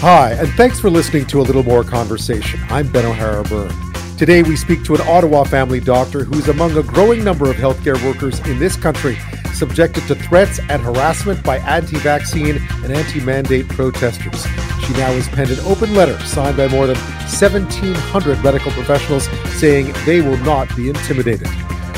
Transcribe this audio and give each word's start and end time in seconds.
Hi, 0.00 0.32
and 0.32 0.48
thanks 0.50 0.78
for 0.78 0.90
listening 0.90 1.24
to 1.28 1.40
A 1.40 1.42
Little 1.42 1.62
More 1.62 1.82
Conversation. 1.82 2.60
I'm 2.68 2.86
Ben 2.92 3.06
O'Hara 3.06 3.42
Byrne. 3.44 3.74
Today, 4.18 4.42
we 4.42 4.54
speak 4.54 4.84
to 4.84 4.94
an 4.94 5.00
Ottawa 5.00 5.42
family 5.44 5.80
doctor 5.80 6.22
who's 6.22 6.48
among 6.48 6.76
a 6.76 6.82
growing 6.82 7.24
number 7.24 7.50
of 7.50 7.56
healthcare 7.56 8.00
workers 8.04 8.38
in 8.40 8.58
this 8.58 8.76
country 8.76 9.16
subjected 9.54 10.06
to 10.06 10.14
threats 10.14 10.60
and 10.68 10.82
harassment 10.82 11.42
by 11.42 11.56
anti 11.60 11.96
vaccine 11.96 12.60
and 12.84 12.92
anti 12.92 13.20
mandate 13.20 13.66
protesters. 13.68 14.44
She 14.84 14.92
now 14.92 15.12
has 15.12 15.28
penned 15.28 15.50
an 15.50 15.60
open 15.60 15.94
letter 15.94 16.20
signed 16.26 16.58
by 16.58 16.68
more 16.68 16.86
than 16.86 16.96
1,700 16.96 18.44
medical 18.44 18.70
professionals 18.72 19.26
saying 19.58 19.94
they 20.04 20.20
will 20.20 20.36
not 20.38 20.76
be 20.76 20.90
intimidated. 20.90 21.48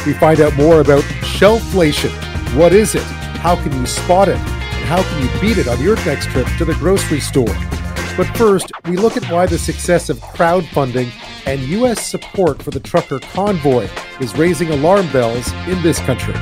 We 0.07 0.13
find 0.15 0.41
out 0.41 0.57
more 0.57 0.81
about 0.81 1.03
shelflation. 1.25 2.11
What 2.57 2.73
is 2.73 2.95
it? 2.95 3.03
How 3.43 3.57
can 3.57 3.73
you 3.73 3.87
spot 3.87 4.29
it? 4.29 4.39
And 4.39 4.85
how 4.85 5.03
can 5.03 5.21
you 5.21 5.41
beat 5.41 5.59
it 5.59 5.67
on 5.67 5.83
your 5.83 5.97
next 6.07 6.27
trip 6.27 6.47
to 6.59 6.65
the 6.65 6.75
grocery 6.75 7.19
store? 7.19 7.55
But 8.19 8.37
first, 8.37 8.73
we 8.87 8.97
look 8.97 9.17
at 9.17 9.25
why 9.31 9.47
the 9.47 9.59
success 9.61 10.11
of 10.11 10.19
crowdfunding 10.19 11.13
and 11.47 11.61
U.S. 11.61 12.05
support 12.05 12.61
for 12.61 12.73
the 12.73 12.81
trucker 12.81 13.21
convoy 13.21 13.89
is 14.19 14.37
raising 14.37 14.71
alarm 14.71 15.09
bells 15.13 15.53
in 15.69 15.81
this 15.83 16.01
country. 16.01 16.35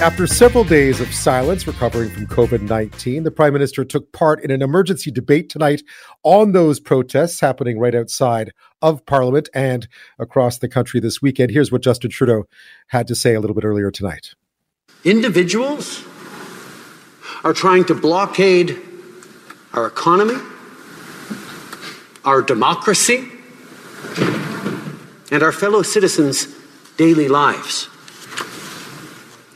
After 0.00 0.28
several 0.28 0.62
days 0.62 1.00
of 1.00 1.12
silence 1.12 1.66
recovering 1.66 2.10
from 2.10 2.28
COVID 2.28 2.62
19, 2.62 3.24
the 3.24 3.32
Prime 3.32 3.54
Minister 3.54 3.84
took 3.84 4.12
part 4.12 4.40
in 4.44 4.52
an 4.52 4.62
emergency 4.62 5.10
debate 5.10 5.48
tonight 5.48 5.82
on 6.22 6.52
those 6.52 6.78
protests 6.78 7.40
happening 7.40 7.80
right 7.80 7.96
outside 7.96 8.52
of 8.82 9.04
Parliament 9.06 9.48
and 9.52 9.88
across 10.20 10.58
the 10.58 10.68
country 10.68 11.00
this 11.00 11.20
weekend. 11.20 11.50
Here's 11.50 11.72
what 11.72 11.82
Justin 11.82 12.12
Trudeau 12.12 12.44
had 12.86 13.08
to 13.08 13.16
say 13.16 13.34
a 13.34 13.40
little 13.40 13.56
bit 13.56 13.64
earlier 13.64 13.90
tonight. 13.90 14.36
Individuals 15.02 16.04
are 17.42 17.52
trying 17.52 17.84
to 17.86 17.96
blockade 17.96 18.80
our 19.74 19.86
economy, 19.86 20.36
our 22.24 22.40
democracy, 22.40 23.28
and 25.30 25.42
our 25.42 25.52
fellow 25.52 25.82
citizens' 25.82 26.46
daily 26.96 27.26
lives. 27.26 27.88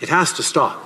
It 0.01 0.09
has 0.09 0.33
to 0.34 0.43
stop. 0.43 0.84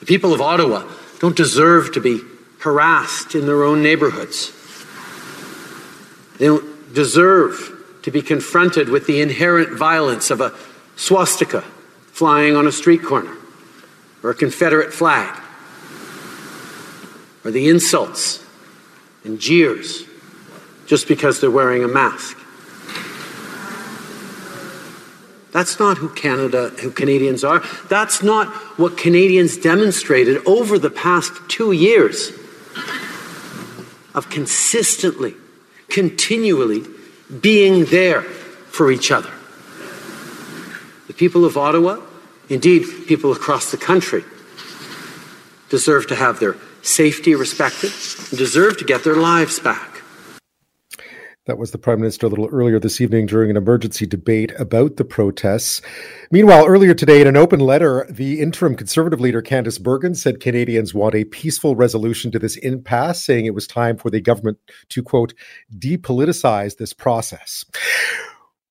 The 0.00 0.06
people 0.06 0.32
of 0.32 0.40
Ottawa 0.40 0.88
don't 1.18 1.36
deserve 1.36 1.92
to 1.92 2.00
be 2.00 2.20
harassed 2.60 3.34
in 3.34 3.46
their 3.46 3.64
own 3.64 3.82
neighborhoods. 3.82 4.52
They 6.38 6.46
don't 6.46 6.94
deserve 6.94 7.72
to 8.02 8.10
be 8.10 8.22
confronted 8.22 8.88
with 8.88 9.06
the 9.06 9.20
inherent 9.20 9.76
violence 9.76 10.30
of 10.30 10.40
a 10.40 10.52
swastika 10.94 11.62
flying 12.12 12.54
on 12.54 12.66
a 12.66 12.72
street 12.72 13.02
corner 13.02 13.36
or 14.22 14.30
a 14.30 14.34
Confederate 14.34 14.92
flag 14.92 15.43
or 17.44 17.50
the 17.50 17.68
insults 17.68 18.44
and 19.24 19.38
jeers 19.38 20.04
just 20.86 21.08
because 21.08 21.40
they're 21.40 21.50
wearing 21.50 21.84
a 21.84 21.88
mask. 21.88 22.38
That's 25.52 25.78
not 25.78 25.98
who 25.98 26.08
Canada, 26.08 26.70
who 26.80 26.90
Canadians 26.90 27.44
are. 27.44 27.62
That's 27.88 28.22
not 28.24 28.48
what 28.76 28.96
Canadians 28.96 29.56
demonstrated 29.56 30.44
over 30.46 30.80
the 30.80 30.90
past 30.90 31.32
two 31.48 31.70
years 31.70 32.32
of 34.14 34.28
consistently, 34.30 35.34
continually 35.88 36.84
being 37.40 37.84
there 37.84 38.22
for 38.22 38.90
each 38.90 39.12
other. 39.12 39.30
The 41.06 41.14
people 41.14 41.44
of 41.44 41.56
Ottawa, 41.56 42.00
indeed 42.48 43.06
people 43.06 43.30
across 43.30 43.70
the 43.70 43.76
country, 43.76 44.24
deserve 45.68 46.08
to 46.08 46.16
have 46.16 46.40
their 46.40 46.56
safety 46.86 47.34
respected, 47.34 47.92
and 48.30 48.38
deserve 48.38 48.76
to 48.78 48.84
get 48.84 49.04
their 49.04 49.16
lives 49.16 49.58
back. 49.58 49.94
That 51.46 51.58
was 51.58 51.72
the 51.72 51.78
Prime 51.78 52.00
Minister 52.00 52.24
a 52.24 52.30
little 52.30 52.48
earlier 52.50 52.80
this 52.80 53.02
evening 53.02 53.26
during 53.26 53.50
an 53.50 53.56
emergency 53.58 54.06
debate 54.06 54.50
about 54.58 54.96
the 54.96 55.04
protests. 55.04 55.82
Meanwhile, 56.30 56.64
earlier 56.66 56.94
today, 56.94 57.20
in 57.20 57.26
an 57.26 57.36
open 57.36 57.60
letter, 57.60 58.06
the 58.08 58.40
interim 58.40 58.74
Conservative 58.74 59.20
leader 59.20 59.42
Candice 59.42 59.78
Bergen 59.78 60.14
said 60.14 60.40
Canadians 60.40 60.94
want 60.94 61.14
a 61.14 61.24
peaceful 61.24 61.76
resolution 61.76 62.30
to 62.30 62.38
this 62.38 62.56
impasse, 62.56 63.22
saying 63.22 63.44
it 63.44 63.54
was 63.54 63.66
time 63.66 63.98
for 63.98 64.08
the 64.08 64.22
government 64.22 64.56
to, 64.88 65.02
quote, 65.02 65.34
depoliticize 65.76 66.78
this 66.78 66.94
process. 66.94 67.66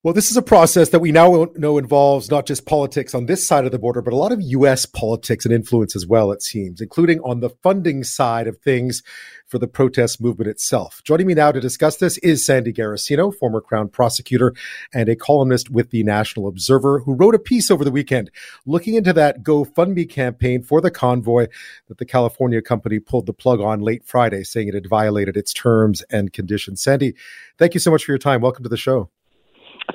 Well, 0.04 0.14
this 0.14 0.30
is 0.30 0.36
a 0.36 0.42
process 0.42 0.90
that 0.90 1.00
we 1.00 1.14
now 1.14 1.48
know 1.56 1.78
involves 1.78 2.30
not 2.30 2.46
just 2.46 2.66
politics 2.66 3.16
on 3.16 3.26
this 3.26 3.48
side 3.48 3.64
of 3.64 3.72
the 3.72 3.80
border, 3.80 4.02
but 4.02 4.12
a 4.12 4.18
lot 4.18 4.34
of 4.34 4.42
U.S. 4.42 4.86
politics 4.86 5.46
and 5.46 5.54
influence 5.54 5.96
as 5.96 6.06
well, 6.06 6.34
it 6.34 6.42
seems, 6.42 6.82
including 6.82 7.22
on 7.22 7.40
the 7.40 7.52
funding 7.64 8.04
side 8.04 8.46
of 8.46 8.58
things 8.58 9.02
for 9.48 9.60
the 9.60 9.68
protest 9.68 10.22
movement 10.22 10.50
itself. 10.50 11.00
Joining 11.06 11.26
me 11.26 11.34
now 11.36 11.54
to 11.54 11.62
discuss 11.62 11.96
this 11.96 12.18
is 12.18 12.46
Sandy 12.46 12.74
Garossino, 12.74 13.34
former 13.34 13.62
Crown 13.62 13.88
prosecutor 13.88 14.54
and 14.94 15.08
a 15.08 15.16
columnist 15.16 15.70
with 15.70 15.92
the 15.92 16.04
National 16.04 16.50
Observer, 16.50 17.00
who 17.00 17.16
wrote 17.16 17.34
a 17.34 17.40
piece 17.40 17.72
over 17.72 17.86
the 17.86 17.90
weekend 17.90 18.30
looking 18.66 18.96
into 18.96 19.14
that 19.14 19.42
GoFundMe 19.42 20.10
campaign 20.10 20.64
for 20.64 20.82
the 20.82 20.92
convoy 20.92 21.48
that 21.88 21.98
the 21.98 22.06
California 22.06 22.62
company 22.62 23.00
pulled 23.00 23.26
the 23.26 23.32
plug 23.32 23.62
on 23.62 23.80
late 23.80 24.04
Friday, 24.04 24.44
saying 24.44 24.68
it 24.68 24.74
had 24.74 24.90
violated 24.90 25.38
its 25.38 25.54
terms 25.54 26.04
and 26.10 26.34
conditions. 26.34 26.84
Sandy, 26.84 27.14
thank 27.58 27.74
you 27.74 27.80
so 27.80 27.90
much 27.90 28.04
for 28.04 28.12
your 28.12 28.20
time. 28.20 28.42
Welcome 28.42 28.64
to 28.64 28.70
the 28.70 28.76
show. 28.76 29.10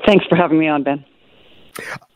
Thanks 0.09 0.25
for 0.27 0.37
having 0.37 0.59
me 0.59 0.67
on, 0.67 0.85
Ben. 0.85 1.05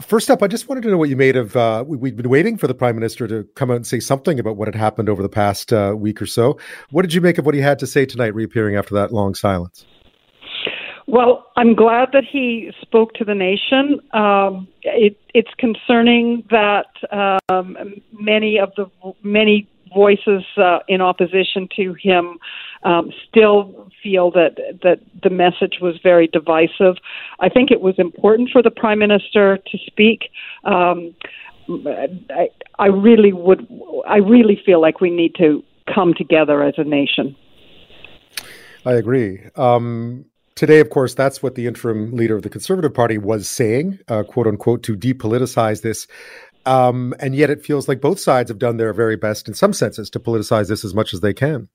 First 0.00 0.30
up, 0.30 0.42
I 0.42 0.46
just 0.46 0.66
wanted 0.66 0.80
to 0.84 0.88
know 0.88 0.96
what 0.96 1.10
you 1.10 1.16
made 1.16 1.36
of. 1.36 1.54
Uh, 1.54 1.84
we, 1.86 2.08
have 2.08 2.16
been 2.16 2.30
waiting 2.30 2.56
for 2.56 2.66
the 2.66 2.72
prime 2.72 2.94
minister 2.94 3.28
to 3.28 3.44
come 3.54 3.70
out 3.70 3.76
and 3.76 3.86
say 3.86 4.00
something 4.00 4.40
about 4.40 4.56
what 4.56 4.66
had 4.66 4.74
happened 4.74 5.10
over 5.10 5.22
the 5.22 5.28
past 5.28 5.74
uh, 5.74 5.94
week 5.94 6.22
or 6.22 6.24
so. 6.24 6.58
What 6.88 7.02
did 7.02 7.12
you 7.12 7.20
make 7.20 7.36
of 7.36 7.44
what 7.44 7.54
he 7.54 7.60
had 7.60 7.78
to 7.80 7.86
say 7.86 8.06
tonight, 8.06 8.34
reappearing 8.34 8.76
after 8.76 8.94
that 8.94 9.12
long 9.12 9.34
silence? 9.34 9.84
Well, 11.06 11.44
I'm 11.56 11.74
glad 11.74 12.08
that 12.14 12.24
he 12.24 12.72
spoke 12.80 13.12
to 13.14 13.26
the 13.26 13.34
nation. 13.34 14.00
Um, 14.14 14.68
it, 14.80 15.18
it's 15.34 15.52
concerning 15.58 16.44
that 16.50 16.86
um, 17.50 17.76
many 18.18 18.58
of 18.58 18.72
the 18.78 18.86
many 19.22 19.68
voices 19.94 20.44
uh, 20.56 20.78
in 20.88 21.00
opposition 21.00 21.68
to 21.76 21.94
him 21.94 22.38
um, 22.84 23.10
still 23.28 23.90
feel 24.02 24.30
that 24.32 24.56
that 24.82 25.00
the 25.22 25.30
message 25.30 25.78
was 25.80 25.98
very 26.02 26.26
divisive. 26.26 26.96
I 27.40 27.48
think 27.48 27.70
it 27.70 27.80
was 27.80 27.94
important 27.98 28.50
for 28.50 28.62
the 28.62 28.70
prime 28.70 28.98
minister 28.98 29.58
to 29.58 29.78
speak. 29.86 30.30
Um, 30.64 31.14
I, 31.68 32.48
I 32.78 32.86
really 32.86 33.32
would. 33.32 33.66
I 34.06 34.16
really 34.16 34.60
feel 34.64 34.80
like 34.80 35.00
we 35.00 35.10
need 35.10 35.34
to 35.36 35.62
come 35.92 36.14
together 36.14 36.62
as 36.62 36.74
a 36.76 36.84
nation. 36.84 37.36
I 38.84 38.94
agree. 38.94 39.40
Um, 39.56 40.24
today, 40.54 40.80
of 40.80 40.90
course, 40.90 41.14
that's 41.14 41.42
what 41.42 41.54
the 41.54 41.66
interim 41.66 42.12
leader 42.16 42.34
of 42.34 42.42
the 42.42 42.48
Conservative 42.48 42.92
Party 42.92 43.18
was 43.18 43.48
saying, 43.48 44.00
uh, 44.08 44.24
quote 44.24 44.46
unquote, 44.46 44.82
to 44.84 44.96
depoliticize 44.96 45.82
this. 45.82 46.06
Um, 46.64 47.14
and 47.18 47.34
yet 47.34 47.50
it 47.50 47.64
feels 47.64 47.88
like 47.88 48.00
both 48.00 48.20
sides 48.20 48.50
have 48.50 48.58
done 48.58 48.76
their 48.76 48.92
very 48.92 49.16
best 49.16 49.48
in 49.48 49.54
some 49.54 49.72
senses 49.72 50.08
to 50.10 50.20
politicize 50.20 50.68
this 50.68 50.84
as 50.84 50.94
much 50.94 51.12
as 51.12 51.20
they 51.20 51.34
can. 51.34 51.68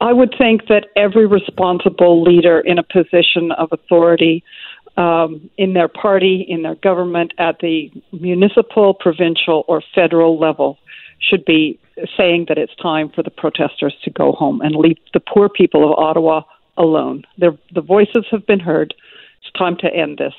I 0.00 0.12
would 0.12 0.34
think 0.38 0.68
that 0.68 0.86
every 0.94 1.26
responsible 1.26 2.22
leader 2.22 2.60
in 2.60 2.78
a 2.78 2.82
position 2.82 3.50
of 3.52 3.68
authority 3.72 4.44
um, 4.96 5.50
in 5.56 5.74
their 5.74 5.88
party, 5.88 6.44
in 6.48 6.62
their 6.62 6.76
government, 6.76 7.32
at 7.38 7.58
the 7.60 7.90
municipal, 8.12 8.94
provincial, 8.94 9.64
or 9.68 9.82
federal 9.94 10.38
level 10.38 10.78
should 11.20 11.44
be 11.44 11.78
saying 12.16 12.46
that 12.48 12.58
it's 12.58 12.74
time 12.76 13.10
for 13.14 13.22
the 13.22 13.30
protesters 13.30 13.94
to 14.04 14.10
go 14.10 14.32
home 14.32 14.60
and 14.60 14.76
leave 14.76 14.98
the 15.14 15.20
poor 15.20 15.48
people 15.48 15.84
of 15.84 15.98
Ottawa 15.98 16.42
alone. 16.76 17.24
Their, 17.38 17.56
the 17.74 17.80
voices 17.80 18.24
have 18.30 18.46
been 18.46 18.60
heard. 18.60 18.94
It's 19.42 19.52
time 19.58 19.76
to 19.78 19.92
end 19.92 20.18
this. 20.18 20.34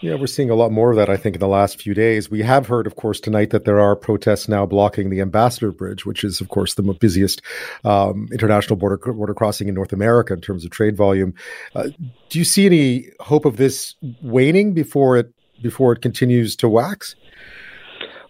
Yeah, 0.00 0.14
we're 0.14 0.28
seeing 0.28 0.48
a 0.48 0.54
lot 0.54 0.72
more 0.72 0.90
of 0.90 0.96
that, 0.96 1.10
I 1.10 1.16
think, 1.18 1.36
in 1.36 1.40
the 1.40 1.48
last 1.48 1.80
few 1.80 1.92
days. 1.92 2.30
We 2.30 2.40
have 2.40 2.66
heard, 2.66 2.86
of 2.86 2.96
course, 2.96 3.20
tonight 3.20 3.50
that 3.50 3.66
there 3.66 3.78
are 3.78 3.94
protests 3.94 4.48
now 4.48 4.64
blocking 4.64 5.10
the 5.10 5.20
Ambassador 5.20 5.72
Bridge, 5.72 6.06
which 6.06 6.24
is, 6.24 6.40
of 6.40 6.48
course, 6.48 6.74
the 6.74 6.82
busiest 6.82 7.42
um, 7.84 8.28
international 8.32 8.76
border 8.76 8.96
border 8.96 9.34
crossing 9.34 9.68
in 9.68 9.74
North 9.74 9.92
America 9.92 10.32
in 10.32 10.40
terms 10.40 10.64
of 10.64 10.70
trade 10.70 10.96
volume. 10.96 11.34
Uh, 11.74 11.88
do 12.30 12.38
you 12.38 12.46
see 12.46 12.64
any 12.64 13.08
hope 13.20 13.44
of 13.44 13.58
this 13.58 13.94
waning 14.22 14.72
before 14.72 15.18
it 15.18 15.32
before 15.62 15.92
it 15.92 16.00
continues 16.00 16.56
to 16.56 16.68
wax? 16.68 17.14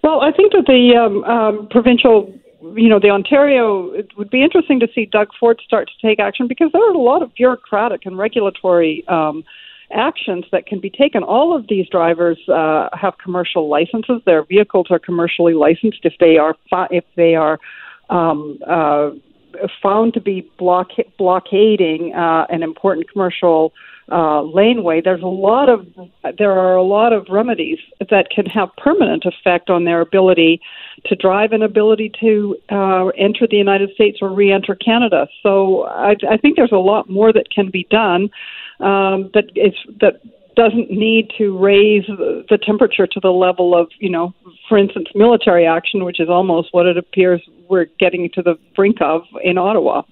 Well, 0.02 0.22
I 0.22 0.32
think 0.32 0.52
that 0.52 0.64
the 0.66 0.96
um, 0.96 1.22
um, 1.24 1.68
provincial 1.70 2.34
you 2.74 2.88
know, 2.88 3.00
the 3.00 3.08
Ontario, 3.08 3.90
it 3.92 4.08
would 4.16 4.30
be 4.30 4.42
interesting 4.42 4.80
to 4.80 4.88
see 4.94 5.06
Doug 5.06 5.28
Ford 5.38 5.60
start 5.64 5.88
to 5.88 6.06
take 6.06 6.20
action 6.20 6.46
because 6.46 6.70
there 6.72 6.82
are 6.82 6.92
a 6.92 6.98
lot 6.98 7.22
of 7.22 7.32
bureaucratic 7.34 8.04
and 8.04 8.18
regulatory 8.18 9.02
um, 9.08 9.44
actions 9.92 10.44
that 10.52 10.66
can 10.66 10.80
be 10.80 10.90
taken. 10.90 11.22
All 11.22 11.56
of 11.56 11.66
these 11.68 11.88
drivers 11.88 12.38
uh, 12.48 12.88
have 12.92 13.18
commercial 13.18 13.68
licenses. 13.68 14.22
Their 14.26 14.44
vehicles 14.44 14.86
are 14.90 14.98
commercially 14.98 15.54
licensed 15.54 16.00
if 16.04 16.14
they 16.20 16.36
are 16.36 16.56
if 16.90 17.04
they 17.16 17.34
are 17.34 17.58
um, 18.08 18.58
uh, 18.66 19.10
found 19.82 20.14
to 20.14 20.20
be 20.20 20.48
block- 20.58 21.06
blockading 21.18 22.14
uh, 22.14 22.46
an 22.50 22.62
important 22.62 23.10
commercial 23.10 23.72
uh, 24.12 24.42
laneway, 24.42 25.00
there's 25.00 25.22
a 25.22 25.26
lot 25.26 25.68
of 25.68 25.86
there 26.36 26.50
are 26.50 26.74
a 26.74 26.82
lot 26.82 27.12
of 27.12 27.26
remedies 27.30 27.78
that 28.10 28.28
can 28.34 28.44
have 28.46 28.68
permanent 28.76 29.24
effect 29.24 29.70
on 29.70 29.84
their 29.84 30.00
ability 30.00 30.60
to 31.06 31.14
drive 31.14 31.52
and 31.52 31.62
ability 31.62 32.10
to 32.20 32.56
uh, 32.70 33.06
enter 33.08 33.46
the 33.48 33.56
United 33.56 33.88
States 33.94 34.18
or 34.20 34.32
re-enter 34.32 34.74
Canada. 34.74 35.28
So 35.42 35.84
I, 35.84 36.16
I 36.28 36.36
think 36.36 36.56
there's 36.56 36.72
a 36.72 36.76
lot 36.76 37.08
more 37.08 37.32
that 37.32 37.50
can 37.54 37.70
be 37.70 37.86
done 37.88 38.30
um, 38.80 39.30
that 39.34 39.44
is 39.54 39.74
that 40.00 40.20
doesn't 40.60 40.90
need 40.90 41.30
to 41.38 41.56
raise 41.56 42.04
the 42.06 42.58
temperature 42.62 43.06
to 43.06 43.18
the 43.18 43.30
level 43.30 43.74
of, 43.74 43.88
you 43.98 44.10
know, 44.10 44.34
for 44.68 44.76
instance, 44.76 45.08
military 45.14 45.66
action, 45.66 46.04
which 46.04 46.20
is 46.20 46.28
almost 46.28 46.68
what 46.72 46.84
it 46.84 46.98
appears 46.98 47.40
we're 47.70 47.86
getting 47.98 48.28
to 48.34 48.42
the 48.42 48.58
brink 48.76 48.98
of 49.00 49.22
in 49.42 49.56
Ottawa. 49.56 50.02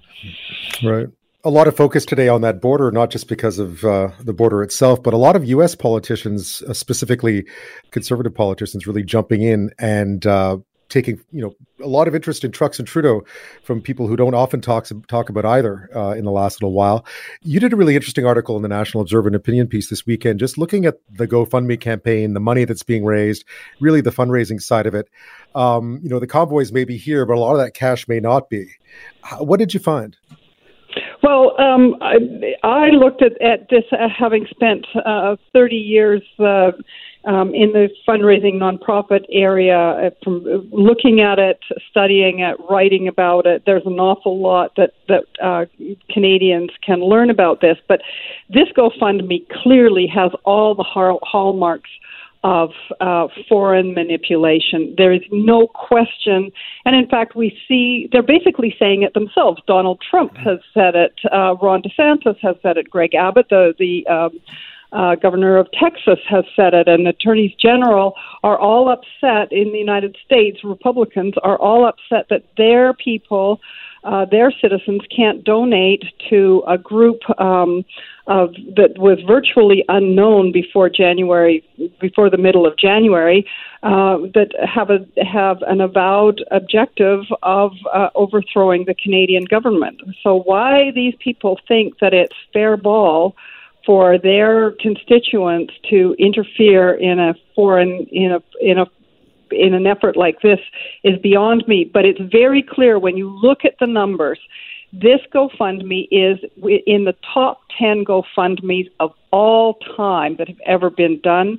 Right 0.83 1.09
a 1.45 1.51
lot 1.51 1.69
of 1.69 1.77
focus 1.77 2.05
today 2.05 2.29
on 2.29 2.41
that 2.41 2.61
border, 2.61 2.91
not 2.91 3.11
just 3.11 3.29
because 3.29 3.59
of 3.59 3.85
uh, 3.85 4.09
the 4.21 4.33
border 4.33 4.63
itself, 4.63 5.03
but 5.03 5.15
a 5.15 5.17
lot 5.17 5.37
of 5.37 5.45
U.S. 5.45 5.75
politicians, 5.75 6.63
uh, 6.63 6.73
specifically 6.73 7.47
conservative 7.93 8.35
politicians, 8.35 8.87
really 8.87 9.05
jumping 9.05 9.43
in 9.43 9.71
and 9.79 10.27
uh, 10.27 10.59
taking 10.89 11.21
you 11.33 11.43
know 11.43 11.55
a 11.85 11.89
lot 11.89 12.09
of 12.09 12.15
interest 12.15 12.45
in 12.45 12.51
trucks 12.51 12.79
and 12.79 12.89
Trudeau 12.89 13.23
from 13.63 13.81
people 13.81 14.07
who 14.07 14.17
don't 14.17 14.35
often 14.35 14.61
talk 14.61 14.87
talk 15.07 15.29
about 15.29 15.45
either 15.45 15.89
uh, 15.95 16.13
in 16.13 16.25
the 16.25 16.31
last 16.31 16.63
little 16.63 16.73
while. 16.73 17.05
You 17.43 17.61
did 17.61 17.73
a 17.73 17.77
really 17.77 17.95
interesting 17.95 18.27
article 18.27 18.57
in 18.57 18.63
the 18.63 18.69
National 18.69 19.03
Observer, 19.03 19.29
an 19.29 19.35
opinion 19.35 19.67
piece 19.67 19.91
this 19.91 20.07
weekend, 20.07 20.41
just 20.41 20.59
looking 20.59 20.87
at 20.87 20.97
the 21.11 21.27
GoFundMe 21.27 21.81
campaign, 21.81 22.35
the 22.35 22.41
money 22.41 22.65
that's 22.65 22.83
being 22.83 23.05
raised, 23.05 23.45
really 23.81 24.01
the 24.01 24.11
fundraising 24.11 24.61
side 24.61 24.87
of 24.87 24.95
it. 24.95 25.09
Um, 25.55 26.01
you 26.03 26.09
know, 26.09 26.19
the 26.19 26.27
convoys 26.27 26.73
may 26.73 26.85
be 26.85 26.97
here, 26.97 27.25
but 27.27 27.37
a 27.37 27.41
lot 27.41 27.53
of 27.53 27.59
that 27.59 27.75
cash 27.75 28.09
may 28.09 28.21
not 28.21 28.49
be. 28.49 28.67
What 29.39 29.59
did 29.59 29.75
you 29.75 29.81
find? 29.81 30.17
Well, 31.23 31.61
um, 31.61 31.97
I, 32.01 32.17
I 32.63 32.89
looked 32.91 33.23
at, 33.23 33.41
at 33.43 33.69
this 33.71 33.85
uh, 33.93 34.09
having 34.09 34.47
spent 34.51 34.87
uh, 35.05 35.37
30 35.53 35.77
years 35.77 36.23
uh, 36.39 36.73
um, 37.25 37.55
in 37.55 37.73
the 37.73 37.89
fundraising 38.07 38.55
nonprofit 38.55 39.25
area, 39.31 39.79
uh, 39.79 40.11
from 40.23 40.45
looking 40.73 41.21
at 41.21 41.39
it, 41.39 41.61
studying 41.91 42.41
it, 42.41 42.57
writing 42.71 43.09
about 43.09 43.47
it. 43.47 43.65
There's 43.67 43.87
an 43.87 43.99
awful 43.99 44.41
lot 44.41 44.73
that 44.77 44.93
that 45.09 45.25
uh, 45.43 45.67
Canadians 46.11 46.71
can 46.85 47.01
learn 47.01 47.31
about 47.31 47.61
this, 47.61 47.77
but 47.89 48.01
this 48.49 48.69
GoFundMe 48.77 49.47
clearly 49.63 50.07
has 50.07 50.31
all 50.45 50.75
the 50.75 50.85
hallmarks 50.85 51.91
of 52.45 52.71
uh, 53.01 53.27
foreign 53.49 53.95
manipulation. 53.95 54.95
There 54.97 55.13
is 55.13 55.23
no 55.33 55.67
question. 55.67 56.53
And 56.85 56.95
in 56.95 57.09
fact, 57.09 57.35
we 57.35 57.59
see 57.67 58.09
they're 58.13 58.23
basically 58.23 58.75
saying 58.79 59.03
it 59.03 59.15
themselves. 59.15 59.61
Donald 59.67 60.01
Trump 60.09 60.37
has 60.37 60.59
said 60.73 60.95
it. 60.95 61.15
Uh, 61.33 61.57
Ron 61.61 61.83
DeSantis 61.83 62.39
has 62.41 62.57
said 62.63 62.77
it. 62.77 62.89
Greg 62.89 63.15
Abbott, 63.15 63.49
the, 63.51 63.75
the 63.79 64.07
um, 64.07 64.41
uh, 64.93 65.15
governor 65.17 65.57
of 65.57 65.69
Texas, 65.73 66.19
has 66.29 66.45
said 66.57 66.75
it. 66.75 66.89
And 66.89 67.07
attorneys 67.07 67.55
general 67.55 68.15
are 68.43 68.59
all 68.59 68.89
upset 68.89 69.53
in 69.53 69.73
the 69.73 69.79
United 69.79 70.17
States. 70.25 70.65
Republicans 70.65 71.35
are 71.43 71.59
all 71.59 71.87
upset 71.87 72.27
that 72.31 72.45
their 72.57 72.93
people 72.95 73.61
uh, 74.05 74.25
their 74.25 74.53
citizens 74.63 75.03
can't 75.15 75.45
donate 75.45 76.05
to 76.31 76.63
a 76.67 76.79
group 76.79 77.19
um, 77.41 77.85
of, 78.27 78.55
that 78.77 78.97
was 78.97 79.19
virtually 79.27 79.85
unknown 79.89 80.53
before 80.53 80.89
January, 80.89 81.65
before 82.01 82.31
the 82.31 82.39
middle 82.39 82.67
of 82.67 82.77
January, 82.79 83.47
uh, 83.83 84.19
that 84.35 84.51
have 84.63 84.91
a 84.91 85.07
have 85.25 85.63
an 85.63 85.81
avowed 85.81 86.45
objective 86.51 87.25
of 87.43 87.73
uh, 87.93 88.09
overthrowing 88.15 88.85
the 88.85 88.95
Canadian 88.95 89.45
government. 89.45 90.01
So 90.23 90.41
why 90.41 90.93
these 90.95 91.15
people 91.19 91.59
think 91.67 91.99
that 92.01 92.15
it's 92.15 92.35
fair 92.53 92.77
ball? 92.77 93.35
For 93.89 94.19
their 94.19 94.73
constituents 94.73 95.73
to 95.89 96.15
interfere 96.19 96.93
in 96.93 97.19
a 97.19 97.35
foreign 97.55 98.07
in 98.13 98.33
a 98.33 98.43
in 98.61 98.77
a 98.77 98.85
in 99.51 99.73
an 99.73 99.87
effort 99.87 100.15
like 100.15 100.43
this 100.43 100.59
is 101.05 101.19
beyond 101.23 101.67
me. 101.67 101.91
But 101.91 102.05
it's 102.05 102.21
very 102.31 102.63
clear 102.63 102.99
when 102.99 103.17
you 103.17 103.31
look 103.31 103.65
at 103.65 103.79
the 103.81 103.87
numbers. 103.87 104.39
This 104.93 105.21
GoFundMe 105.35 106.07
is 106.11 106.39
in 106.87 107.05
the 107.07 107.15
top 107.33 107.63
10 107.79 108.05
GoFundMe's 108.05 108.91
of 109.01 109.13
all 109.31 109.79
time 109.97 110.37
that 110.37 110.49
have 110.49 110.61
ever 110.67 110.91
been 110.91 111.19
done. 111.23 111.59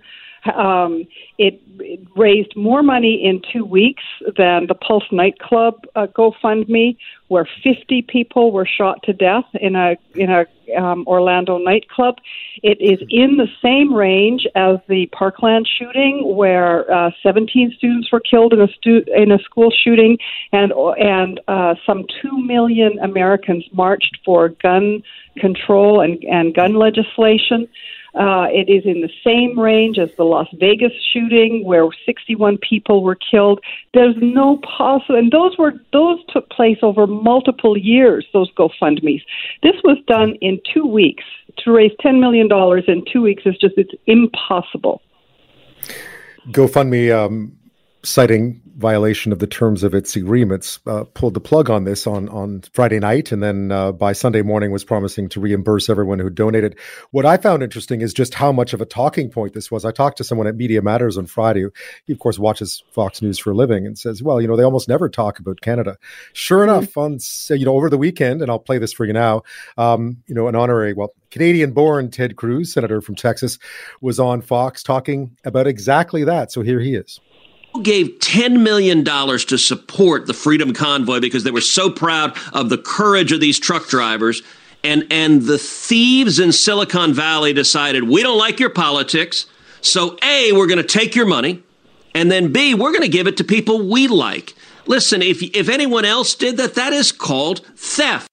Um, 0.55 1.05
it, 1.37 1.61
it, 1.79 1.99
raised 2.15 2.55
more 2.55 2.83
money 2.83 3.21
in 3.23 3.41
two 3.51 3.65
weeks 3.65 4.03
than 4.37 4.67
the 4.67 4.75
Pulse 4.75 5.03
nightclub 5.11 5.85
uh, 5.95 6.07
GoFundMe, 6.07 6.97
where 7.27 7.47
50 7.63 8.01
people 8.03 8.51
were 8.51 8.65
shot 8.65 9.03
to 9.03 9.13
death 9.13 9.45
in 9.53 9.75
a 9.75 9.95
in 10.15 10.29
a 10.29 10.45
um, 10.77 11.05
Orlando 11.07 11.57
nightclub. 11.57 12.15
It 12.61 12.79
is 12.81 12.99
in 13.09 13.37
the 13.37 13.47
same 13.61 13.93
range 13.93 14.45
as 14.55 14.77
the 14.87 15.07
Parkland 15.07 15.67
shooting, 15.67 16.35
where 16.35 16.91
uh, 16.91 17.11
17 17.23 17.73
students 17.77 18.11
were 18.11 18.19
killed 18.19 18.53
in 18.53 18.61
a 18.61 18.67
stu- 18.67 19.05
in 19.15 19.31
a 19.31 19.39
school 19.39 19.71
shooting, 19.71 20.17
and 20.51 20.71
and 20.71 21.39
uh, 21.47 21.75
some 21.85 22.05
two 22.21 22.37
million 22.45 22.99
Americans 22.99 23.65
marched 23.71 24.17
for 24.25 24.49
gun 24.49 25.03
control 25.37 26.01
and, 26.01 26.23
and 26.25 26.53
gun 26.53 26.75
legislation. 26.75 27.67
Uh, 28.15 28.47
it 28.49 28.69
is 28.69 28.83
in 28.85 29.01
the 29.01 29.09
same 29.23 29.59
range 29.59 29.99
as 29.99 30.09
the 30.17 30.23
Las 30.23 30.47
Vegas 30.53 30.91
shooting, 31.13 31.63
where 31.63 31.87
61 32.05 32.57
people 32.57 33.03
were 33.03 33.15
killed. 33.15 33.59
There's 33.93 34.15
no 34.17 34.57
possible, 34.57 35.15
and 35.15 35.31
those 35.31 35.57
were 35.57 35.73
those 35.93 36.19
took 36.29 36.49
place 36.49 36.77
over 36.81 37.05
multiple 37.05 37.77
years. 37.77 38.25
Those 38.33 38.51
GoFundmes. 38.53 39.21
This 39.61 39.75
was 39.83 39.97
done 40.07 40.35
in 40.41 40.59
two 40.73 40.85
weeks. 40.85 41.23
To 41.59 41.71
raise 41.71 41.91
10 42.01 42.19
million 42.19 42.47
dollars 42.47 42.85
in 42.87 43.03
two 43.11 43.21
weeks 43.21 43.43
is 43.45 43.57
just 43.57 43.75
it's 43.77 43.93
impossible. 44.07 45.01
GoFundMe 46.51 47.13
um, 47.13 47.58
citing 48.03 48.61
violation 48.77 49.33
of 49.33 49.39
the 49.39 49.47
terms 49.47 49.83
of 49.83 49.93
its 49.93 50.15
agreements, 50.15 50.79
uh, 50.87 51.03
pulled 51.13 51.33
the 51.33 51.41
plug 51.41 51.69
on 51.69 51.83
this 51.83 52.07
on 52.07 52.29
on 52.29 52.61
Friday 52.71 52.99
night, 52.99 53.31
and 53.31 53.43
then 53.43 53.71
uh, 53.71 53.91
by 53.91 54.13
Sunday 54.13 54.41
morning 54.41 54.71
was 54.71 54.85
promising 54.85 55.27
to 55.29 55.39
reimburse 55.39 55.89
everyone 55.89 56.19
who 56.19 56.29
donated. 56.29 56.77
What 57.11 57.25
I 57.25 57.35
found 57.37 57.61
interesting 57.61 58.01
is 58.01 58.13
just 58.13 58.33
how 58.33 58.51
much 58.51 58.73
of 58.73 58.79
a 58.79 58.85
talking 58.85 59.29
point 59.29 59.53
this 59.53 59.69
was. 59.69 59.83
I 59.83 59.91
talked 59.91 60.17
to 60.17 60.23
someone 60.23 60.47
at 60.47 60.55
Media 60.55 60.81
Matters 60.81 61.17
on 61.17 61.25
Friday. 61.25 61.65
He, 62.05 62.13
of 62.13 62.19
course, 62.19 62.39
watches 62.39 62.83
Fox 62.91 63.21
News 63.21 63.37
for 63.37 63.51
a 63.51 63.55
living, 63.55 63.85
and 63.85 63.97
says, 63.97 64.23
"Well, 64.23 64.41
you 64.41 64.47
know, 64.47 64.55
they 64.55 64.63
almost 64.63 64.87
never 64.87 65.09
talk 65.09 65.39
about 65.39 65.61
Canada." 65.61 65.97
Sure 66.31 66.65
mm-hmm. 66.65 66.77
enough, 66.77 66.97
on 66.97 67.19
you 67.49 67.65
know 67.65 67.75
over 67.75 67.89
the 67.89 67.97
weekend, 67.97 68.41
and 68.41 68.49
I'll 68.49 68.59
play 68.59 68.77
this 68.77 68.93
for 68.93 69.05
you 69.05 69.13
now. 69.13 69.43
Um, 69.77 70.23
you 70.27 70.35
know, 70.35 70.47
an 70.47 70.55
honorary, 70.55 70.93
well, 70.93 71.13
Canadian-born 71.31 72.11
Ted 72.11 72.37
Cruz, 72.37 72.73
senator 72.73 73.01
from 73.01 73.15
Texas, 73.15 73.59
was 73.99 74.19
on 74.19 74.41
Fox 74.41 74.83
talking 74.83 75.37
about 75.43 75.67
exactly 75.67 76.23
that. 76.23 76.51
So 76.51 76.61
here 76.61 76.79
he 76.79 76.95
is 76.95 77.19
gave 77.83 78.19
$10 78.19 78.61
million 78.61 79.03
to 79.03 79.57
support 79.57 80.25
the 80.27 80.33
Freedom 80.33 80.73
Convoy 80.73 81.19
because 81.19 81.43
they 81.43 81.51
were 81.51 81.61
so 81.61 81.89
proud 81.89 82.37
of 82.53 82.69
the 82.69 82.77
courage 82.77 83.31
of 83.31 83.39
these 83.39 83.59
truck 83.59 83.87
drivers. 83.87 84.41
And, 84.83 85.05
and 85.11 85.41
the 85.41 85.57
thieves 85.57 86.39
in 86.39 86.51
Silicon 86.51 87.13
Valley 87.13 87.53
decided, 87.53 88.03
we 88.03 88.23
don't 88.23 88.37
like 88.37 88.59
your 88.59 88.69
politics. 88.69 89.45
So, 89.81 90.17
A, 90.23 90.51
we're 90.53 90.67
going 90.67 90.77
to 90.77 90.83
take 90.83 91.15
your 91.15 91.25
money. 91.25 91.63
And 92.15 92.31
then, 92.31 92.51
B, 92.51 92.73
we're 92.73 92.91
going 92.91 93.03
to 93.03 93.09
give 93.09 93.27
it 93.27 93.37
to 93.37 93.43
people 93.43 93.87
we 93.87 94.07
like. 94.07 94.55
Listen, 94.87 95.21
if, 95.21 95.43
if 95.43 95.69
anyone 95.69 96.05
else 96.05 96.33
did 96.33 96.57
that, 96.57 96.75
that 96.75 96.93
is 96.93 97.11
called 97.11 97.65
theft. 97.75 98.28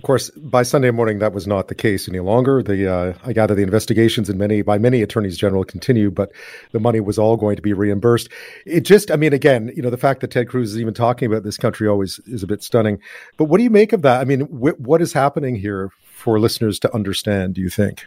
Of 0.00 0.04
course, 0.04 0.30
by 0.30 0.62
Sunday 0.62 0.90
morning, 0.90 1.18
that 1.18 1.34
was 1.34 1.46
not 1.46 1.68
the 1.68 1.74
case 1.74 2.08
any 2.08 2.20
longer. 2.20 2.62
The 2.62 2.90
uh, 2.90 3.12
I 3.22 3.34
gather 3.34 3.54
the 3.54 3.62
investigations 3.62 4.30
and 4.30 4.38
many 4.38 4.62
by 4.62 4.78
many 4.78 5.02
attorneys 5.02 5.36
general 5.36 5.62
continue, 5.62 6.10
but 6.10 6.32
the 6.72 6.80
money 6.80 7.00
was 7.00 7.18
all 7.18 7.36
going 7.36 7.56
to 7.56 7.60
be 7.60 7.74
reimbursed. 7.74 8.30
It 8.64 8.80
just, 8.80 9.10
I 9.10 9.16
mean, 9.16 9.34
again, 9.34 9.70
you 9.76 9.82
know, 9.82 9.90
the 9.90 9.98
fact 9.98 10.22
that 10.22 10.30
Ted 10.30 10.48
Cruz 10.48 10.72
is 10.72 10.80
even 10.80 10.94
talking 10.94 11.30
about 11.30 11.42
this 11.42 11.58
country 11.58 11.86
always 11.86 12.18
is 12.26 12.42
a 12.42 12.46
bit 12.46 12.62
stunning. 12.62 12.98
But 13.36 13.44
what 13.44 13.58
do 13.58 13.62
you 13.62 13.68
make 13.68 13.92
of 13.92 14.00
that? 14.00 14.22
I 14.22 14.24
mean, 14.24 14.40
wh- 14.46 14.80
what 14.80 15.02
is 15.02 15.12
happening 15.12 15.54
here 15.54 15.90
for 16.02 16.40
listeners 16.40 16.78
to 16.78 16.94
understand? 16.94 17.56
Do 17.56 17.60
you 17.60 17.68
think? 17.68 18.06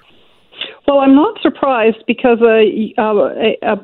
Well, 0.87 0.99
I'm 0.99 1.15
not 1.15 1.39
surprised 1.41 2.03
because 2.07 2.39
a, 2.41 2.93
a, 2.97 3.55
a, 3.61 3.77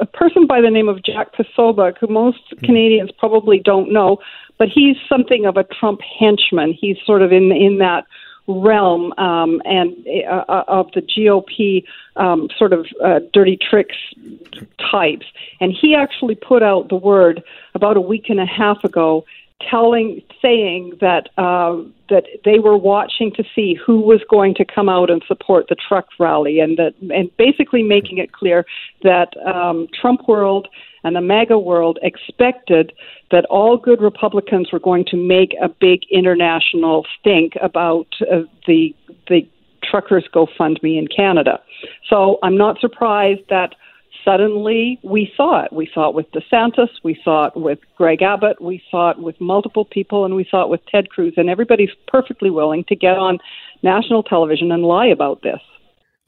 a 0.00 0.06
person 0.06 0.46
by 0.46 0.60
the 0.60 0.68
name 0.68 0.88
of 0.88 1.02
Jack 1.02 1.28
Posobiec, 1.34 1.98
who 1.98 2.08
most 2.08 2.40
hmm. 2.50 2.66
Canadians 2.66 3.10
probably 3.18 3.60
don't 3.64 3.92
know, 3.92 4.18
but 4.58 4.68
he's 4.68 4.96
something 5.08 5.46
of 5.46 5.56
a 5.56 5.64
Trump 5.64 6.00
henchman. 6.18 6.72
He's 6.72 6.96
sort 7.04 7.22
of 7.22 7.32
in 7.32 7.52
in 7.52 7.78
that 7.78 8.04
realm 8.48 9.12
um, 9.18 9.62
and 9.64 9.94
uh, 10.28 10.44
uh 10.48 10.64
of 10.66 10.90
the 10.92 11.00
GOP 11.00 11.84
um, 12.16 12.48
sort 12.58 12.72
of 12.72 12.86
uh, 13.04 13.20
dirty 13.32 13.56
tricks 13.56 13.96
types. 14.90 15.26
And 15.60 15.72
he 15.72 15.94
actually 15.94 16.34
put 16.34 16.62
out 16.62 16.88
the 16.88 16.96
word 16.96 17.42
about 17.74 17.96
a 17.96 18.00
week 18.00 18.26
and 18.28 18.40
a 18.40 18.46
half 18.46 18.82
ago, 18.84 19.24
telling, 19.70 20.22
saying 20.40 20.98
that 21.00 21.28
uh, 21.38 21.82
that 22.10 22.24
they 22.44 22.58
were 22.58 22.76
watching 22.76 23.32
to 23.32 23.44
see 23.54 23.74
who 23.74 24.00
was 24.00 24.20
going 24.28 24.54
to 24.56 24.64
come 24.64 24.88
out 24.88 25.10
and 25.10 25.22
support 25.26 25.66
the 25.68 25.76
truck 25.76 26.06
rally, 26.18 26.60
and 26.60 26.76
that 26.78 26.94
and 27.14 27.34
basically 27.36 27.82
making 27.82 28.18
it 28.18 28.32
clear 28.32 28.66
that 29.02 29.34
um, 29.46 29.88
Trump 29.98 30.28
World 30.28 30.68
and 31.04 31.16
the 31.16 31.20
MAGA 31.20 31.58
world 31.58 31.98
expected 32.02 32.92
that 33.30 33.44
all 33.46 33.76
good 33.76 34.00
Republicans 34.00 34.72
were 34.72 34.78
going 34.78 35.04
to 35.06 35.16
make 35.16 35.54
a 35.60 35.68
big 35.68 36.00
international 36.10 37.06
stink 37.18 37.54
about 37.60 38.06
uh, 38.22 38.42
the 38.66 38.94
the 39.28 39.48
truckers 39.82 40.28
GoFundMe 40.32 40.98
in 40.98 41.08
Canada. 41.08 41.60
So 42.08 42.38
I'm 42.42 42.56
not 42.56 42.78
surprised 42.80 43.42
that 43.50 43.74
suddenly 44.24 45.00
we 45.02 45.32
saw 45.36 45.64
it. 45.64 45.72
We 45.72 45.90
saw 45.92 46.08
it 46.08 46.14
with 46.14 46.30
DeSantis, 46.32 46.88
we 47.02 47.20
saw 47.24 47.46
it 47.46 47.56
with 47.56 47.80
Greg 47.96 48.22
Abbott, 48.22 48.60
we 48.60 48.82
saw 48.90 49.10
it 49.10 49.18
with 49.18 49.40
multiple 49.40 49.84
people, 49.84 50.24
and 50.24 50.34
we 50.34 50.46
saw 50.48 50.62
it 50.62 50.68
with 50.68 50.80
Ted 50.86 51.10
Cruz. 51.10 51.34
And 51.36 51.50
everybody's 51.50 51.90
perfectly 52.06 52.50
willing 52.50 52.84
to 52.84 52.96
get 52.96 53.18
on 53.18 53.38
national 53.82 54.22
television 54.22 54.70
and 54.70 54.84
lie 54.84 55.08
about 55.08 55.42
this. 55.42 55.60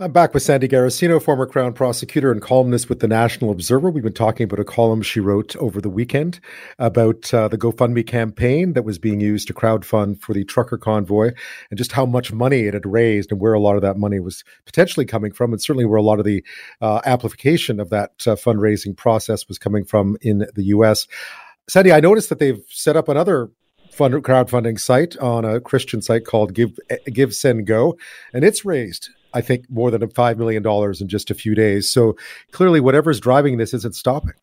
I'm 0.00 0.10
back 0.10 0.34
with 0.34 0.42
Sandy 0.42 0.66
Garossino, 0.66 1.22
former 1.22 1.46
Crown 1.46 1.72
prosecutor 1.72 2.32
and 2.32 2.42
columnist 2.42 2.88
with 2.88 2.98
the 2.98 3.06
National 3.06 3.52
Observer. 3.52 3.90
We've 3.90 4.02
been 4.02 4.12
talking 4.12 4.42
about 4.42 4.58
a 4.58 4.64
column 4.64 5.02
she 5.02 5.20
wrote 5.20 5.54
over 5.54 5.80
the 5.80 5.88
weekend 5.88 6.40
about 6.80 7.32
uh, 7.32 7.46
the 7.46 7.56
GoFundMe 7.56 8.04
campaign 8.04 8.72
that 8.72 8.82
was 8.82 8.98
being 8.98 9.20
used 9.20 9.46
to 9.46 9.54
crowdfund 9.54 10.20
for 10.20 10.32
the 10.32 10.44
trucker 10.44 10.76
convoy 10.78 11.30
and 11.70 11.78
just 11.78 11.92
how 11.92 12.04
much 12.06 12.32
money 12.32 12.62
it 12.62 12.74
had 12.74 12.86
raised 12.86 13.30
and 13.30 13.40
where 13.40 13.52
a 13.52 13.60
lot 13.60 13.76
of 13.76 13.82
that 13.82 13.96
money 13.96 14.18
was 14.18 14.42
potentially 14.66 15.06
coming 15.06 15.32
from, 15.32 15.52
and 15.52 15.62
certainly 15.62 15.84
where 15.84 15.96
a 15.96 16.02
lot 16.02 16.18
of 16.18 16.24
the 16.24 16.44
uh, 16.80 17.00
amplification 17.06 17.78
of 17.78 17.90
that 17.90 18.10
uh, 18.26 18.34
fundraising 18.34 18.96
process 18.96 19.46
was 19.46 19.60
coming 19.60 19.84
from 19.84 20.16
in 20.20 20.44
the 20.56 20.64
U.S. 20.64 21.06
Sandy, 21.68 21.92
I 21.92 22.00
noticed 22.00 22.30
that 22.30 22.40
they've 22.40 22.64
set 22.68 22.96
up 22.96 23.08
another 23.08 23.48
fund 23.92 24.12
crowdfunding 24.24 24.80
site 24.80 25.16
on 25.18 25.44
a 25.44 25.60
Christian 25.60 26.02
site 26.02 26.24
called 26.24 26.52
Give 26.52 26.76
Give 27.12 27.32
Send 27.32 27.68
Go, 27.68 27.96
and 28.32 28.42
it's 28.42 28.64
raised 28.64 29.10
I 29.34 29.40
think, 29.40 29.68
more 29.68 29.90
than 29.90 30.00
$5 30.00 30.36
million 30.38 30.64
in 31.00 31.08
just 31.08 31.30
a 31.30 31.34
few 31.34 31.54
days. 31.54 31.90
So 31.90 32.16
clearly, 32.52 32.80
whatever's 32.80 33.20
driving 33.20 33.58
this 33.58 33.74
isn't 33.74 33.94
stopping. 33.94 34.34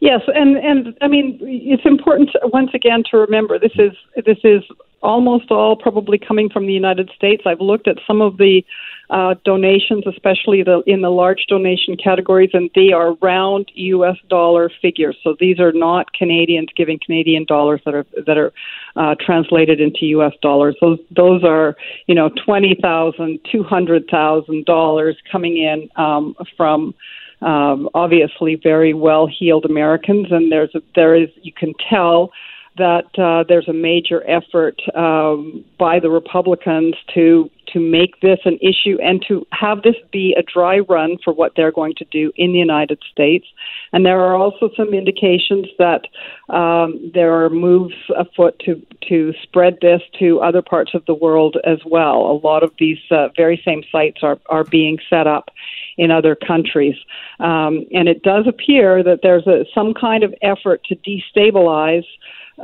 Yes, 0.00 0.20
and 0.28 0.56
and 0.56 0.96
I 1.00 1.08
mean 1.08 1.38
it's 1.42 1.82
important 1.84 2.30
to, 2.30 2.40
once 2.52 2.70
again 2.72 3.02
to 3.10 3.16
remember 3.16 3.58
this 3.58 3.72
is 3.74 3.92
this 4.24 4.38
is 4.44 4.62
almost 5.02 5.50
all 5.50 5.76
probably 5.76 6.18
coming 6.18 6.48
from 6.48 6.66
the 6.66 6.72
United 6.72 7.10
States. 7.16 7.42
I've 7.46 7.60
looked 7.60 7.88
at 7.88 7.96
some 8.06 8.20
of 8.20 8.36
the 8.36 8.62
uh, 9.10 9.34
donations, 9.44 10.04
especially 10.06 10.62
the 10.62 10.82
in 10.86 11.00
the 11.00 11.10
large 11.10 11.46
donation 11.48 11.96
categories, 11.96 12.50
and 12.52 12.70
they 12.74 12.92
are 12.92 13.14
round 13.22 13.70
U.S. 13.74 14.16
dollar 14.28 14.70
figures. 14.82 15.16
So 15.24 15.34
these 15.40 15.58
are 15.58 15.72
not 15.72 16.12
Canadians 16.12 16.68
giving 16.76 16.98
Canadian 17.04 17.44
dollars 17.44 17.80
that 17.84 17.94
are 17.94 18.06
that 18.26 18.36
are 18.36 18.52
uh, 18.96 19.14
translated 19.24 19.80
into 19.80 20.04
U.S. 20.06 20.34
dollars. 20.42 20.76
Those 20.80 20.98
those 21.14 21.42
are 21.42 21.74
you 22.06 22.14
know 22.14 22.30
twenty 22.44 22.76
thousand, 22.80 23.40
two 23.50 23.62
hundred 23.62 24.06
thousand 24.10 24.66
dollars 24.66 25.16
coming 25.30 25.56
in 25.56 25.88
um, 25.96 26.34
from. 26.56 26.94
Um, 27.40 27.88
obviously, 27.94 28.56
very 28.60 28.94
well-heeled 28.94 29.64
Americans, 29.64 30.26
and 30.32 30.50
there's 30.50 30.74
a, 30.74 30.80
there 30.96 31.14
is 31.14 31.28
you 31.42 31.52
can 31.52 31.72
tell 31.88 32.32
that 32.78 33.18
uh, 33.18 33.44
there's 33.48 33.68
a 33.68 33.72
major 33.72 34.22
effort 34.28 34.80
um, 34.94 35.64
by 35.78 36.00
the 36.00 36.10
Republicans 36.10 36.94
to 37.14 37.50
to 37.72 37.80
make 37.80 38.20
this 38.20 38.38
an 38.44 38.58
issue 38.62 38.98
and 39.02 39.24
to 39.28 39.46
have 39.52 39.82
this 39.82 39.94
be 40.10 40.34
a 40.38 40.42
dry 40.42 40.78
run 40.78 41.18
for 41.22 41.32
what 41.32 41.52
they're 41.54 41.72
going 41.72 41.94
to 41.94 42.04
do 42.06 42.32
in 42.36 42.52
the 42.52 42.58
United 42.58 42.98
States. 43.12 43.46
And 43.92 44.06
there 44.06 44.20
are 44.20 44.36
also 44.36 44.70
some 44.76 44.94
indications 44.94 45.66
that 45.78 46.02
um, 46.48 47.10
there 47.12 47.44
are 47.44 47.50
moves 47.50 47.94
afoot 48.16 48.58
to 48.64 48.80
to 49.08 49.32
spread 49.42 49.78
this 49.80 50.02
to 50.18 50.40
other 50.40 50.62
parts 50.62 50.92
of 50.94 51.04
the 51.06 51.14
world 51.14 51.56
as 51.64 51.78
well. 51.86 52.30
A 52.30 52.40
lot 52.46 52.62
of 52.62 52.72
these 52.78 52.98
uh, 53.10 53.28
very 53.36 53.60
same 53.64 53.82
sites 53.90 54.18
are 54.22 54.38
are 54.48 54.64
being 54.64 54.98
set 55.08 55.26
up 55.26 55.50
in 55.96 56.10
other 56.10 56.34
countries, 56.34 56.96
um, 57.40 57.86
and 57.92 58.08
it 58.08 58.22
does 58.22 58.46
appear 58.46 59.02
that 59.02 59.20
there's 59.22 59.46
a, 59.46 59.64
some 59.74 59.94
kind 59.94 60.22
of 60.22 60.34
effort 60.42 60.84
to 60.84 60.96
destabilize 60.96 62.06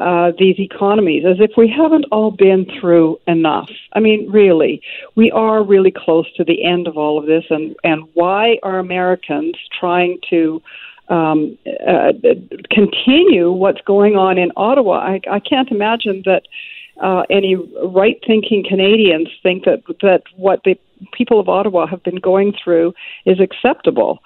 uh, 0.00 0.32
these 0.38 0.58
economies 0.58 1.24
as 1.24 1.36
if 1.38 1.52
we 1.56 1.68
haven't 1.68 2.04
all 2.10 2.30
been 2.30 2.66
through 2.80 3.18
enough. 3.26 3.70
I 3.92 4.00
mean, 4.00 4.30
really, 4.30 4.82
we 5.14 5.30
are 5.30 5.62
really 5.62 5.92
close 5.92 6.30
to 6.36 6.44
the 6.44 6.64
end 6.64 6.88
of 6.88 6.96
all 6.96 7.18
of 7.18 7.26
this, 7.26 7.44
and, 7.50 7.76
and 7.84 8.04
why 8.14 8.58
are 8.62 8.78
Americans 8.78 9.54
trying 9.78 10.18
to 10.30 10.60
um, 11.08 11.56
uh, 11.86 12.12
continue 12.70 13.52
what's 13.52 13.80
going 13.82 14.16
on 14.16 14.38
in 14.38 14.50
Ottawa? 14.56 14.98
I, 14.98 15.20
I 15.30 15.40
can't 15.40 15.70
imagine 15.70 16.22
that. 16.24 16.42
Uh, 17.02 17.24
any 17.28 17.56
right-thinking 17.56 18.64
Canadians 18.68 19.28
think 19.42 19.64
that 19.64 19.82
that 20.00 20.22
what 20.36 20.60
the 20.64 20.78
people 21.12 21.40
of 21.40 21.48
Ottawa 21.48 21.88
have 21.88 22.04
been 22.04 22.20
going 22.20 22.54
through 22.62 22.94
is 23.26 23.40
acceptable. 23.40 24.20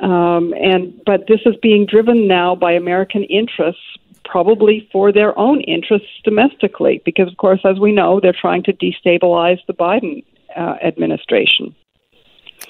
Um, 0.00 0.52
and 0.54 1.00
but 1.06 1.28
this 1.28 1.40
is 1.46 1.54
being 1.62 1.86
driven 1.86 2.26
now 2.26 2.56
by 2.56 2.72
American 2.72 3.22
interests 3.22 3.82
probably 4.30 4.88
for 4.92 5.12
their 5.12 5.36
own 5.38 5.60
interests 5.62 6.08
domestically, 6.24 7.02
because, 7.04 7.28
of 7.28 7.36
course, 7.38 7.60
as 7.64 7.78
we 7.78 7.92
know, 7.92 8.20
they're 8.20 8.40
trying 8.46 8.62
to 8.64 8.72
destabilize 8.72 9.58
the 9.66 9.74
Biden 9.74 10.24
uh, 10.56 10.76
administration. 10.84 11.74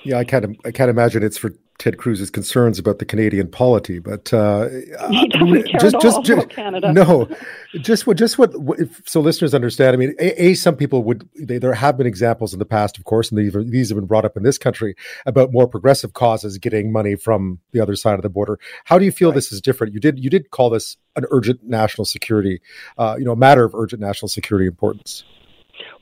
Yeah, 0.05 0.19
I 0.19 0.25
can't. 0.25 0.57
I 0.65 0.71
can't 0.71 0.91
imagine 0.91 1.23
it's 1.23 1.39
for 1.39 1.51
Ted 1.79 1.97
Cruz's 1.97 2.29
concerns 2.29 2.79
about 2.79 2.99
the 2.99 3.05
Canadian 3.05 3.49
polity, 3.49 4.01
but 4.01 4.33
uh, 4.35 4.69
he 5.11 5.29
doesn't 5.29 5.63
care 5.69 5.81
just, 5.81 5.95
at 5.95 6.01
just, 6.01 6.17
all 6.17 6.23
just, 6.23 6.31
about 6.31 6.51
Canada. 6.51 6.93
No, 6.93 7.29
just 7.77 8.05
what, 8.05 8.17
just 8.17 8.37
what, 8.37 8.53
if, 8.81 9.01
so 9.07 9.21
listeners 9.21 9.55
understand. 9.55 9.95
I 9.95 9.97
mean, 9.97 10.15
a, 10.19 10.43
a 10.43 10.55
some 10.55 10.75
people 10.75 11.05
would. 11.05 11.29
They, 11.37 11.59
there 11.59 11.75
have 11.75 11.97
been 11.97 12.07
examples 12.07 12.53
in 12.53 12.59
the 12.59 12.67
past, 12.67 12.99
of 12.99 13.05
course, 13.05 13.31
and 13.31 13.39
these, 13.39 13.55
these 13.71 13.91
have 13.91 13.97
been 13.97 14.07
brought 14.07 14.25
up 14.25 14.37
in 14.37 14.43
this 14.43 14.59
country 14.59 14.97
about 15.25 15.53
more 15.53 15.69
progressive 15.69 16.15
causes 16.15 16.59
getting 16.59 16.91
money 16.91 17.15
from 17.15 17.61
the 17.73 17.81
other 17.81 17.95
side 17.95 18.15
of 18.15 18.23
the 18.23 18.29
border. 18.29 18.59
How 18.85 18.99
do 18.99 19.05
you 19.05 19.13
feel 19.13 19.29
right. 19.29 19.37
this 19.37 19.53
is 19.53 19.61
different? 19.61 19.95
You 19.95 20.01
did 20.01 20.19
you 20.19 20.31
did 20.31 20.51
call 20.51 20.71
this 20.71 20.97
an 21.15 21.27
urgent 21.31 21.63
national 21.63 22.07
security, 22.07 22.61
uh, 22.97 23.15
you 23.19 23.25
know, 23.25 23.33
a 23.33 23.37
matter 23.37 23.65
of 23.65 23.75
urgent 23.75 24.03
national 24.03 24.29
security 24.29 24.67
importance. 24.67 25.23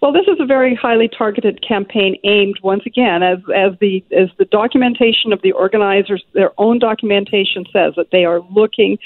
Well, 0.03 0.12
this 0.12 0.26
is 0.29 0.38
a 0.41 0.47
very 0.47 0.75
highly 0.75 1.09
targeted 1.09 1.67
campaign 1.67 2.17
aimed 2.25 2.61
once 2.62 2.83
again, 2.85 3.23
as 3.23 3.38
as 3.55 3.73
the 3.81 4.05
as 4.17 4.29
the 4.38 4.45
documentation 4.45 5.33
of 5.33 5.41
the 5.43 5.53
organizers, 5.53 6.23
their 6.35 6.53
own 6.59 6.79
documentation 6.79 7.65
says 7.73 7.95
that 7.97 8.09
they 8.12 8.25
are 8.25 8.41
looking 8.50 8.99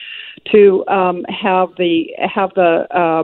to 0.51 0.85
um, 0.89 1.25
have 1.25 1.69
the 1.79 2.09
have 2.19 2.51
the 2.55 2.87
uh, 2.91 3.23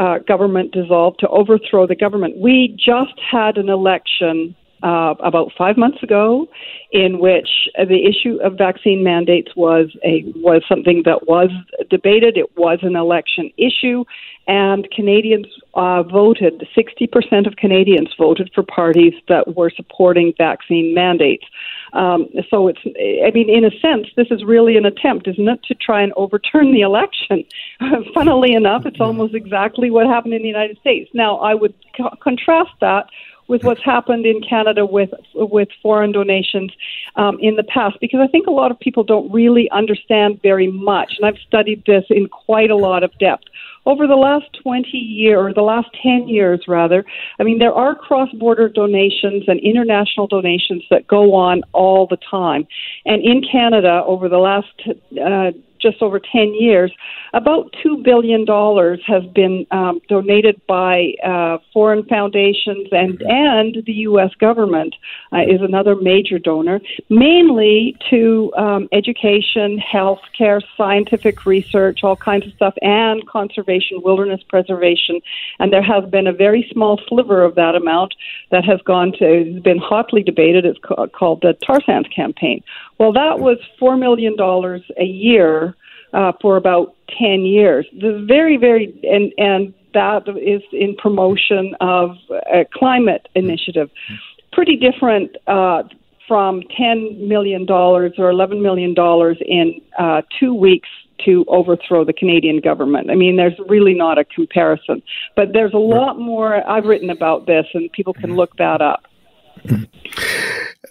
uh, 0.00 0.18
government 0.20 0.72
dissolved 0.72 1.20
to 1.20 1.28
overthrow 1.28 1.86
the 1.86 1.94
government. 1.94 2.38
We 2.38 2.74
just 2.78 3.18
had 3.20 3.58
an 3.58 3.68
election 3.68 4.56
uh, 4.82 5.14
about 5.20 5.50
five 5.56 5.76
months 5.76 6.02
ago, 6.02 6.46
in 6.92 7.18
which 7.18 7.68
the 7.76 8.06
issue 8.06 8.38
of 8.42 8.58
vaccine 8.58 9.02
mandates 9.02 9.54
was 9.56 9.88
a 10.04 10.24
was 10.36 10.62
something 10.68 11.02
that 11.04 11.26
was 11.26 11.50
debated. 11.90 12.36
It 12.36 12.56
was 12.56 12.80
an 12.82 12.96
election 12.96 13.50
issue, 13.56 14.04
and 14.46 14.88
Canadians 14.90 15.46
uh, 15.74 16.02
voted. 16.02 16.66
Sixty 16.74 17.06
percent 17.06 17.46
of 17.46 17.56
Canadians 17.56 18.10
voted 18.18 18.50
for 18.54 18.62
parties 18.62 19.14
that 19.28 19.56
were 19.56 19.70
supporting 19.70 20.34
vaccine 20.36 20.94
mandates. 20.94 21.44
Um, 21.94 22.28
so 22.50 22.66
it's, 22.66 22.80
I 22.84 23.30
mean, 23.32 23.48
in 23.48 23.64
a 23.64 23.70
sense, 23.78 24.08
this 24.16 24.26
is 24.30 24.42
really 24.44 24.76
an 24.76 24.84
attempt, 24.84 25.28
isn't 25.28 25.48
it, 25.48 25.62
to 25.64 25.74
try 25.74 26.02
and 26.02 26.12
overturn 26.16 26.72
the 26.72 26.80
election? 26.80 27.44
Funnily 28.14 28.52
enough, 28.52 28.84
it's 28.84 29.00
almost 29.00 29.34
exactly 29.34 29.90
what 29.90 30.06
happened 30.06 30.34
in 30.34 30.42
the 30.42 30.48
United 30.48 30.76
States. 30.78 31.08
Now, 31.14 31.36
I 31.36 31.54
would 31.54 31.74
co- 31.96 32.16
contrast 32.20 32.72
that 32.80 33.06
with 33.48 33.64
what's 33.64 33.82
happened 33.84 34.26
in 34.26 34.40
Canada 34.40 34.86
with 34.86 35.10
with 35.34 35.68
foreign 35.82 36.12
donations 36.12 36.72
um, 37.16 37.38
in 37.40 37.56
the 37.56 37.62
past, 37.64 37.96
because 38.00 38.20
I 38.22 38.26
think 38.26 38.46
a 38.46 38.52
lot 38.52 38.70
of 38.70 38.78
people 38.78 39.04
don't 39.04 39.30
really 39.32 39.70
understand 39.70 40.40
very 40.42 40.70
much, 40.70 41.14
and 41.18 41.26
I've 41.26 41.40
studied 41.46 41.84
this 41.86 42.04
in 42.10 42.28
quite 42.28 42.70
a 42.70 42.76
lot 42.76 43.02
of 43.02 43.16
depth 43.18 43.44
over 43.86 44.06
the 44.06 44.16
last 44.16 44.46
20 44.62 44.96
years, 44.96 45.38
or 45.38 45.52
the 45.52 45.62
last 45.62 45.88
10 46.02 46.28
years 46.28 46.64
rather, 46.66 47.04
I 47.38 47.42
mean, 47.42 47.58
there 47.58 47.72
are 47.72 47.94
cross 47.94 48.30
border 48.32 48.68
donations 48.68 49.44
and 49.46 49.60
international 49.60 50.26
donations 50.26 50.84
that 50.90 51.06
go 51.06 51.34
on 51.34 51.62
all 51.72 52.06
the 52.06 52.16
time. 52.16 52.66
And 53.04 53.22
in 53.22 53.42
Canada, 53.42 54.02
over 54.06 54.28
the 54.28 54.38
last 54.38 54.72
uh, 54.86 55.52
just 55.84 56.02
over 56.02 56.18
10 56.18 56.54
years, 56.54 56.90
about 57.34 57.74
$2 57.84 58.02
billion 58.02 58.46
has 59.06 59.24
been 59.32 59.66
um, 59.70 60.00
donated 60.08 60.60
by 60.66 61.12
uh, 61.24 61.58
foreign 61.72 62.04
foundations, 62.06 62.88
and, 62.92 63.20
and 63.22 63.82
the 63.86 63.92
U.S. 64.08 64.30
government 64.40 64.94
uh, 65.32 65.42
is 65.42 65.60
another 65.60 65.94
major 65.94 66.38
donor, 66.38 66.80
mainly 67.10 67.96
to 68.10 68.52
um, 68.56 68.88
education, 68.92 69.78
health 69.78 70.20
care, 70.36 70.60
scientific 70.76 71.44
research, 71.44 72.00
all 72.02 72.16
kinds 72.16 72.46
of 72.46 72.52
stuff, 72.54 72.74
and 72.82 73.26
conservation, 73.26 74.00
wilderness 74.02 74.40
preservation. 74.48 75.20
And 75.58 75.72
there 75.72 75.82
has 75.82 76.08
been 76.08 76.26
a 76.26 76.32
very 76.32 76.68
small 76.72 77.00
sliver 77.08 77.42
of 77.42 77.56
that 77.56 77.74
amount 77.74 78.14
that 78.50 78.64
has 78.64 78.80
gone 78.82 79.12
to, 79.18 79.52
has 79.52 79.62
been 79.62 79.78
hotly 79.78 80.22
debated. 80.22 80.64
It's 80.64 80.78
called 81.12 81.42
the 81.42 81.54
Tar 81.66 81.80
Sands 81.84 82.08
campaign. 82.14 82.62
Well, 82.98 83.12
that 83.12 83.40
was 83.40 83.58
$4 83.80 83.98
million 83.98 84.34
a 84.98 85.04
year 85.04 85.73
uh, 86.14 86.32
for 86.40 86.56
about 86.56 86.94
10 87.18 87.40
years. 87.40 87.86
The 87.92 88.24
very, 88.26 88.56
very, 88.56 88.98
and, 89.02 89.32
and 89.36 89.74
that 89.92 90.28
is 90.40 90.62
in 90.72 90.96
promotion 90.96 91.74
of 91.80 92.16
a 92.30 92.64
climate 92.72 93.28
initiative. 93.34 93.90
Pretty 94.52 94.76
different 94.76 95.36
uh, 95.46 95.82
from 96.26 96.62
$10 96.78 97.26
million 97.26 97.68
or 97.70 98.08
$11 98.08 98.62
million 98.62 98.94
in 99.46 99.80
uh, 99.98 100.22
two 100.38 100.54
weeks 100.54 100.88
to 101.24 101.44
overthrow 101.48 102.04
the 102.04 102.12
Canadian 102.12 102.60
government. 102.60 103.10
I 103.10 103.14
mean, 103.14 103.36
there's 103.36 103.58
really 103.68 103.94
not 103.94 104.18
a 104.18 104.24
comparison. 104.24 105.02
But 105.36 105.52
there's 105.52 105.72
a 105.72 105.78
lot 105.78 106.18
more. 106.18 106.68
I've 106.68 106.84
written 106.84 107.10
about 107.10 107.46
this, 107.46 107.66
and 107.74 107.90
people 107.92 108.14
can 108.14 108.34
look 108.36 108.56
that 108.56 108.80
up. 108.80 109.04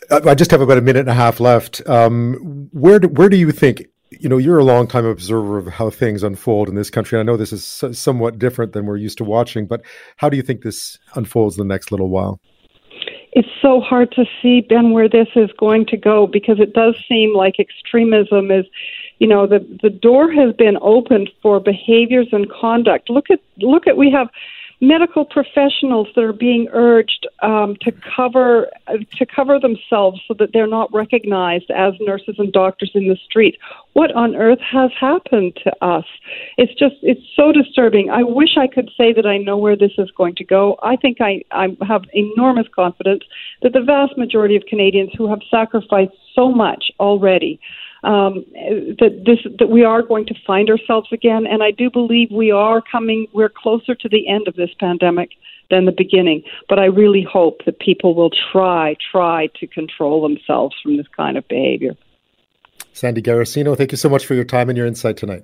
I 0.10 0.36
just 0.36 0.52
have 0.52 0.62
about 0.62 0.78
a 0.78 0.82
minute 0.82 1.02
and 1.02 1.10
a 1.10 1.14
half 1.14 1.40
left. 1.40 1.82
Um, 1.88 2.70
where 2.72 3.00
do, 3.00 3.08
where 3.10 3.30
do 3.30 3.38
you 3.38 3.52
think? 3.52 3.88
You 4.24 4.30
know, 4.30 4.38
you're 4.38 4.58
a 4.58 4.64
long 4.64 4.88
time 4.88 5.04
observer 5.04 5.58
of 5.58 5.68
how 5.68 5.90
things 5.90 6.24
unfold 6.24 6.70
in 6.70 6.76
this 6.76 6.90
country. 6.90 7.20
I 7.20 7.24
know 7.24 7.36
this 7.36 7.52
is 7.52 7.84
somewhat 7.92 8.40
different 8.40 8.72
than 8.72 8.86
we're 8.86 8.96
used 8.96 9.18
to 9.18 9.26
watching, 9.26 9.68
but 9.68 9.82
how 10.16 10.30
do 10.30 10.38
you 10.38 10.44
think 10.44 10.62
this 10.62 10.98
unfolds 11.16 11.58
in 11.58 11.68
the 11.68 11.74
next 11.74 11.92
little 11.92 12.08
while? 12.08 12.40
It's 13.34 13.50
so 13.62 13.82
hard 13.82 14.14
to 14.14 14.24
see, 14.42 14.62
Ben, 14.62 14.92
where 14.92 15.10
this 15.10 15.28
is 15.36 15.50
going 15.60 15.88
to 15.88 15.98
go 15.98 16.26
because 16.26 16.62
it 16.62 16.72
does 16.72 16.96
seem 17.10 17.36
like 17.36 17.56
extremism 17.60 18.50
is 18.50 18.66
you 19.20 19.28
know 19.28 19.46
the 19.46 19.60
the 19.82 19.90
door 19.90 20.32
has 20.32 20.56
been 20.56 20.78
opened 20.82 21.30
for 21.42 21.60
behaviors 21.60 22.28
and 22.32 22.50
conduct 22.50 23.10
look 23.10 23.26
at 23.30 23.40
look 23.60 23.88
at 23.88 23.96
we 23.96 24.10
have 24.10 24.28
medical 24.84 25.24
professionals 25.24 26.10
that 26.14 26.26
are 26.26 26.34
being 26.34 26.68
urged 26.74 27.26
um, 27.42 27.78
to 27.80 27.90
cover 28.16 28.70
to 29.18 29.26
cover 29.26 29.58
themselves 29.58 30.20
so 30.28 30.34
that 30.38 30.50
they're 30.52 30.68
not 30.68 30.94
recognized 30.94 31.72
as 31.72 31.94
nurses 32.02 32.36
and 32.38 32.52
doctors 32.52 32.92
in 32.94 33.08
the 33.08 33.16
street. 33.24 33.58
What 33.94 34.14
on 34.14 34.36
earth 34.36 34.60
has 34.60 34.92
happened 35.00 35.58
to 35.64 35.72
us? 35.82 36.04
It's 36.58 36.74
just 36.74 36.96
it's 37.02 37.22
so 37.34 37.54
disturbing. 37.54 38.10
I 38.10 38.24
wish 38.24 38.58
I 38.58 38.68
could 38.68 38.92
say 38.98 39.14
that 39.14 39.26
I 39.26 39.38
know 39.38 39.58
where 39.58 39.78
this 39.78 39.94
is 39.98 40.12
going 40.12 40.36
to 40.36 40.44
go. 40.44 40.78
I 40.84 40.98
think 40.98 41.22
I, 41.22 41.44
I 41.52 41.78
have 41.88 42.04
enormous 42.12 42.68
confidence 42.76 43.24
that 43.62 43.72
the 43.72 43.82
vast 43.82 44.18
majority 44.18 44.58
of 44.58 44.64
Canadians 44.66 45.12
who 45.18 45.30
have 45.30 45.40
sacrificed 45.50 46.12
so 46.36 46.52
much 46.52 46.92
already 47.00 47.58
um, 48.04 48.46
that 49.00 49.24
this 49.26 49.40
that 49.60 49.70
we 49.70 49.84
are 49.84 50.02
going 50.02 50.26
to 50.26 50.36
find 50.46 50.70
ourselves 50.70 51.08
again, 51.12 51.46
and 51.48 51.64
I 51.64 51.72
do 51.72 51.90
believe 51.90 52.30
we 52.32 52.52
are 52.52 52.82
coming. 52.82 53.28
We're 53.34 53.50
closer 53.50 53.96
to 53.96 54.10
the 54.10 54.28
end 54.28 54.48
of 54.48 54.56
this 54.56 54.72
pandemic 54.80 55.32
than 55.70 55.86
the 55.86 55.92
beginning. 55.92 56.44
But 56.70 56.80
I 56.80 56.86
really 56.86 57.26
hope 57.30 57.66
that 57.66 57.80
people 57.80 58.16
will 58.16 58.32
try 58.52 58.96
try 59.12 59.48
to 59.60 59.68
control 59.68 60.22
themselves 60.22 60.76
from 60.82 60.98
this 60.98 61.08
kind 61.16 61.38
of 61.38 61.48
behavior. 61.48 61.96
Sandy 62.92 63.22
Garossino, 63.22 63.76
thank 63.76 63.92
you 63.92 63.98
so 63.98 64.10
much 64.10 64.26
for 64.26 64.36
your 64.36 64.44
time 64.44 64.70
and 64.70 64.78
your 64.78 64.86
insight 64.86 65.18
tonight. 65.18 65.44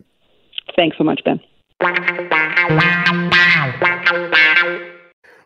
Thanks 0.75 0.97
so 0.97 1.03
much, 1.03 1.21
Ben. 1.25 1.39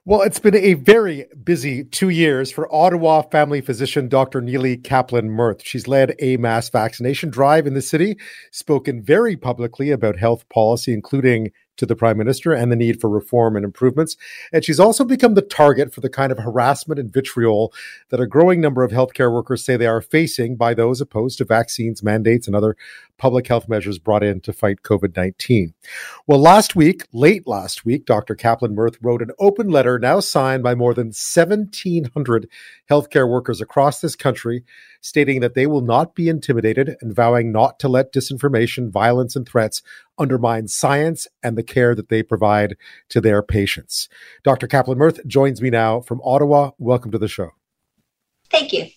Well, 0.06 0.22
it's 0.22 0.40
been 0.40 0.54
a 0.54 0.74
very 0.74 1.28
busy 1.46 1.86
two 1.86 2.10
years 2.10 2.52
for 2.52 2.68
Ottawa 2.76 3.22
family 3.22 3.62
physician 3.62 4.10
Dr. 4.10 4.42
Nili 4.42 4.84
Kaplan 4.84 5.30
Myrth. 5.30 5.62
She's 5.64 5.88
led 5.88 6.14
a 6.20 6.36
mass 6.36 6.70
vaccination 6.70 7.30
drive 7.30 7.66
in 7.66 7.74
the 7.74 7.82
city, 7.82 8.18
spoken 8.52 9.02
very 9.02 9.38
publicly 9.38 9.92
about 9.92 10.18
health 10.18 10.44
policy, 10.50 10.92
including 10.92 11.52
to 11.78 11.86
the 11.86 11.96
prime 11.96 12.18
minister 12.18 12.54
and 12.54 12.72
the 12.72 12.76
need 12.76 13.02
for 13.02 13.10
reform 13.10 13.56
and 13.56 13.66
improvements. 13.66 14.16
And 14.52 14.64
she's 14.64 14.80
also 14.80 15.04
become 15.04 15.34
the 15.34 15.42
target 15.42 15.94
for 15.94 16.02
the 16.02 16.10
kind 16.10 16.32
of 16.32 16.40
harassment 16.40 17.00
and 17.00 17.12
vitriol 17.12 17.74
that 18.10 18.20
a 18.20 18.28
growing 18.28 18.62
number 18.62 18.84
of 18.84 18.92
healthcare 18.92 19.32
workers 19.32 19.66
say 19.66 19.78
they 19.78 19.88
are 19.88 20.02
facing 20.02 20.56
by 20.56 20.74
those 20.74 21.02
opposed 21.02 21.38
to 21.40 21.46
vaccines, 21.46 22.04
mandates, 22.04 22.48
and 22.48 22.56
other 22.56 22.76
public 23.18 23.48
health 23.48 23.70
measures 23.70 24.00
brought 24.00 24.24
in 24.24 24.42
to 24.42 24.54
fight 24.54 24.82
COVID 24.84 25.16
19. 25.16 25.74
Well, 26.28 26.40
last 26.40 26.76
week, 26.76 27.08
late 27.14 27.48
last 27.48 27.86
week, 27.86 28.06
Dr. 28.06 28.36
Kaplan 28.36 28.76
Myrth 28.76 28.98
wrote 29.02 29.22
an 29.22 29.32
open 29.40 29.70
letter 29.70 30.00
now 30.00 30.20
signed 30.20 30.64
by 30.64 30.76
more 30.76 30.94
than 30.94 31.08
1,700 31.08 32.50
healthcare 32.90 33.30
workers 33.30 33.62
across 33.62 34.02
this 34.02 34.16
country, 34.16 34.64
stating 35.04 35.42
that 35.42 35.54
they 35.54 35.68
will 35.68 35.82
not 35.82 36.16
be 36.16 36.30
intimidated 36.30 36.96
and 37.02 37.14
vowing 37.14 37.52
not 37.52 37.78
to 37.78 37.90
let 37.90 38.14
disinformation, 38.14 38.90
violence, 38.90 39.36
and 39.36 39.48
threats 39.48 39.84
undermine 40.18 40.68
science 40.68 41.28
and 41.44 41.58
the 41.58 41.64
care 41.64 41.94
that 41.94 42.08
they 42.08 42.24
provide 42.24 42.76
to 43.10 43.20
their 43.20 43.44
patients. 43.44 44.08
Dr. 44.44 44.66
Kaplan 44.66 44.98
Myrth 44.98 45.20
joins 45.28 45.62
me 45.62 45.70
now 45.70 46.00
from 46.00 46.22
Ottawa. 46.24 46.72
Welcome 46.78 47.12
to 47.12 47.20
the 47.20 47.28
show. 47.28 47.52
Thank 48.50 48.72
you. 48.72 48.88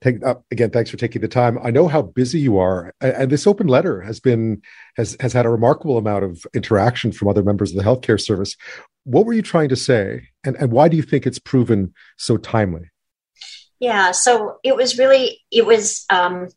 Take, 0.00 0.24
uh, 0.24 0.36
again, 0.52 0.70
thanks 0.70 0.90
for 0.90 0.96
taking 0.96 1.22
the 1.22 1.28
time. 1.28 1.58
I 1.60 1.72
know 1.72 1.88
how 1.88 2.02
busy 2.02 2.38
you 2.38 2.56
are, 2.58 2.94
and 3.00 3.30
this 3.30 3.46
open 3.46 3.66
letter 3.66 4.00
has 4.02 4.20
been 4.20 4.62
has 4.96 5.16
has 5.18 5.32
had 5.32 5.44
a 5.44 5.50
remarkable 5.50 5.98
amount 5.98 6.22
of 6.22 6.46
interaction 6.54 7.10
from 7.10 7.26
other 7.26 7.42
members 7.42 7.72
of 7.72 7.76
the 7.76 7.82
healthcare 7.82 8.20
service. 8.20 8.56
What 9.02 9.26
were 9.26 9.32
you 9.32 9.42
trying 9.42 9.70
to 9.70 9.76
say, 9.76 10.28
and 10.44 10.54
and 10.56 10.70
why 10.70 10.88
do 10.88 10.96
you 10.96 11.02
think 11.02 11.26
it's 11.26 11.40
proven 11.40 11.92
so 12.16 12.36
timely? 12.36 12.90
Yeah, 13.80 14.10
so 14.10 14.58
it 14.64 14.74
was 14.74 14.98
really 14.98 15.40
it 15.50 15.64
was 15.64 16.04
um, 16.10 16.48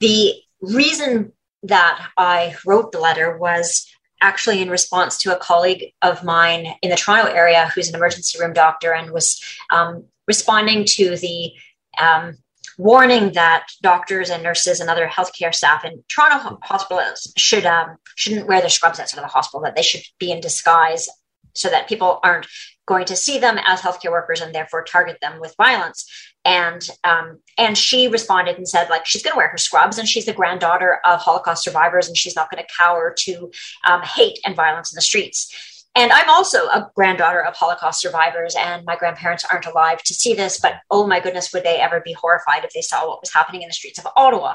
the 0.00 0.34
reason 0.60 1.32
that 1.62 2.08
I 2.16 2.56
wrote 2.66 2.92
the 2.92 3.00
letter 3.00 3.36
was 3.36 3.86
actually 4.20 4.60
in 4.60 4.68
response 4.68 5.16
to 5.18 5.34
a 5.34 5.38
colleague 5.38 5.92
of 6.02 6.22
mine 6.22 6.74
in 6.82 6.90
the 6.90 6.96
Toronto 6.96 7.32
area 7.32 7.70
who's 7.74 7.88
an 7.88 7.94
emergency 7.94 8.38
room 8.38 8.52
doctor 8.52 8.92
and 8.92 9.10
was 9.10 9.42
um, 9.70 10.04
responding 10.26 10.84
to 10.84 11.16
the 11.16 11.52
um, 11.98 12.36
warning 12.76 13.32
that 13.32 13.66
doctors 13.82 14.30
and 14.30 14.42
nurses 14.42 14.80
and 14.80 14.88
other 14.88 15.06
healthcare 15.06 15.54
staff 15.54 15.84
in 15.84 16.02
Toronto 16.08 16.58
hospitals 16.62 17.32
should 17.36 17.66
um, 17.66 17.96
shouldn't 18.16 18.46
wear 18.46 18.60
their 18.60 18.70
scrubs 18.70 19.00
outside 19.00 19.18
of 19.18 19.24
the 19.24 19.28
hospital. 19.28 19.62
That 19.62 19.76
they 19.76 19.82
should 19.82 20.02
be 20.18 20.30
in 20.30 20.40
disguise 20.40 21.08
so 21.54 21.68
that 21.68 21.88
people 21.88 22.20
aren't 22.22 22.46
going 22.86 23.04
to 23.06 23.16
see 23.16 23.38
them 23.38 23.58
as 23.66 23.80
healthcare 23.80 24.10
workers 24.10 24.40
and 24.40 24.54
therefore 24.54 24.84
target 24.84 25.18
them 25.20 25.40
with 25.40 25.54
violence. 25.56 26.06
And 26.44 26.88
um, 27.04 27.40
and 27.58 27.76
she 27.76 28.08
responded 28.08 28.56
and 28.56 28.66
said 28.66 28.88
like 28.88 29.04
she's 29.04 29.22
going 29.22 29.32
to 29.32 29.36
wear 29.36 29.48
her 29.48 29.58
scrubs 29.58 29.98
and 29.98 30.08
she's 30.08 30.24
the 30.24 30.32
granddaughter 30.32 30.98
of 31.04 31.20
Holocaust 31.20 31.64
survivors 31.64 32.08
and 32.08 32.16
she's 32.16 32.34
not 32.34 32.50
going 32.50 32.62
to 32.62 32.72
cower 32.78 33.14
to 33.18 33.50
um, 33.86 34.00
hate 34.02 34.38
and 34.46 34.56
violence 34.56 34.92
in 34.92 34.96
the 34.96 35.02
streets. 35.02 35.54
And 35.96 36.12
I'm 36.12 36.30
also 36.30 36.66
a 36.68 36.88
granddaughter 36.94 37.44
of 37.44 37.56
Holocaust 37.56 38.00
survivors, 38.00 38.54
and 38.56 38.84
my 38.84 38.94
grandparents 38.96 39.44
aren't 39.50 39.66
alive 39.66 40.02
to 40.04 40.14
see 40.14 40.34
this, 40.34 40.60
but 40.60 40.74
oh 40.90 41.06
my 41.06 41.18
goodness, 41.18 41.52
would 41.52 41.64
they 41.64 41.80
ever 41.80 42.00
be 42.00 42.12
horrified 42.12 42.64
if 42.64 42.72
they 42.72 42.80
saw 42.80 43.08
what 43.08 43.20
was 43.20 43.32
happening 43.32 43.62
in 43.62 43.68
the 43.68 43.74
streets 43.74 43.98
of 43.98 44.06
Ottawa? 44.16 44.54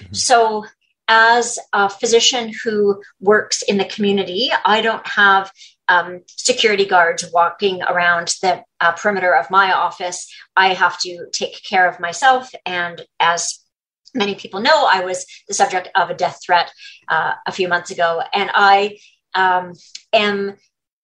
Mm-hmm. 0.00 0.12
So, 0.12 0.64
as 1.06 1.58
a 1.72 1.88
physician 1.88 2.52
who 2.64 3.00
works 3.20 3.62
in 3.62 3.76
the 3.76 3.84
community, 3.84 4.50
I 4.64 4.80
don't 4.80 5.06
have 5.06 5.52
um, 5.88 6.22
security 6.26 6.84
guards 6.84 7.24
walking 7.32 7.82
around 7.82 8.34
the 8.40 8.64
uh, 8.82 8.92
perimeter 8.92 9.34
of 9.34 9.48
my 9.50 9.72
office. 9.72 10.30
I 10.56 10.74
have 10.74 10.98
to 11.00 11.26
take 11.32 11.62
care 11.62 11.88
of 11.88 12.00
myself. 12.00 12.50
And 12.66 13.06
as 13.20 13.60
many 14.12 14.34
people 14.34 14.60
know, 14.60 14.86
I 14.90 15.04
was 15.04 15.24
the 15.48 15.54
subject 15.54 15.88
of 15.94 16.10
a 16.10 16.14
death 16.14 16.40
threat 16.44 16.70
uh, 17.08 17.34
a 17.46 17.52
few 17.52 17.68
months 17.68 17.90
ago. 17.90 18.22
And 18.34 18.50
I 18.52 18.98
um, 19.34 19.74
am 20.12 20.56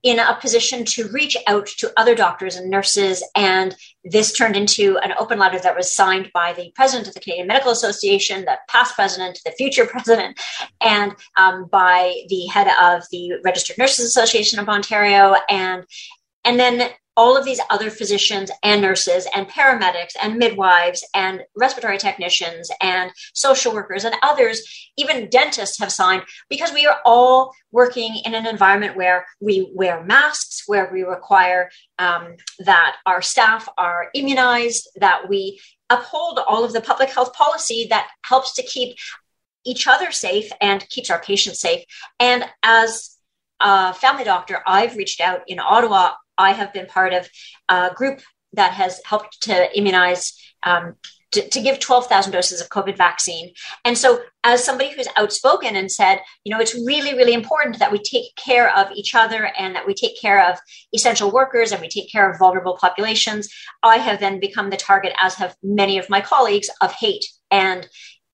in 0.02 0.18
a 0.18 0.38
position 0.40 0.84
to 0.84 1.08
reach 1.08 1.36
out 1.48 1.66
to 1.66 1.92
other 1.96 2.14
doctors 2.14 2.56
and 2.56 2.70
nurses. 2.70 3.24
And 3.34 3.74
this 4.04 4.32
turned 4.32 4.56
into 4.56 4.96
an 4.98 5.12
open 5.18 5.38
letter 5.38 5.58
that 5.58 5.76
was 5.76 5.92
signed 5.92 6.30
by 6.32 6.52
the 6.52 6.72
president 6.74 7.08
of 7.08 7.14
the 7.14 7.20
Canadian 7.20 7.48
Medical 7.48 7.72
Association, 7.72 8.44
the 8.44 8.58
past 8.68 8.94
president, 8.94 9.40
the 9.44 9.52
future 9.52 9.86
president, 9.90 10.38
and 10.80 11.14
um, 11.36 11.66
by 11.70 12.14
the 12.28 12.46
head 12.46 12.68
of 12.80 13.04
the 13.10 13.32
Registered 13.44 13.78
Nurses 13.78 14.04
Association 14.04 14.58
of 14.58 14.68
Ontario. 14.68 15.36
And 15.48 15.84
and 16.44 16.58
then 16.58 16.90
all 17.18 17.36
of 17.36 17.44
these 17.44 17.60
other 17.68 17.90
physicians 17.90 18.48
and 18.62 18.80
nurses 18.80 19.26
and 19.34 19.48
paramedics 19.48 20.14
and 20.22 20.38
midwives 20.38 21.04
and 21.14 21.42
respiratory 21.56 21.98
technicians 21.98 22.70
and 22.80 23.10
social 23.34 23.74
workers 23.74 24.04
and 24.04 24.14
others, 24.22 24.62
even 24.96 25.28
dentists 25.28 25.80
have 25.80 25.90
signed 25.90 26.22
because 26.48 26.72
we 26.72 26.86
are 26.86 27.00
all 27.04 27.52
working 27.72 28.22
in 28.24 28.36
an 28.36 28.46
environment 28.46 28.96
where 28.96 29.26
we 29.40 29.68
wear 29.74 30.04
masks, 30.04 30.62
where 30.68 30.88
we 30.92 31.02
require 31.02 31.68
um, 31.98 32.36
that 32.60 32.94
our 33.04 33.20
staff 33.20 33.68
are 33.76 34.10
immunized, 34.14 34.88
that 35.00 35.28
we 35.28 35.60
uphold 35.90 36.38
all 36.46 36.64
of 36.64 36.72
the 36.72 36.80
public 36.80 37.10
health 37.10 37.32
policy 37.32 37.88
that 37.90 38.08
helps 38.24 38.54
to 38.54 38.62
keep 38.62 38.96
each 39.66 39.88
other 39.88 40.12
safe 40.12 40.52
and 40.60 40.88
keeps 40.88 41.10
our 41.10 41.20
patients 41.20 41.60
safe. 41.60 41.82
And 42.20 42.44
as 42.62 43.16
a 43.58 43.92
family 43.92 44.22
doctor, 44.22 44.62
I've 44.64 44.94
reached 44.94 45.20
out 45.20 45.40
in 45.48 45.58
Ottawa 45.58 46.12
I 46.38 46.52
have 46.52 46.72
been 46.72 46.86
part 46.86 47.12
of 47.12 47.28
a 47.68 47.90
group 47.94 48.20
that 48.52 48.72
has 48.72 49.00
helped 49.04 49.42
to 49.42 49.76
immunize. 49.76 50.34
Um, 50.62 50.94
to, 51.32 51.46
to, 51.46 51.60
give 51.60 51.78
12,000 51.78 52.32
doses 52.32 52.60
of 52.62 52.70
COVID 52.70 52.96
vaccine. 52.96 53.52
And 53.84 53.98
so, 53.98 54.20
as 54.44 54.64
somebody 54.64 54.90
who's 54.90 55.08
outspoken 55.18 55.76
and 55.76 55.92
said, 55.92 56.20
you 56.42 56.50
know, 56.50 56.58
it's 56.58 56.74
really, 56.74 57.12
really 57.14 57.34
important 57.34 57.78
that 57.80 57.92
we 57.92 57.98
take 57.98 58.34
care 58.36 58.74
of 58.74 58.90
each 58.92 59.14
other 59.14 59.50
and 59.58 59.74
that 59.74 59.86
we 59.86 59.92
take 59.92 60.18
care 60.18 60.50
of 60.50 60.58
essential 60.94 61.30
workers 61.30 61.70
and 61.70 61.82
we 61.82 61.88
take 61.90 62.10
care 62.10 62.30
of 62.30 62.38
vulnerable 62.38 62.78
populations, 62.80 63.50
I 63.82 63.98
have 63.98 64.20
then 64.20 64.40
become 64.40 64.70
the 64.70 64.78
target, 64.78 65.12
as 65.20 65.34
have 65.34 65.54
many 65.62 65.98
of 65.98 66.08
my 66.08 66.22
colleagues, 66.22 66.70
of 66.80 66.92
hate. 66.92 67.26
And 67.50 67.86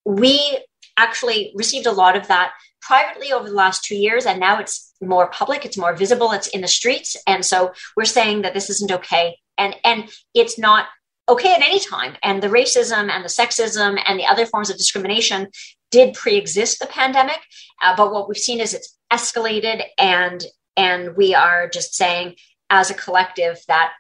we 0.05 0.59
actually 0.97 1.53
received 1.57 1.87
a 1.87 1.93
lot 1.93 2.17
of 2.17 2.29
that 2.29 2.53
privately 2.87 3.33
over 3.33 3.49
the 3.49 3.55
last 3.55 3.85
two 3.85 3.97
years, 3.97 4.27
and 4.27 4.39
now 4.39 4.59
it's 4.59 4.93
more 5.01 5.29
public, 5.29 5.65
it's 5.65 5.79
more 5.79 5.95
visible, 5.97 6.33
it's 6.33 6.49
in 6.49 6.61
the 6.61 6.69
streets. 6.69 7.17
And 7.27 7.45
so 7.45 7.73
we're 7.97 8.05
saying 8.05 8.43
that 8.43 8.55
this 8.55 8.71
isn't 8.71 8.93
okay. 8.93 9.37
And 9.57 9.77
and 9.85 10.11
it's 10.35 10.59
not 10.59 10.87
okay 11.29 11.55
at 11.55 11.63
any 11.63 11.81
time. 11.81 12.17
And 12.23 12.43
the 12.43 12.49
racism 12.49 13.11
and 13.11 13.25
the 13.25 13.29
sexism 13.29 14.01
and 14.07 14.19
the 14.19 14.27
other 14.27 14.47
forms 14.47 14.71
of 14.71 14.77
discrimination 14.77 15.49
did 15.91 16.15
pre-exist 16.15 16.81
the 16.81 16.87
pandemic, 16.87 17.41
uh, 17.83 17.95
but 17.97 18.13
what 18.13 18.29
we've 18.29 18.37
seen 18.37 18.61
is 18.61 18.75
it's 18.75 18.97
escalated, 19.13 19.85
and 19.99 20.45
and 20.77 21.17
we 21.17 21.35
are 21.35 21.69
just 21.69 21.95
saying 21.95 22.35
as 22.69 22.91
a 22.91 22.95
collective 22.95 23.63
that 23.69 23.93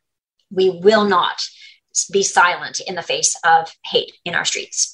we 0.51 0.81
will 0.83 1.05
not 1.05 1.40
be 2.12 2.23
silent 2.23 2.81
in 2.81 2.97
the 2.97 3.03
face 3.03 3.37
of 3.44 3.73
hate 3.85 4.12
in 4.25 4.35
our 4.35 4.44
streets. 4.44 4.93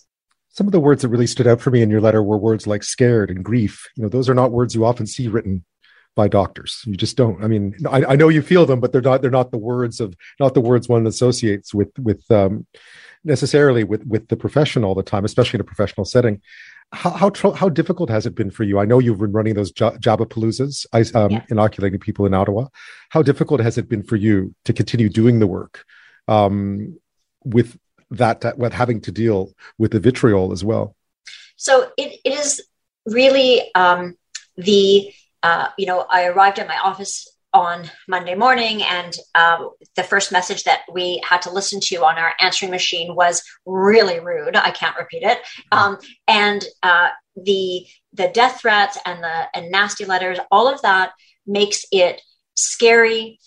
Some 0.60 0.68
of 0.68 0.72
the 0.72 0.78
words 0.78 1.00
that 1.00 1.08
really 1.08 1.26
stood 1.26 1.46
out 1.46 1.58
for 1.58 1.70
me 1.70 1.80
in 1.80 1.88
your 1.88 2.02
letter 2.02 2.22
were 2.22 2.36
words 2.36 2.66
like 2.66 2.82
scared 2.82 3.30
and 3.30 3.42
grief. 3.42 3.88
You 3.96 4.02
know, 4.02 4.10
those 4.10 4.28
are 4.28 4.34
not 4.34 4.52
words 4.52 4.74
you 4.74 4.84
often 4.84 5.06
see 5.06 5.26
written 5.26 5.64
by 6.14 6.28
doctors. 6.28 6.82
You 6.84 6.98
just 6.98 7.16
don't. 7.16 7.42
I 7.42 7.46
mean, 7.46 7.74
I, 7.88 8.04
I 8.04 8.16
know 8.16 8.28
you 8.28 8.42
feel 8.42 8.66
them, 8.66 8.78
but 8.78 8.92
they're 8.92 9.00
not. 9.00 9.22
They're 9.22 9.30
not 9.30 9.52
the 9.52 9.56
words 9.56 10.00
of 10.00 10.14
not 10.38 10.52
the 10.52 10.60
words 10.60 10.86
one 10.86 11.06
associates 11.06 11.72
with 11.72 11.88
with 11.98 12.30
um, 12.30 12.66
necessarily 13.24 13.84
with 13.84 14.04
with 14.04 14.28
the 14.28 14.36
profession 14.36 14.84
all 14.84 14.94
the 14.94 15.02
time, 15.02 15.24
especially 15.24 15.56
in 15.56 15.62
a 15.62 15.64
professional 15.64 16.04
setting. 16.04 16.42
How 16.92 17.08
how, 17.08 17.30
tr- 17.30 17.56
how 17.56 17.70
difficult 17.70 18.10
has 18.10 18.26
it 18.26 18.34
been 18.34 18.50
for 18.50 18.64
you? 18.64 18.78
I 18.78 18.84
know 18.84 18.98
you've 18.98 19.20
been 19.20 19.32
running 19.32 19.54
those 19.54 19.72
J- 19.72 19.96
Jabapaloozas, 19.96 20.84
um, 21.16 21.30
yeah. 21.30 21.44
inoculating 21.48 22.00
people 22.00 22.26
in 22.26 22.34
Ottawa. 22.34 22.66
How 23.08 23.22
difficult 23.22 23.62
has 23.62 23.78
it 23.78 23.88
been 23.88 24.02
for 24.02 24.16
you 24.16 24.54
to 24.66 24.74
continue 24.74 25.08
doing 25.08 25.38
the 25.38 25.46
work 25.46 25.86
um, 26.28 26.98
with 27.46 27.78
that, 28.10 28.42
that 28.42 28.58
with 28.58 28.72
having 28.72 29.00
to 29.02 29.12
deal 29.12 29.52
with 29.78 29.92
the 29.92 30.00
vitriol 30.00 30.52
as 30.52 30.64
well? 30.64 30.96
So 31.56 31.90
it, 31.96 32.20
it 32.24 32.32
is 32.38 32.62
really 33.06 33.72
um, 33.74 34.16
the 34.56 35.12
uh, 35.42 35.68
you 35.78 35.86
know, 35.86 36.06
I 36.08 36.26
arrived 36.26 36.58
at 36.58 36.68
my 36.68 36.78
office 36.78 37.26
on 37.52 37.90
Monday 38.06 38.34
morning, 38.34 38.82
and 38.82 39.16
uh, 39.34 39.64
the 39.96 40.04
first 40.04 40.30
message 40.30 40.64
that 40.64 40.82
we 40.92 41.20
had 41.28 41.42
to 41.42 41.50
listen 41.50 41.80
to 41.80 42.04
on 42.04 42.16
our 42.16 42.34
answering 42.40 42.70
machine 42.70 43.16
was 43.16 43.42
really 43.66 44.20
rude. 44.20 44.54
I 44.54 44.70
can't 44.70 44.96
repeat 44.96 45.22
it. 45.22 45.38
Um, 45.72 45.98
and 46.28 46.64
uh, 46.82 47.08
the 47.36 47.86
the 48.12 48.28
death 48.28 48.60
threats 48.60 48.98
and 49.04 49.22
the 49.22 49.46
and 49.54 49.70
nasty 49.70 50.04
letters, 50.04 50.38
all 50.50 50.72
of 50.72 50.82
that 50.82 51.12
makes 51.46 51.84
it 51.90 52.20
scary 52.54 53.38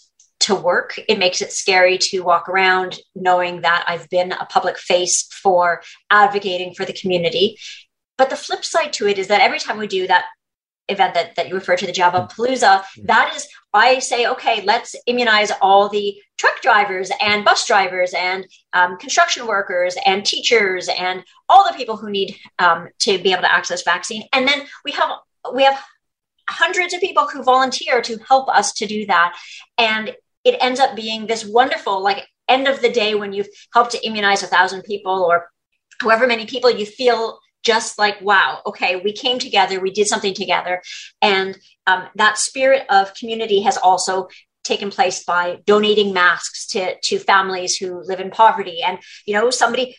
to 0.43 0.56
work. 0.56 0.99
It 1.08 1.19
makes 1.19 1.41
it 1.41 1.51
scary 1.51 1.97
to 2.10 2.21
walk 2.21 2.49
around 2.49 2.99
knowing 3.15 3.62
that 3.62 3.86
I've 3.88 4.10
been 4.10 4.32
a 4.32 4.45
public 4.45 4.77
face 4.77 5.23
for 5.23 5.82
advocating 6.10 6.73
for 6.73 6.86
the 6.86 6.93
community. 6.93 7.58
But 8.17 8.29
the 8.29 8.36
flip 8.36 8.63
side 8.63 8.93
to 8.93 9.08
it 9.08 9.17
is 9.17 9.27
that 9.27 9.41
every 9.41 9.60
time 9.60 9.77
we 9.77 9.88
do 9.88 10.08
that 10.08 10.25
event 10.89 11.13
that, 11.13 11.36
that 11.36 11.47
you 11.47 11.56
refer 11.56 11.75
to, 11.77 11.86
the 11.86 11.93
Jabapalooza, 11.93 12.82
mm-hmm. 12.82 13.06
that 13.06 13.34
is, 13.36 13.47
I 13.73 13.99
say, 13.99 14.27
okay, 14.27 14.62
let's 14.63 14.95
immunize 15.08 15.51
all 15.62 15.89
the 15.89 16.21
truck 16.38 16.62
drivers 16.62 17.10
and 17.21 17.45
bus 17.45 17.65
drivers 17.65 18.13
and 18.13 18.45
um, 18.73 18.97
construction 18.97 19.47
workers 19.47 19.95
and 20.06 20.25
teachers 20.25 20.89
and 20.89 21.23
all 21.47 21.65
the 21.65 21.77
people 21.77 21.97
who 21.97 22.10
need 22.10 22.36
um, 22.60 22.89
to 22.99 23.17
be 23.17 23.32
able 23.32 23.43
to 23.43 23.53
access 23.53 23.84
vaccine. 23.84 24.23
And 24.34 24.47
then 24.47 24.63
we 24.84 24.91
have 24.91 25.10
we 25.53 25.63
have 25.63 25.82
hundreds 26.49 26.93
of 26.93 26.99
people 26.99 27.27
who 27.27 27.43
volunteer 27.43 28.01
to 28.01 28.17
help 28.27 28.49
us 28.49 28.73
to 28.73 28.86
do 28.86 29.06
that. 29.06 29.38
And 29.77 30.15
it 30.43 30.58
ends 30.60 30.79
up 30.79 30.95
being 30.95 31.27
this 31.27 31.45
wonderful, 31.45 32.01
like 32.03 32.27
end 32.47 32.67
of 32.67 32.82
the 32.82 32.91
day 32.91 33.15
when 33.15 33.34
you've 33.34 33.47
helped 33.73 33.91
to 33.91 34.06
immunize 34.06 34.43
a 34.43 34.47
thousand 34.47 34.84
people 34.84 35.23
or 35.23 35.49
however 36.01 36.27
many 36.27 36.45
people 36.45 36.69
you 36.69 36.86
feel 36.86 37.39
just 37.63 37.97
like 37.97 38.19
wow 38.21 38.60
okay 38.65 38.97
we 38.97 39.13
came 39.13 39.39
together 39.39 39.79
we 39.79 39.91
did 39.91 40.08
something 40.08 40.34
together. 40.34 40.82
And 41.21 41.58
um, 41.88 42.08
that 42.15 42.38
spirit 42.38 42.86
of 42.89 43.13
community 43.15 43.62
has 43.62 43.77
also 43.77 44.27
taken 44.63 44.89
place 44.91 45.23
by 45.23 45.60
donating 45.65 46.13
masks 46.13 46.67
to 46.67 46.95
to 47.03 47.19
families 47.19 47.77
who 47.77 48.01
live 48.03 48.19
in 48.19 48.32
poverty. 48.32 48.82
And 48.82 48.99
you 49.25 49.34
know 49.34 49.49
somebody 49.49 49.95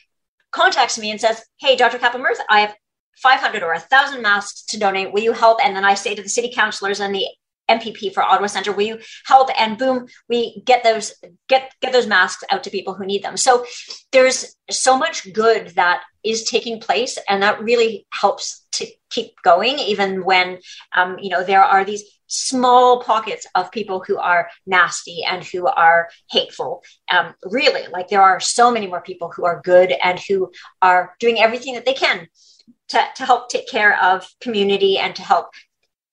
contacts 0.52 0.98
me 0.98 1.10
and 1.10 1.20
says 1.20 1.42
hey 1.58 1.74
dr 1.74 1.98
kaplan 1.98 2.24
i 2.48 2.60
have 2.60 2.74
500 3.16 3.62
or 3.62 3.72
1000 3.72 4.22
masks 4.22 4.64
to 4.66 4.78
donate. 4.78 5.12
Will 5.12 5.22
you 5.22 5.32
help? 5.32 5.64
And 5.64 5.74
then 5.74 5.84
i 5.84 5.94
say 5.94 6.14
to 6.14 6.22
the 6.22 6.28
city 6.28 6.52
councilors 6.54 7.00
and 7.00 7.14
the 7.14 7.26
MPP 7.68 8.12
for 8.12 8.22
Ottawa 8.22 8.46
Centre. 8.46 8.72
Will 8.72 8.86
you 8.86 8.98
help? 9.26 9.48
And 9.58 9.78
boom, 9.78 10.06
we 10.28 10.62
get 10.64 10.84
those 10.84 11.14
get 11.48 11.72
get 11.80 11.92
those 11.92 12.06
masks 12.06 12.44
out 12.50 12.64
to 12.64 12.70
people 12.70 12.94
who 12.94 13.06
need 13.06 13.22
them. 13.22 13.36
So 13.36 13.64
there's 14.12 14.56
so 14.70 14.98
much 14.98 15.32
good 15.32 15.68
that 15.70 16.02
is 16.22 16.44
taking 16.44 16.80
place, 16.80 17.18
and 17.28 17.42
that 17.42 17.62
really 17.62 18.06
helps 18.12 18.64
to 18.72 18.86
keep 19.10 19.34
going, 19.42 19.78
even 19.78 20.24
when 20.24 20.58
um, 20.96 21.18
you 21.18 21.30
know 21.30 21.44
there 21.44 21.62
are 21.62 21.84
these 21.84 22.04
small 22.26 23.02
pockets 23.02 23.46
of 23.54 23.70
people 23.70 24.02
who 24.06 24.16
are 24.16 24.48
nasty 24.66 25.22
and 25.22 25.44
who 25.44 25.66
are 25.66 26.08
hateful. 26.30 26.82
Um, 27.10 27.34
really, 27.44 27.86
like 27.88 28.08
there 28.08 28.22
are 28.22 28.40
so 28.40 28.70
many 28.70 28.86
more 28.86 29.00
people 29.00 29.32
who 29.34 29.44
are 29.44 29.62
good 29.62 29.92
and 30.02 30.18
who 30.18 30.50
are 30.82 31.14
doing 31.20 31.38
everything 31.38 31.74
that 31.74 31.84
they 31.84 31.94
can 31.94 32.28
to, 32.88 33.02
to 33.16 33.24
help 33.24 33.48
take 33.48 33.68
care 33.68 34.02
of 34.02 34.26
community 34.40 34.98
and 34.98 35.14
to 35.16 35.22
help 35.22 35.50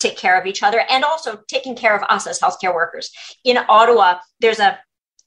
take 0.01 0.17
care 0.17 0.39
of 0.39 0.45
each 0.45 0.63
other 0.63 0.83
and 0.89 1.03
also 1.03 1.39
taking 1.47 1.75
care 1.75 1.95
of 1.95 2.03
us 2.09 2.27
as 2.27 2.39
healthcare 2.39 2.73
workers. 2.73 3.11
In 3.43 3.57
Ottawa, 3.69 4.19
there's 4.39 4.59
a 4.59 4.79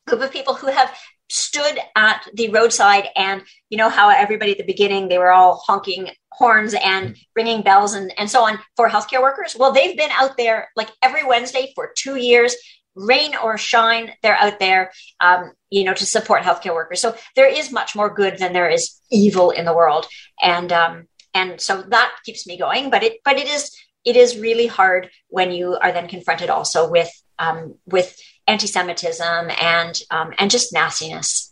group 0.06 0.22
of 0.22 0.32
people 0.32 0.54
who 0.54 0.66
have 0.66 0.94
stood 1.30 1.78
at 1.96 2.28
the 2.34 2.50
roadside 2.50 3.08
and 3.16 3.42
you 3.70 3.78
know 3.78 3.88
how 3.88 4.10
everybody 4.10 4.52
at 4.52 4.58
the 4.58 4.64
beginning 4.64 5.08
they 5.08 5.18
were 5.18 5.32
all 5.32 5.62
honking 5.66 6.10
horns 6.30 6.74
and 6.74 7.16
ringing 7.34 7.62
bells 7.62 7.94
and, 7.94 8.12
and 8.18 8.30
so 8.30 8.44
on 8.44 8.58
for 8.76 8.88
healthcare 8.88 9.22
workers. 9.22 9.56
Well 9.58 9.72
they've 9.72 9.96
been 9.96 10.10
out 10.12 10.36
there 10.36 10.68
like 10.76 10.90
every 11.02 11.24
wednesday 11.24 11.72
for 11.74 11.92
two 11.96 12.16
years 12.16 12.54
rain 12.94 13.34
or 13.42 13.58
shine 13.58 14.12
they're 14.22 14.36
out 14.36 14.60
there 14.60 14.92
um, 15.20 15.52
you 15.70 15.82
know 15.82 15.94
to 15.94 16.06
support 16.06 16.42
healthcare 16.42 16.74
workers. 16.74 17.00
So 17.00 17.16
there 17.36 17.48
is 17.48 17.72
much 17.72 17.96
more 17.96 18.12
good 18.12 18.38
than 18.38 18.52
there 18.52 18.68
is 18.68 19.00
evil 19.10 19.50
in 19.50 19.64
the 19.64 19.74
world. 19.74 20.06
And 20.42 20.72
um, 20.72 21.08
and 21.32 21.60
so 21.60 21.82
that 21.82 22.14
keeps 22.24 22.46
me 22.46 22.58
going 22.58 22.90
but 22.90 23.02
it 23.02 23.18
but 23.24 23.38
it 23.38 23.48
is 23.48 23.74
it 24.04 24.16
is 24.16 24.38
really 24.38 24.66
hard 24.66 25.10
when 25.28 25.50
you 25.50 25.76
are 25.80 25.92
then 25.92 26.08
confronted 26.08 26.50
also 26.50 26.88
with 26.90 27.10
um, 27.38 27.74
with 27.86 28.16
anti-Semitism 28.46 29.50
and 29.60 30.00
um, 30.10 30.32
and 30.38 30.50
just 30.50 30.72
nastiness. 30.72 31.50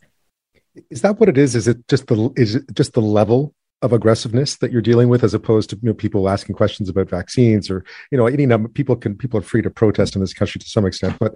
Is 0.91 1.03
that 1.03 1.19
what 1.19 1.29
it 1.29 1.37
is? 1.37 1.55
Is 1.55 1.69
it 1.69 1.87
just 1.89 2.07
the 2.07 2.33
is 2.37 2.55
it 2.57 2.65
just 2.75 2.93
the 2.93 3.03
level 3.03 3.55
of 3.83 3.93
aggressiveness 3.93 4.57
that 4.59 4.71
you're 4.71 4.81
dealing 4.81 5.09
with, 5.09 5.25
as 5.25 5.35
opposed 5.35 5.69
to 5.71 5.77
you 5.83 5.89
know, 5.89 5.95
people 5.95 6.29
asking 6.29 6.55
questions 6.55 6.89
about 6.89 7.11
vaccines 7.11 7.69
or 7.69 7.85
you 8.11 8.19
know 8.19 8.27
any 8.27 8.47
number 8.47 8.69
people 8.69 8.97
can 8.97 9.17
people 9.17 9.39
are 9.39 9.43
free 9.43 9.63
to 9.63 9.71
protest 9.71 10.15
in 10.15 10.21
this 10.21 10.33
country 10.33 10.61
to 10.61 10.69
some 10.69 10.87
extent, 10.87 11.17
but 11.19 11.35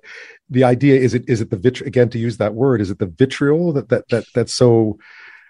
the 0.48 0.64
idea 0.64 0.98
is 0.98 1.12
it 1.12 1.24
is 1.28 1.40
it 1.40 1.50
the 1.50 1.56
vitri- 1.56 1.86
again 1.86 2.08
to 2.10 2.18
use 2.18 2.36
that 2.36 2.54
word 2.54 2.80
is 2.80 2.90
it 2.90 2.98
the 2.98 3.06
vitriol 3.06 3.72
that 3.72 3.88
that 3.88 4.08
that 4.08 4.24
that's 4.34 4.54
so 4.54 4.98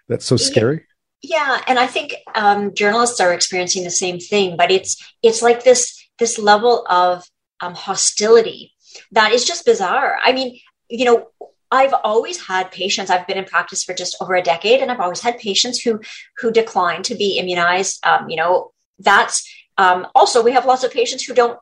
that's 0.08 0.24
so 0.24 0.36
scary. 0.36 0.86
Yeah, 1.22 1.60
and 1.66 1.78
I 1.78 1.86
think 1.86 2.14
um, 2.34 2.74
journalists 2.74 3.20
are 3.20 3.32
experiencing 3.32 3.84
the 3.84 3.90
same 3.90 4.18
thing, 4.18 4.56
but 4.56 4.70
it's 4.70 4.96
it's 5.22 5.42
like 5.42 5.64
this 5.64 6.08
this 6.18 6.38
level 6.38 6.86
of 6.88 7.24
um, 7.60 7.74
hostility 7.74 8.72
that 9.12 9.32
is 9.32 9.44
just 9.44 9.64
bizarre. 9.64 10.18
I 10.22 10.32
mean, 10.32 10.58
you 10.88 11.04
know, 11.04 11.28
I've 11.70 11.94
always 12.04 12.46
had 12.46 12.70
patients. 12.70 13.10
I've 13.10 13.26
been 13.26 13.38
in 13.38 13.44
practice 13.44 13.82
for 13.82 13.94
just 13.94 14.16
over 14.20 14.34
a 14.34 14.42
decade, 14.42 14.80
and 14.80 14.90
I've 14.90 15.00
always 15.00 15.20
had 15.20 15.38
patients 15.38 15.80
who 15.80 16.00
who 16.38 16.52
decline 16.52 17.02
to 17.04 17.14
be 17.14 17.38
immunized. 17.38 18.04
Um, 18.06 18.28
you 18.28 18.36
know, 18.36 18.72
that's 18.98 19.48
um, 19.78 20.06
also 20.14 20.42
we 20.42 20.52
have 20.52 20.66
lots 20.66 20.84
of 20.84 20.92
patients 20.92 21.24
who 21.24 21.34
don't 21.34 21.58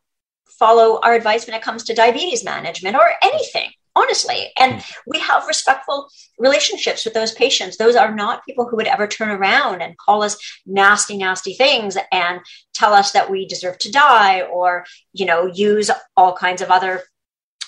follow 0.58 1.00
our 1.02 1.14
advice 1.14 1.46
when 1.46 1.56
it 1.56 1.62
comes 1.62 1.84
to 1.84 1.94
diabetes 1.94 2.44
management 2.44 2.96
or 2.96 3.10
anything 3.22 3.70
honestly. 3.96 4.50
And 4.58 4.74
hmm. 4.74 4.80
we 5.06 5.18
have 5.20 5.46
respectful 5.46 6.08
relationships 6.38 7.04
with 7.04 7.14
those 7.14 7.32
patients. 7.32 7.76
Those 7.76 7.96
are 7.96 8.14
not 8.14 8.44
people 8.44 8.66
who 8.68 8.76
would 8.76 8.86
ever 8.86 9.06
turn 9.06 9.30
around 9.30 9.82
and 9.82 9.96
call 9.98 10.22
us 10.22 10.36
nasty, 10.66 11.16
nasty 11.16 11.54
things 11.54 11.96
and 12.12 12.40
tell 12.72 12.92
us 12.92 13.12
that 13.12 13.30
we 13.30 13.46
deserve 13.46 13.78
to 13.78 13.90
die 13.90 14.42
or, 14.42 14.84
you 15.12 15.26
know, 15.26 15.46
use 15.46 15.90
all 16.16 16.34
kinds 16.34 16.62
of 16.62 16.70
other 16.70 17.02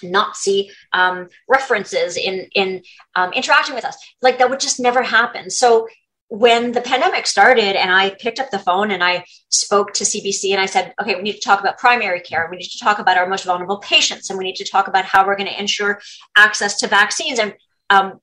Nazi 0.02 0.70
um, 0.92 1.28
references 1.48 2.18
in 2.18 2.48
in 2.54 2.82
um, 3.14 3.32
interacting 3.32 3.74
with 3.74 3.84
us. 3.84 3.96
Like 4.20 4.38
that 4.38 4.50
would 4.50 4.60
just 4.60 4.78
never 4.78 5.02
happen. 5.02 5.48
So 5.50 5.88
when 6.28 6.72
the 6.72 6.80
pandemic 6.80 7.26
started 7.26 7.76
and 7.76 7.92
I 7.92 8.10
picked 8.10 8.40
up 8.40 8.50
the 8.50 8.58
phone 8.58 8.90
and 8.90 9.02
I 9.02 9.24
spoke 9.48 9.92
to 9.94 10.04
CBC 10.04 10.50
and 10.50 10.60
I 10.60 10.66
said, 10.66 10.92
okay, 11.00 11.14
we 11.14 11.22
need 11.22 11.34
to 11.34 11.40
talk 11.40 11.60
about 11.60 11.78
primary 11.78 12.20
care. 12.20 12.48
We 12.50 12.56
need 12.56 12.68
to 12.68 12.84
talk 12.84 12.98
about 12.98 13.16
our 13.16 13.28
most 13.28 13.44
vulnerable 13.44 13.78
patients 13.78 14.28
and 14.28 14.38
we 14.38 14.44
need 14.44 14.56
to 14.56 14.68
talk 14.68 14.88
about 14.88 15.04
how 15.04 15.24
we're 15.24 15.36
going 15.36 15.48
to 15.48 15.60
ensure 15.60 16.00
access 16.36 16.78
to 16.80 16.88
vaccines. 16.88 17.38
And 17.38 17.54
um, 17.90 18.20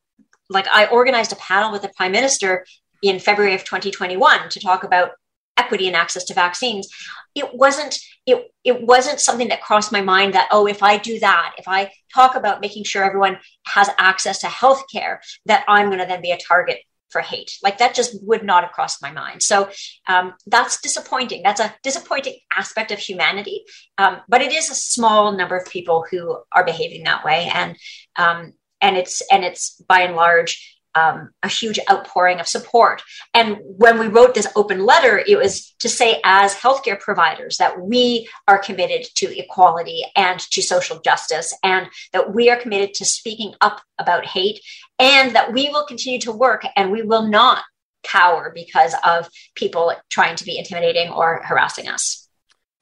like 0.50 0.68
I 0.68 0.88
organized 0.88 1.32
a 1.32 1.38
panel 1.38 1.72
with 1.72 1.82
the 1.82 1.92
prime 1.96 2.12
minister 2.12 2.66
in 3.02 3.20
February 3.20 3.56
of 3.56 3.64
2021 3.64 4.50
to 4.50 4.60
talk 4.60 4.84
about 4.84 5.12
equity 5.56 5.88
and 5.88 5.96
access 5.96 6.26
to 6.26 6.34
vaccines. 6.34 6.90
It 7.36 7.54
wasn't 7.54 7.98
it 8.26 8.52
it 8.64 8.82
wasn't 8.82 9.20
something 9.20 9.50
that 9.50 9.62
crossed 9.62 9.92
my 9.92 10.02
mind 10.02 10.34
that 10.34 10.48
oh 10.52 10.66
if 10.66 10.82
I 10.82 10.98
do 10.98 11.20
that 11.20 11.54
if 11.58 11.68
I 11.68 11.92
talk 12.14 12.36
about 12.36 12.62
making 12.62 12.86
sure 12.86 13.04
everyone 13.04 13.38
has 13.66 13.90
access 13.98 14.40
to 14.40 14.48
health 14.48 14.84
care 14.92 15.22
that 15.46 15.64
I'm 15.68 15.88
going 15.88 16.00
to 16.00 16.06
then 16.06 16.22
be 16.22 16.32
a 16.32 16.38
target 16.38 16.80
for 17.14 17.22
hate. 17.22 17.52
Like 17.64 17.78
that 17.78 17.96
just 17.96 18.18
would 18.24 18.44
not 18.44 18.64
have 18.64 18.74
crossed 18.74 19.02
my 19.02 19.12
mind. 19.12 19.42
So 19.42 19.70
um, 20.10 20.34
that's 20.46 20.82
disappointing. 20.82 21.44
That's 21.44 21.62
a 21.62 21.74
disappointing 21.84 22.36
aspect 22.58 22.92
of 22.92 23.00
humanity. 23.00 23.64
Um, 23.98 24.18
but 24.28 24.42
it 24.42 24.52
is 24.52 24.70
a 24.70 24.76
small 24.76 25.32
number 25.32 25.56
of 25.56 25.70
people 25.70 26.06
who 26.12 26.38
are 26.52 26.66
behaving 26.66 27.04
that 27.06 27.24
way, 27.24 27.50
and 27.54 27.78
um, 28.18 28.54
and 28.82 28.98
it's 28.98 29.22
and 29.32 29.46
it's 29.46 29.82
by 29.88 30.02
and 30.02 30.16
large 30.16 30.73
um, 30.96 31.32
a 31.42 31.48
huge 31.48 31.80
outpouring 31.90 32.40
of 32.40 32.48
support. 32.48 33.02
And 33.34 33.58
when 33.62 34.00
we 34.00 34.08
wrote 34.08 34.34
this 34.34 34.48
open 34.56 34.86
letter, 34.86 35.24
it 35.26 35.38
was 35.38 35.74
to 35.80 35.90
say, 35.90 36.22
as 36.24 36.56
healthcare 36.56 37.00
providers, 37.00 37.58
that 37.58 37.80
we 37.82 38.30
are 38.48 38.58
committed 38.58 39.08
to 39.16 39.38
equality 39.38 40.04
and 40.16 40.40
to 40.40 40.62
social 40.62 41.00
justice, 41.00 41.54
and 41.64 41.88
that 42.12 42.34
we 42.34 42.50
are 42.50 42.58
committed 42.58 42.94
to 42.96 43.06
speaking 43.06 43.54
up 43.62 43.82
about 44.00 44.26
hate, 44.26 44.60
and 45.00 45.36
that 45.36 45.54
we 45.54 45.70
will 45.70 45.86
continue 45.86 46.20
to 46.20 46.32
work 46.32 46.66
and 46.76 46.92
we 46.92 47.02
will 47.02 47.28
not 47.28 47.64
cower 48.04 48.52
because 48.54 48.94
of 49.06 49.30
people 49.56 49.94
trying 50.10 50.36
to 50.36 50.44
be 50.44 50.58
intimidating 50.58 51.10
or 51.10 51.42
harassing 51.44 51.88
us. 51.88 52.24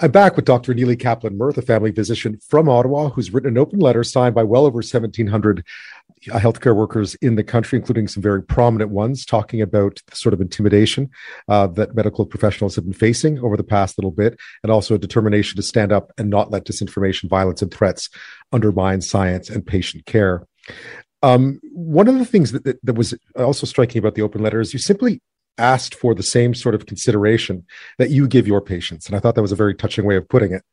I'm 0.03 0.09
back 0.09 0.35
with 0.35 0.45
Dr. 0.45 0.73
Nili 0.73 0.99
Kaplan 0.99 1.37
Myrth, 1.37 1.59
a 1.59 1.61
family 1.61 1.91
physician 1.91 2.39
from 2.49 2.67
Ottawa, 2.67 3.09
who's 3.09 3.31
written 3.31 3.49
an 3.49 3.57
open 3.59 3.77
letter 3.77 4.03
signed 4.03 4.33
by 4.33 4.41
well 4.41 4.65
over 4.65 4.77
1,700 4.77 5.59
uh, 5.59 5.61
healthcare 6.27 6.75
workers 6.75 7.15
in 7.15 7.35
the 7.35 7.43
country, 7.43 7.77
including 7.77 8.07
some 8.07 8.21
very 8.21 8.43
prominent 8.43 8.91
ones, 8.91 9.25
talking 9.25 9.61
about 9.61 9.99
the 10.07 10.15
sort 10.15 10.33
of 10.33 10.41
intimidation 10.41 11.09
uh, 11.47 11.67
that 11.67 11.95
medical 11.95 12.25
professionals 12.25 12.75
have 12.75 12.85
been 12.85 12.93
facing 12.93 13.39
over 13.39 13.57
the 13.57 13.63
past 13.63 13.97
little 13.97 14.11
bit, 14.11 14.37
and 14.63 14.71
also 14.71 14.95
a 14.95 14.99
determination 14.99 15.55
to 15.55 15.63
stand 15.63 15.91
up 15.91 16.11
and 16.17 16.29
not 16.29 16.51
let 16.51 16.65
disinformation, 16.65 17.29
violence, 17.29 17.61
and 17.61 17.73
threats 17.73 18.09
undermine 18.51 19.01
science 19.01 19.49
and 19.49 19.65
patient 19.65 20.05
care. 20.05 20.45
Um, 21.23 21.59
one 21.73 22.07
of 22.07 22.17
the 22.17 22.25
things 22.25 22.51
that, 22.51 22.63
that, 22.63 22.83
that 22.83 22.93
was 22.93 23.13
also 23.35 23.65
striking 23.65 23.99
about 23.99 24.15
the 24.15 24.21
open 24.21 24.41
letter 24.41 24.59
is 24.59 24.73
you 24.73 24.79
simply 24.79 25.21
asked 25.57 25.93
for 25.93 26.15
the 26.15 26.23
same 26.23 26.55
sort 26.55 26.73
of 26.73 26.85
consideration 26.85 27.65
that 27.97 28.09
you 28.09 28.27
give 28.27 28.47
your 28.47 28.61
patients. 28.61 29.05
And 29.05 29.15
I 29.15 29.19
thought 29.19 29.35
that 29.35 29.41
was 29.41 29.51
a 29.51 29.55
very 29.55 29.75
touching 29.75 30.05
way 30.05 30.15
of 30.15 30.27
putting 30.27 30.53
it. 30.53 30.63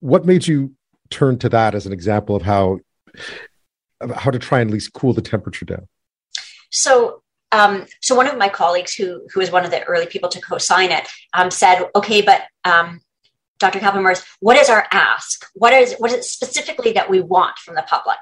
What 0.00 0.26
made 0.26 0.46
you 0.46 0.74
turn 1.10 1.38
to 1.38 1.48
that 1.48 1.74
as 1.74 1.86
an 1.86 1.92
example 1.92 2.36
of 2.36 2.42
how 2.42 2.80
how 4.14 4.30
to 4.30 4.38
try 4.38 4.60
and 4.60 4.70
at 4.70 4.74
least 4.74 4.92
cool 4.92 5.12
the 5.12 5.22
temperature 5.22 5.64
down? 5.64 5.88
So 6.70 7.22
um, 7.52 7.86
so 8.02 8.14
one 8.14 8.26
of 8.26 8.36
my 8.36 8.48
colleagues 8.48 8.94
who 8.94 9.26
who 9.32 9.40
was 9.40 9.50
one 9.50 9.64
of 9.64 9.70
the 9.70 9.82
early 9.84 10.06
people 10.06 10.28
to 10.30 10.40
co-sign 10.40 10.90
it 10.90 11.06
um, 11.32 11.50
said, 11.50 11.88
okay, 11.94 12.20
but 12.20 12.42
um, 12.64 13.00
Dr. 13.58 13.80
Myrth, 14.00 14.26
what 14.40 14.56
is 14.56 14.68
our 14.68 14.86
ask? 14.92 15.46
What 15.54 15.72
is 15.72 15.94
what 15.98 16.10
is 16.10 16.18
it 16.18 16.24
specifically 16.24 16.92
that 16.92 17.08
we 17.08 17.20
want 17.20 17.58
from 17.58 17.74
the 17.74 17.82
public? 17.82 18.18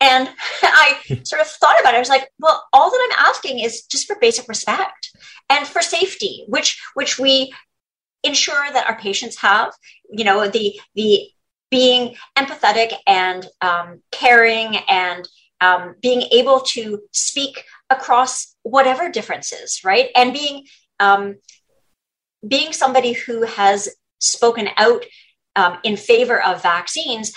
And 0.00 0.28
I 0.62 0.98
sort 1.24 1.42
of 1.42 1.48
thought 1.48 1.78
about 1.80 1.94
it. 1.94 1.96
I 1.96 2.00
was 2.00 2.08
like, 2.08 2.30
well, 2.38 2.64
all 2.72 2.90
that 2.90 3.08
I'm 3.10 3.26
asking 3.26 3.58
is 3.58 3.82
just 3.84 4.06
for 4.06 4.16
basic 4.20 4.48
respect 4.48 5.10
and 5.50 5.66
for 5.66 5.82
safety, 5.82 6.44
which 6.48 6.80
which 6.94 7.18
we 7.18 7.52
ensure 8.22 8.72
that 8.72 8.88
our 8.88 8.98
patients 8.98 9.36
have. 9.38 9.72
You 10.10 10.24
know, 10.24 10.48
the 10.48 10.80
the 10.94 11.28
being 11.70 12.14
empathetic 12.36 12.94
and 13.06 13.46
um, 13.60 14.02
caring 14.10 14.76
and 14.88 15.28
um, 15.60 15.94
being 16.00 16.22
able 16.32 16.60
to 16.60 17.02
speak 17.12 17.64
across 17.90 18.54
whatever 18.62 19.10
differences, 19.10 19.80
right? 19.84 20.10
And 20.14 20.32
being 20.32 20.66
um, 21.00 21.36
being 22.46 22.72
somebody 22.72 23.12
who 23.12 23.42
has 23.42 23.88
spoken 24.20 24.68
out 24.76 25.04
um, 25.56 25.78
in 25.82 25.96
favor 25.96 26.42
of 26.42 26.62
vaccines, 26.62 27.32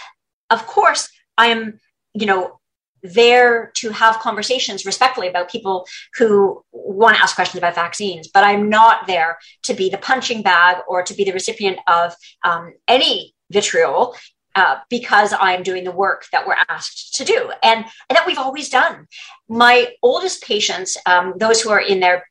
of 0.50 0.68
course, 0.68 1.10
I 1.38 1.48
am, 1.48 1.80
you 2.14 2.26
know, 2.26 2.60
there 3.04 3.72
to 3.76 3.90
have 3.90 4.20
conversations 4.20 4.86
respectfully 4.86 5.28
about 5.28 5.50
people 5.50 5.88
who 6.18 6.64
want 6.72 7.18
to 7.18 7.24
ask 7.24 7.36
questions 7.36 7.58
about 7.58 7.74
vaccines, 7.74 8.28
but 8.32 8.44
I'm 8.44 8.70
not 8.70 9.08
there 9.08 9.40
to 9.64 9.74
be 9.74 9.90
the 9.90 9.98
punching 9.98 10.44
bag 10.44 10.78
or 10.88 11.02
to 11.02 11.14
be 11.16 11.24
the 11.24 11.32
recipient 11.32 11.80
of 11.88 12.14
um, 12.46 12.74
any 12.88 13.34
vitriol 13.52 14.16
uh, 14.56 14.78
because 14.90 15.34
I'm 15.38 15.64
doing 15.64 15.84
the 15.84 15.92
work 15.92 16.26
that 16.32 16.46
we're 16.46 16.58
asked 16.68 17.16
to 17.16 17.26
do 17.26 17.52
and, 17.64 17.86
and 18.10 18.16
that 18.18 18.28
we've 18.28 18.38
always 18.38 18.70
done. 18.70 19.08
My 19.48 19.94
oldest 20.02 20.44
patients, 20.44 20.98
um, 21.06 21.34
those 21.38 21.62
who 21.62 21.70
are 21.70 21.80
in 21.80 22.00
their 22.00 22.26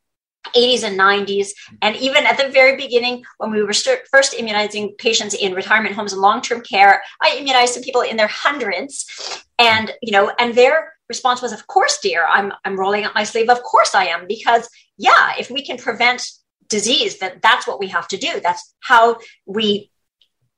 80s 0.54 0.82
and 0.84 0.98
90s. 0.98 1.50
And 1.82 1.96
even 1.96 2.26
at 2.26 2.38
the 2.38 2.48
very 2.48 2.76
beginning, 2.76 3.24
when 3.38 3.50
we 3.50 3.62
were 3.62 3.72
st- 3.72 4.00
first 4.10 4.34
immunizing 4.34 4.94
patients 4.98 5.34
in 5.34 5.54
retirement 5.54 5.94
homes 5.94 6.12
and 6.12 6.22
long 6.22 6.40
term 6.40 6.62
care, 6.62 7.02
I 7.22 7.36
immunized 7.38 7.74
some 7.74 7.82
people 7.82 8.00
in 8.00 8.16
their 8.16 8.26
hundreds. 8.26 9.44
And, 9.58 9.92
you 10.02 10.12
know, 10.12 10.32
and 10.38 10.54
their 10.54 10.94
response 11.08 11.42
was, 11.42 11.52
of 11.52 11.66
course, 11.66 11.98
dear, 11.98 12.24
I'm, 12.26 12.52
I'm 12.64 12.78
rolling 12.78 13.04
up 13.04 13.14
my 13.14 13.24
sleeve. 13.24 13.50
Of 13.50 13.62
course 13.62 13.94
I 13.94 14.06
am. 14.06 14.26
Because, 14.26 14.68
yeah, 14.96 15.32
if 15.38 15.50
we 15.50 15.64
can 15.64 15.76
prevent 15.76 16.26
disease, 16.68 17.18
that 17.18 17.42
that's 17.42 17.66
what 17.66 17.80
we 17.80 17.88
have 17.88 18.08
to 18.08 18.16
do. 18.16 18.40
That's 18.42 18.74
how 18.80 19.18
we 19.46 19.90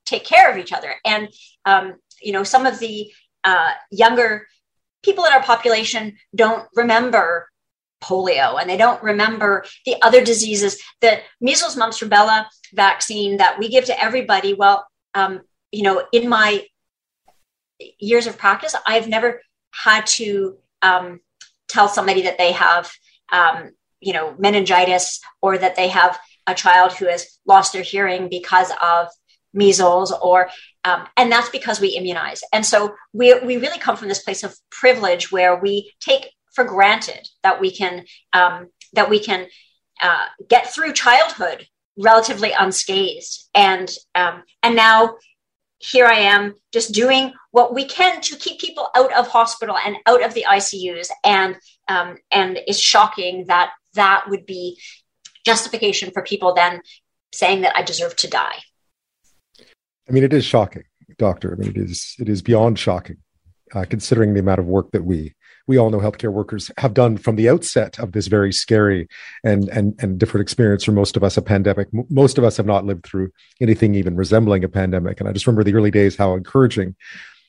take 0.04 0.24
care 0.24 0.50
of 0.50 0.58
each 0.58 0.72
other. 0.72 0.94
And, 1.04 1.28
um, 1.64 1.94
you 2.20 2.32
know, 2.32 2.44
some 2.44 2.66
of 2.66 2.78
the 2.78 3.12
uh, 3.44 3.72
younger 3.90 4.46
people 5.02 5.24
in 5.24 5.32
our 5.32 5.42
population 5.42 6.16
don't 6.34 6.66
remember 6.74 7.48
polio 8.02 8.60
and 8.60 8.68
they 8.68 8.76
don't 8.76 9.02
remember 9.02 9.64
the 9.86 9.94
other 10.02 10.24
diseases 10.24 10.76
the 11.00 11.18
measles 11.40 11.76
mumps 11.76 12.00
rubella 12.00 12.46
vaccine 12.74 13.36
that 13.36 13.58
we 13.60 13.68
give 13.68 13.84
to 13.84 14.02
everybody 14.02 14.54
well 14.54 14.84
um, 15.14 15.40
you 15.70 15.82
know 15.82 16.04
in 16.10 16.28
my 16.28 16.64
years 18.00 18.26
of 18.26 18.36
practice 18.36 18.74
i've 18.88 19.08
never 19.08 19.40
had 19.72 20.04
to 20.04 20.56
um, 20.82 21.20
tell 21.68 21.88
somebody 21.88 22.22
that 22.22 22.38
they 22.38 22.50
have 22.50 22.90
um, 23.30 23.70
you 24.00 24.12
know 24.12 24.34
meningitis 24.36 25.20
or 25.40 25.56
that 25.56 25.76
they 25.76 25.88
have 25.88 26.18
a 26.46 26.54
child 26.54 26.92
who 26.92 27.06
has 27.06 27.38
lost 27.46 27.72
their 27.72 27.82
hearing 27.82 28.28
because 28.28 28.72
of 28.82 29.08
measles 29.52 30.12
or 30.12 30.48
um, 30.84 31.06
and 31.16 31.30
that's 31.30 31.48
because 31.50 31.80
we 31.80 31.96
immunize. 31.96 32.40
And 32.52 32.66
so 32.66 32.94
we, 33.12 33.38
we 33.40 33.56
really 33.56 33.78
come 33.78 33.96
from 33.96 34.08
this 34.08 34.22
place 34.22 34.42
of 34.42 34.56
privilege 34.70 35.30
where 35.30 35.56
we 35.56 35.92
take 36.00 36.30
for 36.54 36.64
granted 36.64 37.28
that 37.42 37.60
we 37.60 37.70
can 37.70 38.04
um, 38.32 38.68
that 38.92 39.08
we 39.08 39.20
can 39.20 39.46
uh, 40.00 40.26
get 40.48 40.72
through 40.72 40.92
childhood 40.92 41.66
relatively 41.96 42.52
unscathed. 42.58 43.48
And 43.54 43.90
um, 44.14 44.42
and 44.62 44.74
now 44.74 45.16
here 45.78 46.06
I 46.06 46.20
am 46.20 46.54
just 46.72 46.92
doing 46.92 47.32
what 47.50 47.74
we 47.74 47.84
can 47.84 48.20
to 48.20 48.36
keep 48.36 48.60
people 48.60 48.88
out 48.94 49.12
of 49.12 49.28
hospital 49.28 49.76
and 49.76 49.96
out 50.06 50.22
of 50.22 50.34
the 50.34 50.46
ICUs 50.48 51.08
and 51.24 51.56
um, 51.88 52.16
and 52.30 52.58
it's 52.66 52.78
shocking 52.78 53.46
that 53.48 53.70
that 53.94 54.24
would 54.28 54.46
be 54.46 54.78
justification 55.44 56.10
for 56.12 56.22
people 56.22 56.54
then 56.54 56.80
saying 57.32 57.62
that 57.62 57.76
I 57.76 57.82
deserve 57.82 58.14
to 58.16 58.28
die. 58.28 58.56
I 60.12 60.14
mean, 60.14 60.24
it 60.24 60.34
is 60.34 60.44
shocking, 60.44 60.82
doctor. 61.16 61.54
I 61.54 61.56
mean, 61.56 61.70
it 61.70 61.78
is 61.78 62.16
it 62.18 62.28
is 62.28 62.42
beyond 62.42 62.78
shocking, 62.78 63.16
uh, 63.74 63.86
considering 63.88 64.34
the 64.34 64.40
amount 64.40 64.60
of 64.60 64.66
work 64.66 64.90
that 64.90 65.06
we 65.06 65.34
we 65.66 65.78
all 65.78 65.88
know 65.88 66.00
healthcare 66.00 66.30
workers 66.30 66.70
have 66.76 66.92
done 66.92 67.16
from 67.16 67.36
the 67.36 67.48
outset 67.48 67.98
of 67.98 68.12
this 68.12 68.26
very 68.26 68.52
scary 68.52 69.08
and 69.42 69.70
and 69.70 69.94
and 70.00 70.18
different 70.18 70.42
experience 70.42 70.84
for 70.84 70.92
most 70.92 71.16
of 71.16 71.24
us 71.24 71.38
a 71.38 71.42
pandemic. 71.42 71.88
Most 72.10 72.36
of 72.36 72.44
us 72.44 72.58
have 72.58 72.66
not 72.66 72.84
lived 72.84 73.06
through 73.06 73.30
anything 73.62 73.94
even 73.94 74.14
resembling 74.14 74.64
a 74.64 74.68
pandemic. 74.68 75.18
And 75.18 75.30
i 75.30 75.32
just 75.32 75.46
remember 75.46 75.64
the 75.64 75.74
early 75.74 75.90
days 75.90 76.14
how 76.14 76.34
encouraging 76.34 76.94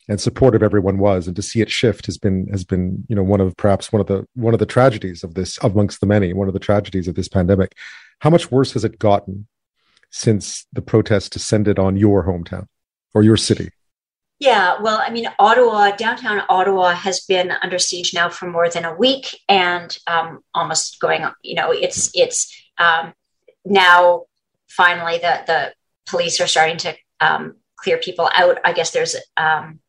and 0.07 0.21
supportive 0.21 0.63
everyone 0.63 0.99
was. 0.99 1.27
And 1.27 1.35
to 1.35 1.41
see 1.41 1.59
it 1.59 1.69
shift 1.69 2.05
has 2.05 2.17
been 2.17 2.47
has 2.47 2.63
been 2.63 3.03
you 3.09 3.15
know 3.17 3.23
one 3.23 3.41
of 3.41 3.57
perhaps 3.57 3.91
one 3.91 3.99
of 3.99 4.07
the 4.07 4.25
one 4.35 4.53
of 4.53 4.61
the 4.61 4.65
tragedies 4.65 5.21
of 5.21 5.33
this 5.33 5.59
amongst 5.63 5.99
the 5.99 6.07
many 6.07 6.31
one 6.31 6.47
of 6.47 6.53
the 6.53 6.61
tragedies 6.61 7.09
of 7.09 7.15
this 7.15 7.27
pandemic. 7.27 7.75
How 8.19 8.29
much 8.29 8.51
worse 8.51 8.71
has 8.71 8.85
it 8.85 8.99
gotten 8.99 9.47
since 10.13 10.65
the 10.71 10.81
protests 10.81 11.29
descended 11.29 11.79
on 11.79 11.97
your 11.97 12.25
hometown 12.25 12.67
or 13.13 13.23
your 13.23 13.35
city 13.35 13.69
yeah, 14.43 14.81
well, 14.81 15.01
I 15.01 15.09
mean, 15.09 15.27
Ottawa, 15.39 15.91
downtown 15.91 16.41
Ottawa 16.49 16.93
has 16.93 17.21
been 17.21 17.53
under 17.61 17.79
siege 17.79 18.13
now 18.13 18.27
for 18.27 18.45
more 18.45 18.67
than 18.67 18.83
a 18.83 18.93
week, 18.93 19.39
and 19.47 19.97
um, 20.05 20.41
almost 20.53 20.99
going. 20.99 21.25
You 21.43 21.55
know, 21.55 21.71
it's 21.71 22.11
it's 22.13 22.53
um, 22.77 23.13
now 23.63 24.23
finally 24.67 25.17
the 25.17 25.43
the 25.47 25.73
police 26.07 26.41
are 26.41 26.47
starting 26.47 26.75
to 26.79 26.93
um, 27.21 27.55
clear 27.77 27.97
people 27.97 28.29
out. 28.33 28.57
I 28.65 28.73
guess 28.73 28.91
there's 28.91 29.15
um, 29.37 29.79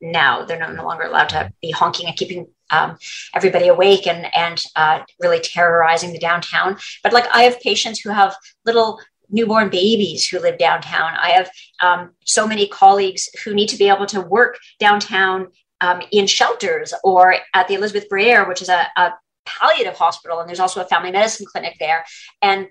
now 0.00 0.44
they're 0.44 0.58
no, 0.58 0.72
no 0.72 0.84
longer 0.84 1.04
allowed 1.04 1.28
to 1.28 1.52
be 1.62 1.70
honking 1.70 2.08
and 2.08 2.16
keeping 2.16 2.48
um, 2.70 2.96
everybody 3.32 3.68
awake 3.68 4.08
and 4.08 4.26
and 4.34 4.60
uh, 4.74 5.02
really 5.20 5.38
terrorizing 5.38 6.12
the 6.12 6.18
downtown. 6.18 6.78
But 7.04 7.12
like 7.12 7.28
I 7.32 7.42
have 7.42 7.60
patients 7.60 8.00
who 8.00 8.10
have 8.10 8.34
little 8.64 8.98
newborn 9.30 9.68
babies 9.68 10.26
who 10.26 10.38
live 10.38 10.58
downtown. 10.58 11.12
I 11.20 11.30
have 11.30 11.50
um, 11.80 12.10
so 12.24 12.46
many 12.46 12.68
colleagues 12.68 13.28
who 13.44 13.54
need 13.54 13.68
to 13.68 13.76
be 13.76 13.88
able 13.88 14.06
to 14.06 14.20
work 14.20 14.58
downtown 14.78 15.48
um, 15.80 16.02
in 16.12 16.26
shelters 16.26 16.94
or 17.02 17.36
at 17.52 17.68
the 17.68 17.74
Elisabeth 17.74 18.08
Bruyère, 18.08 18.48
which 18.48 18.62
is 18.62 18.68
a, 18.68 18.86
a 18.96 19.14
palliative 19.44 19.96
hospital, 19.96 20.40
and 20.40 20.48
there's 20.48 20.60
also 20.60 20.80
a 20.80 20.86
family 20.86 21.10
medicine 21.10 21.46
clinic 21.50 21.76
there. 21.78 22.04
And 22.40 22.68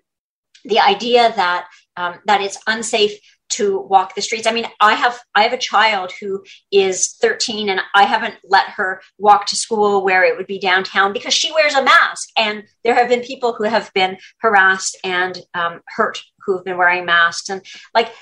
the 0.65 0.79
idea 0.79 1.33
that 1.35 1.67
um, 1.97 2.15
that 2.25 2.41
it's 2.41 2.57
unsafe 2.67 3.19
to 3.53 3.79
walk 3.81 4.15
the 4.15 4.21
streets. 4.21 4.47
I 4.47 4.51
mean, 4.51 4.67
I 4.79 4.95
have 4.95 5.19
I 5.35 5.43
have 5.43 5.53
a 5.53 5.57
child 5.57 6.11
who 6.19 6.43
is 6.71 7.15
13 7.21 7.69
and 7.69 7.81
I 7.95 8.03
haven't 8.03 8.35
let 8.43 8.69
her 8.69 9.01
walk 9.17 9.45
to 9.47 9.55
school 9.55 10.03
where 10.03 10.23
it 10.23 10.37
would 10.37 10.47
be 10.47 10.59
downtown 10.59 11.13
because 11.13 11.33
she 11.33 11.51
wears 11.51 11.73
a 11.73 11.83
mask. 11.83 12.29
And 12.37 12.63
there 12.83 12.95
have 12.95 13.09
been 13.09 13.21
people 13.21 13.53
who 13.53 13.63
have 13.63 13.91
been 13.93 14.17
harassed 14.39 14.97
and 15.03 15.39
um, 15.53 15.81
hurt 15.87 16.21
who 16.45 16.55
have 16.55 16.65
been 16.65 16.77
wearing 16.77 17.05
masks. 17.05 17.49
And 17.49 17.63
like 17.93 18.13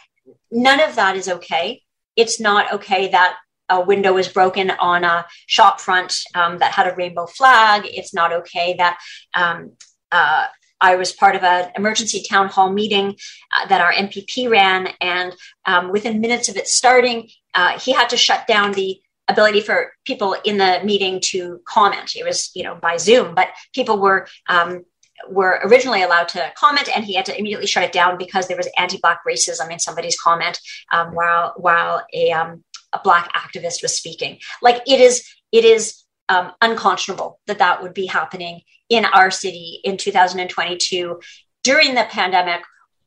none 0.51 0.79
of 0.79 0.95
that 0.95 1.15
is 1.15 1.27
okay. 1.27 1.81
It's 2.15 2.39
not 2.39 2.73
okay 2.73 3.09
that 3.09 3.37
a 3.69 3.79
window 3.79 4.13
was 4.13 4.27
broken 4.27 4.69
on 4.69 5.03
a 5.03 5.25
shop 5.47 5.79
front 5.79 6.13
um, 6.35 6.57
that 6.57 6.73
had 6.73 6.87
a 6.87 6.95
rainbow 6.95 7.25
flag. 7.25 7.83
It's 7.85 8.13
not 8.13 8.33
okay 8.33 8.75
that 8.77 8.99
um, 9.33 9.71
uh, 10.11 10.47
I 10.81 10.95
was 10.95 11.13
part 11.13 11.35
of 11.35 11.43
an 11.43 11.71
emergency 11.75 12.23
town 12.27 12.49
hall 12.49 12.71
meeting 12.71 13.15
uh, 13.55 13.67
that 13.67 13.81
our 13.81 13.93
MPP 13.93 14.49
ran, 14.49 14.89
and 14.99 15.33
um, 15.65 15.91
within 15.91 16.19
minutes 16.19 16.49
of 16.49 16.57
it 16.57 16.67
starting, 16.67 17.29
uh, 17.53 17.79
he 17.79 17.93
had 17.93 18.09
to 18.09 18.17
shut 18.17 18.47
down 18.47 18.73
the 18.73 18.99
ability 19.27 19.61
for 19.61 19.93
people 20.05 20.35
in 20.43 20.57
the 20.57 20.81
meeting 20.83 21.19
to 21.21 21.61
comment. 21.65 22.15
It 22.15 22.25
was, 22.25 22.51
you 22.53 22.63
know, 22.63 22.75
by 22.75 22.97
Zoom, 22.97 23.35
but 23.35 23.49
people 23.73 23.99
were 23.99 24.27
um, 24.49 24.83
were 25.29 25.59
originally 25.63 26.01
allowed 26.01 26.29
to 26.29 26.51
comment, 26.57 26.89
and 26.93 27.05
he 27.05 27.13
had 27.13 27.25
to 27.25 27.37
immediately 27.37 27.67
shut 27.67 27.83
it 27.83 27.91
down 27.91 28.17
because 28.17 28.47
there 28.47 28.57
was 28.57 28.67
anti-black 28.77 29.19
racism 29.27 29.71
in 29.71 29.79
somebody's 29.79 30.19
comment 30.19 30.59
um, 30.91 31.13
while 31.13 31.53
while 31.57 32.03
a 32.13 32.31
um, 32.31 32.63
a 32.93 32.99
black 33.03 33.31
activist 33.33 33.81
was 33.81 33.95
speaking. 33.95 34.39
Like 34.61 34.81
it 34.87 34.99
is, 34.99 35.25
it 35.51 35.63
is 35.63 36.03
um, 36.29 36.51
unconscionable 36.61 37.39
that 37.47 37.59
that 37.59 37.81
would 37.81 37.93
be 37.93 38.05
happening 38.05 38.61
in 38.91 39.05
our 39.05 39.31
city 39.31 39.79
in 39.83 39.97
2022 39.97 41.19
during 41.63 41.95
the 41.95 42.05
pandemic, 42.09 42.61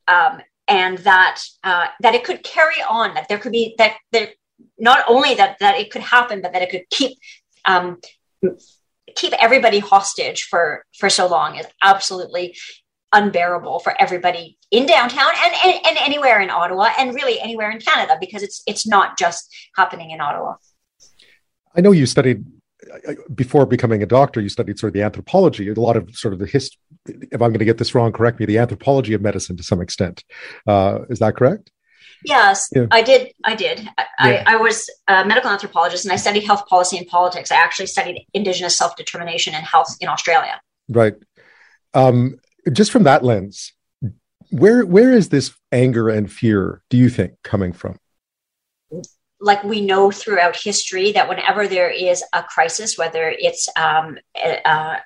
um, 0.07 0.41
and 0.67 0.97
that 0.99 1.41
uh, 1.63 1.87
that 2.01 2.15
it 2.15 2.23
could 2.23 2.43
carry 2.43 2.81
on. 2.89 3.13
That 3.13 3.29
there 3.29 3.37
could 3.37 3.51
be 3.51 3.75
that 3.77 3.95
there 4.11 4.29
not 4.77 5.05
only 5.07 5.35
that 5.35 5.57
that 5.59 5.77
it 5.77 5.91
could 5.91 6.01
happen, 6.01 6.41
but 6.41 6.53
that 6.53 6.63
it 6.63 6.71
could 6.71 6.89
keep 6.89 7.17
um, 7.65 7.99
keep 9.15 9.33
everybody 9.33 9.79
hostage 9.79 10.43
for 10.43 10.83
for 10.97 11.09
so 11.09 11.27
long 11.27 11.55
is 11.55 11.67
absolutely 11.81 12.57
unbearable 13.13 13.79
for 13.79 13.93
everybody 14.01 14.57
in 14.71 14.85
downtown 14.85 15.31
and, 15.43 15.53
and, 15.63 15.85
and 15.85 15.97
anywhere 15.99 16.41
in 16.41 16.49
Ottawa 16.49 16.89
and 16.99 17.13
really 17.13 17.39
anywhere 17.39 17.71
in 17.71 17.79
Canada 17.79 18.17
because 18.19 18.41
it's 18.41 18.63
it's 18.65 18.87
not 18.87 19.17
just 19.17 19.55
happening 19.75 20.09
in 20.09 20.19
Ottawa. 20.19 20.55
I 21.75 21.81
know 21.81 21.91
you 21.91 22.07
studied 22.07 22.43
before 23.33 23.65
becoming 23.65 24.03
a 24.03 24.05
doctor, 24.05 24.41
you 24.41 24.49
studied 24.49 24.79
sort 24.79 24.89
of 24.89 24.93
the 24.93 25.01
anthropology, 25.01 25.69
a 25.69 25.73
lot 25.73 25.97
of 25.97 26.15
sort 26.15 26.33
of 26.33 26.39
the 26.39 26.45
history. 26.45 26.79
If 27.07 27.41
I'm 27.41 27.49
going 27.49 27.59
to 27.59 27.65
get 27.65 27.77
this 27.77 27.95
wrong, 27.95 28.11
correct 28.11 28.39
me. 28.39 28.45
The 28.45 28.57
anthropology 28.57 29.13
of 29.13 29.21
medicine 29.21 29.57
to 29.57 29.63
some 29.63 29.81
extent. 29.81 30.23
Uh, 30.67 30.99
is 31.09 31.19
that 31.19 31.35
correct? 31.35 31.71
Yes, 32.23 32.69
yeah. 32.75 32.87
I 32.91 33.01
did. 33.01 33.31
I 33.43 33.55
did. 33.55 33.87
I, 33.97 34.31
yeah. 34.31 34.43
I, 34.47 34.53
I, 34.53 34.55
was 34.57 34.89
a 35.07 35.23
medical 35.25 35.51
anthropologist 35.51 36.05
and 36.05 36.11
I 36.11 36.15
studied 36.15 36.43
health 36.43 36.65
policy 36.67 36.97
and 36.97 37.05
politics. 37.07 37.51
I 37.51 37.57
actually 37.57 37.87
studied 37.87 38.25
Indigenous 38.33 38.75
self 38.75 38.95
determination 38.95 39.53
and 39.53 39.63
health 39.63 39.95
in 40.01 40.07
Australia. 40.07 40.59
Right. 40.89 41.13
Um, 41.93 42.39
just 42.71 42.91
from 42.91 43.03
that 43.03 43.23
lens, 43.23 43.73
where 44.49 44.85
where 44.85 45.11
is 45.11 45.29
this 45.29 45.53
anger 45.71 46.09
and 46.09 46.31
fear? 46.31 46.81
Do 46.89 46.97
you 46.97 47.09
think 47.09 47.33
coming 47.43 47.73
from? 47.73 47.99
Like 49.39 49.63
we 49.63 49.81
know 49.81 50.11
throughout 50.11 50.55
history 50.55 51.11
that 51.11 51.27
whenever 51.27 51.67
there 51.67 51.89
is 51.89 52.23
a 52.33 52.43
crisis, 52.43 52.97
whether 52.97 53.33
it's 53.37 53.67
um, 53.75 54.17
a, 54.35 54.61
a 54.65 55.03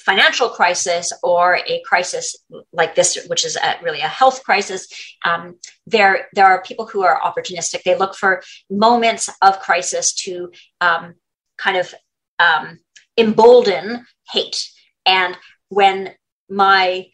financial 0.00 0.48
crisis 0.48 1.12
or 1.22 1.58
a 1.66 1.82
crisis 1.84 2.36
like 2.72 2.94
this, 2.94 3.26
which 3.26 3.44
is 3.44 3.56
a, 3.56 3.76
really 3.82 4.00
a 4.00 4.08
health 4.08 4.44
crisis, 4.44 4.86
um, 5.24 5.58
there 5.86 6.28
there 6.34 6.46
are 6.46 6.62
people 6.62 6.86
who 6.86 7.02
are 7.02 7.20
opportunistic. 7.20 7.82
They 7.82 7.96
look 7.96 8.14
for 8.14 8.42
moments 8.70 9.28
of 9.42 9.60
crisis 9.60 10.14
to 10.24 10.52
um, 10.80 11.14
kind 11.56 11.76
of 11.76 11.94
um, 12.38 12.78
embolden 13.16 14.04
hate. 14.30 14.68
And 15.06 15.36
when 15.68 16.12
my 16.48 17.06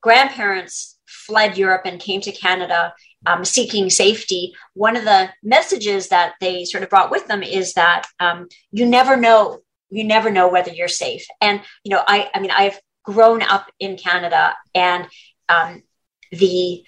grandparents 0.00 0.98
fled 1.06 1.58
Europe 1.58 1.82
and 1.84 2.00
came 2.00 2.20
to 2.22 2.32
Canada 2.32 2.94
um, 3.26 3.44
seeking 3.44 3.90
safety, 3.90 4.54
one 4.74 4.96
of 4.96 5.04
the 5.04 5.30
messages 5.42 6.08
that 6.08 6.34
they 6.40 6.64
sort 6.64 6.82
of 6.82 6.90
brought 6.90 7.10
with 7.10 7.26
them 7.26 7.42
is 7.42 7.74
that 7.74 8.06
um, 8.20 8.48
you 8.70 8.86
never 8.86 9.16
know 9.16 9.60
you 9.90 10.04
never 10.04 10.30
know 10.30 10.48
whether 10.48 10.70
you're 10.70 10.88
safe. 10.88 11.26
And 11.40 11.60
you 11.84 11.90
know, 11.90 12.02
I 12.06 12.30
I 12.34 12.40
mean, 12.40 12.50
I've 12.50 12.78
grown 13.04 13.42
up 13.42 13.70
in 13.80 13.96
Canada, 13.96 14.54
and 14.74 15.06
um, 15.48 15.82
the 16.30 16.84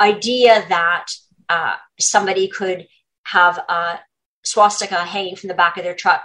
idea 0.00 0.64
that 0.68 1.06
uh, 1.48 1.76
somebody 1.98 2.48
could 2.48 2.86
have 3.24 3.58
a 3.58 4.00
swastika 4.44 5.04
hanging 5.04 5.36
from 5.36 5.48
the 5.48 5.54
back 5.54 5.76
of 5.76 5.84
their 5.84 5.94
truck, 5.94 6.22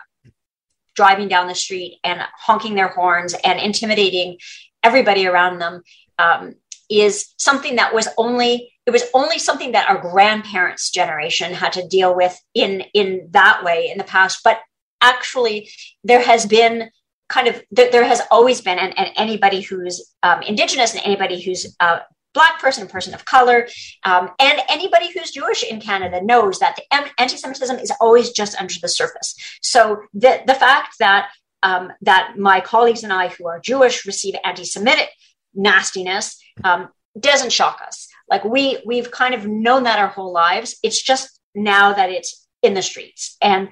driving 0.96 1.28
down 1.28 1.48
the 1.48 1.56
street 1.56 2.00
and 2.04 2.22
honking 2.38 2.76
their 2.76 2.88
horns 2.88 3.36
and 3.44 3.60
intimidating 3.60 4.38
everybody 4.84 5.28
around 5.28 5.60
them 5.60 5.84
um, 6.18 6.56
is 6.90 7.34
something 7.38 7.76
that 7.76 7.94
was 7.94 8.08
only 8.18 8.72
it 8.88 8.92
was 8.92 9.04
only 9.14 9.38
something 9.38 9.74
that 9.74 9.90
our 9.90 10.00
grandparents 10.00 10.90
generation 10.90 11.54
had 11.54 11.74
to 11.74 11.88
deal 11.88 12.16
with 12.16 12.40
in 12.56 12.82
in 12.94 13.28
that 13.32 13.64
way 13.64 13.90
in 13.92 13.98
the 13.98 14.04
past 14.04 14.40
but 14.44 14.60
actually 15.02 15.70
there 16.04 16.22
has 16.22 16.46
been 16.46 16.90
kind 17.30 17.48
of 17.48 17.62
there, 17.70 17.92
there 17.92 18.06
has 18.06 18.22
always 18.32 18.62
been 18.62 18.80
and, 18.80 18.98
and 18.98 19.12
anybody 19.16 19.62
who's 19.62 20.14
um, 20.24 20.42
indigenous 20.42 20.96
and 20.96 21.04
anybody 21.06 21.42
who's 21.42 21.76
a 21.80 22.00
black 22.34 22.60
person 22.60 22.88
person 22.88 23.14
of 23.14 23.26
color 23.26 23.68
um, 24.04 24.30
and 24.40 24.62
anybody 24.70 25.12
who's 25.12 25.32
jewish 25.32 25.64
in 25.64 25.80
canada 25.80 26.24
knows 26.24 26.60
that 26.60 26.76
the 26.76 27.14
anti-semitism 27.20 27.78
is 27.78 27.92
always 28.00 28.32
just 28.32 28.60
under 28.60 28.74
the 28.82 28.88
surface. 28.88 29.36
So 29.62 30.04
the, 30.14 30.42
the 30.48 30.56
fact 30.56 30.96
that 31.00 31.30
um, 31.64 31.92
that 32.02 32.38
my 32.38 32.62
colleagues 32.62 33.04
and 33.04 33.12
i 33.12 33.28
who 33.28 33.48
are 33.48 33.60
jewish 33.60 34.06
receive 34.06 34.36
anti-semitic 34.44 35.10
nastiness 35.54 36.40
um, 36.64 36.90
doesn't 37.20 37.52
shock 37.52 37.82
us 37.86 38.07
like 38.30 38.44
we 38.44 38.82
we've 38.86 39.12
kind 39.12 39.34
of 39.34 39.48
known 39.48 39.84
that 39.84 40.00
our 40.00 40.08
whole 40.08 40.32
lives. 40.32 40.78
It's 40.84 41.02
just 41.02 41.40
now 41.56 41.94
that 41.94 42.10
it's 42.10 42.48
in 42.62 42.74
the 42.74 42.82
streets. 42.82 43.38
And 43.42 43.70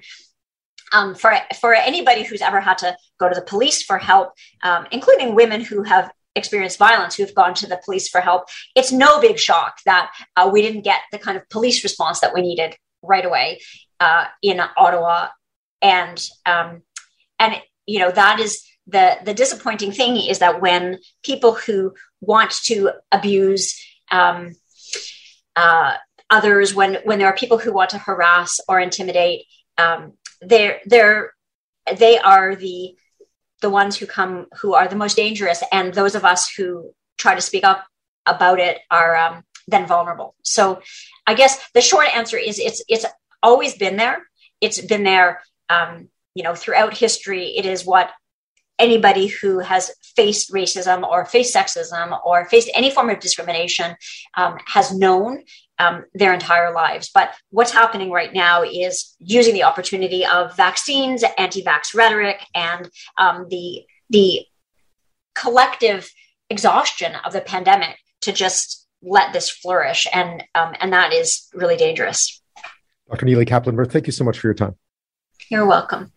um, 0.94 1.16
for 1.16 1.34
for 1.60 1.74
anybody 1.74 2.24
who's 2.24 2.42
ever 2.42 2.60
had 2.60 2.78
to 2.80 2.96
go 3.20 3.28
to 3.28 3.36
the 3.36 3.42
police 3.42 3.84
for 3.84 3.98
help, 3.98 4.34
um, 4.64 4.88
including 4.92 5.36
women 5.36 5.62
who 5.62 5.84
have 5.84 6.12
experienced 6.36 6.78
violence 6.78 7.16
who've 7.16 7.34
gone 7.34 7.54
to 7.56 7.68
the 7.68 7.80
police 7.84 8.10
for 8.10 8.22
help, 8.22 8.48
it's 8.76 8.92
no 8.92 9.20
big 9.20 9.40
shock 9.40 9.80
that 9.86 10.12
uh, 10.36 10.50
we 10.52 10.62
didn't 10.62 10.82
get 10.82 11.02
the 11.12 11.18
kind 11.18 11.38
of 11.38 11.48
police 11.50 11.84
response 11.84 12.20
that 12.20 12.34
we 12.34 12.42
needed 12.42 12.76
right 13.02 13.26
away 13.26 13.62
uh, 14.00 14.26
in 14.42 14.62
Ottawa, 14.78 15.30
and 15.82 16.24
um, 16.46 16.82
and 17.40 17.62
you 17.86 18.00
know 18.00 18.12
that 18.12 18.40
is 18.40 18.64
the 18.88 19.18
the 19.24 19.34
disappointing 19.34 19.92
thing 19.92 20.18
is 20.18 20.40
that 20.40 20.62
when 20.62 21.00
people 21.24 21.54
who 21.54 21.94
want 22.22 22.52
to 22.52 22.92
abuse 23.12 23.76
um, 24.12 24.52
uh, 25.56 25.96
others, 26.30 26.74
when 26.74 26.98
when 27.04 27.20
there 27.20 27.28
are 27.28 27.36
people 27.36 27.58
who 27.58 27.74
want 27.74 27.92
to 27.92 27.98
harass 27.98 28.60
or 28.68 28.80
intimidate, 28.80 29.46
um, 29.78 30.14
they're 30.42 30.82
they're 30.86 31.34
they 31.98 32.18
are 32.18 32.56
the 32.56 32.96
the 33.62 33.70
ones 33.70 33.98
who 33.98 34.06
come 34.06 34.48
who 34.62 34.74
are 34.74 34.88
the 34.88 34.96
most 34.96 35.16
dangerous. 35.16 35.64
And 35.72 35.94
those 35.94 36.16
of 36.16 36.26
us 36.26 36.50
who 36.50 36.92
try 37.18 37.36
to 37.36 37.42
speak 37.42 37.64
up 37.64 37.86
about 38.26 38.60
it 38.60 38.80
are 38.92 39.16
um, 39.16 39.44
then 39.68 39.88
vulnerable. 39.88 40.36
So 40.44 40.82
i 41.28 41.34
guess 41.34 41.58
the 41.74 41.82
short 41.82 42.08
answer 42.16 42.38
is 42.38 42.60
it's 42.60 42.84
it's 42.88 43.06
always 43.42 43.78
been 43.78 43.98
there. 43.98 44.24
It's 44.62 44.82
been 44.82 45.04
there 45.04 45.42
um, 45.70 46.10
you 46.34 46.44
know 46.44 46.56
throughout 46.56 46.98
history. 46.98 47.58
It 47.58 47.66
is 47.66 47.86
what 47.86 48.12
anybody 48.80 49.28
who 49.28 49.60
has 49.60 49.92
faced 50.16 50.52
racism 50.52 51.08
or 51.08 51.26
faced 51.26 51.56
sexism 51.56 52.20
or 52.26 52.46
faced 52.46 52.70
any 52.74 52.90
form 52.92 53.10
of 53.10 53.20
discrimination 53.20 53.96
um, 54.36 54.58
has 54.68 54.94
known 54.94 55.44
um, 55.80 56.06
their 56.14 56.34
entire 56.34 56.74
lives. 56.74 57.10
But 57.14 57.34
what's 57.50 57.72
happening 57.72 58.12
right 58.12 58.34
now 58.34 58.64
is 58.64 59.16
using 59.20 59.54
the 59.54 59.64
opportunity 59.64 60.26
of 60.26 60.56
vaccines, 60.56 61.24
anti-vax 61.38 61.94
rhetoric, 61.94 62.42
and 62.54 62.90
um, 63.18 63.48
the 63.50 63.84
the 64.10 64.46
collective 65.34 66.10
exhaustion 66.50 67.14
of 67.26 67.34
the 67.34 67.42
pandemic 67.42 67.98
to 68.22 68.32
just 68.32 68.88
let 69.02 69.34
this 69.34 69.50
flourish, 69.50 70.08
and 70.14 70.44
um, 70.56 70.74
and 70.80 70.94
that 70.94 71.14
is 71.14 71.50
really 71.54 71.78
dangerous. 71.78 72.42
Dr. 73.10 73.26
Nili 73.26 73.46
Kaplan, 73.46 73.84
thank 73.86 74.08
you 74.08 74.14
so 74.14 74.24
much 74.24 74.40
for 74.40 74.48
your 74.48 74.56
time. 74.56 74.76
You're 75.50 75.68
welcome. 75.68 76.12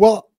Well, 0.00 0.30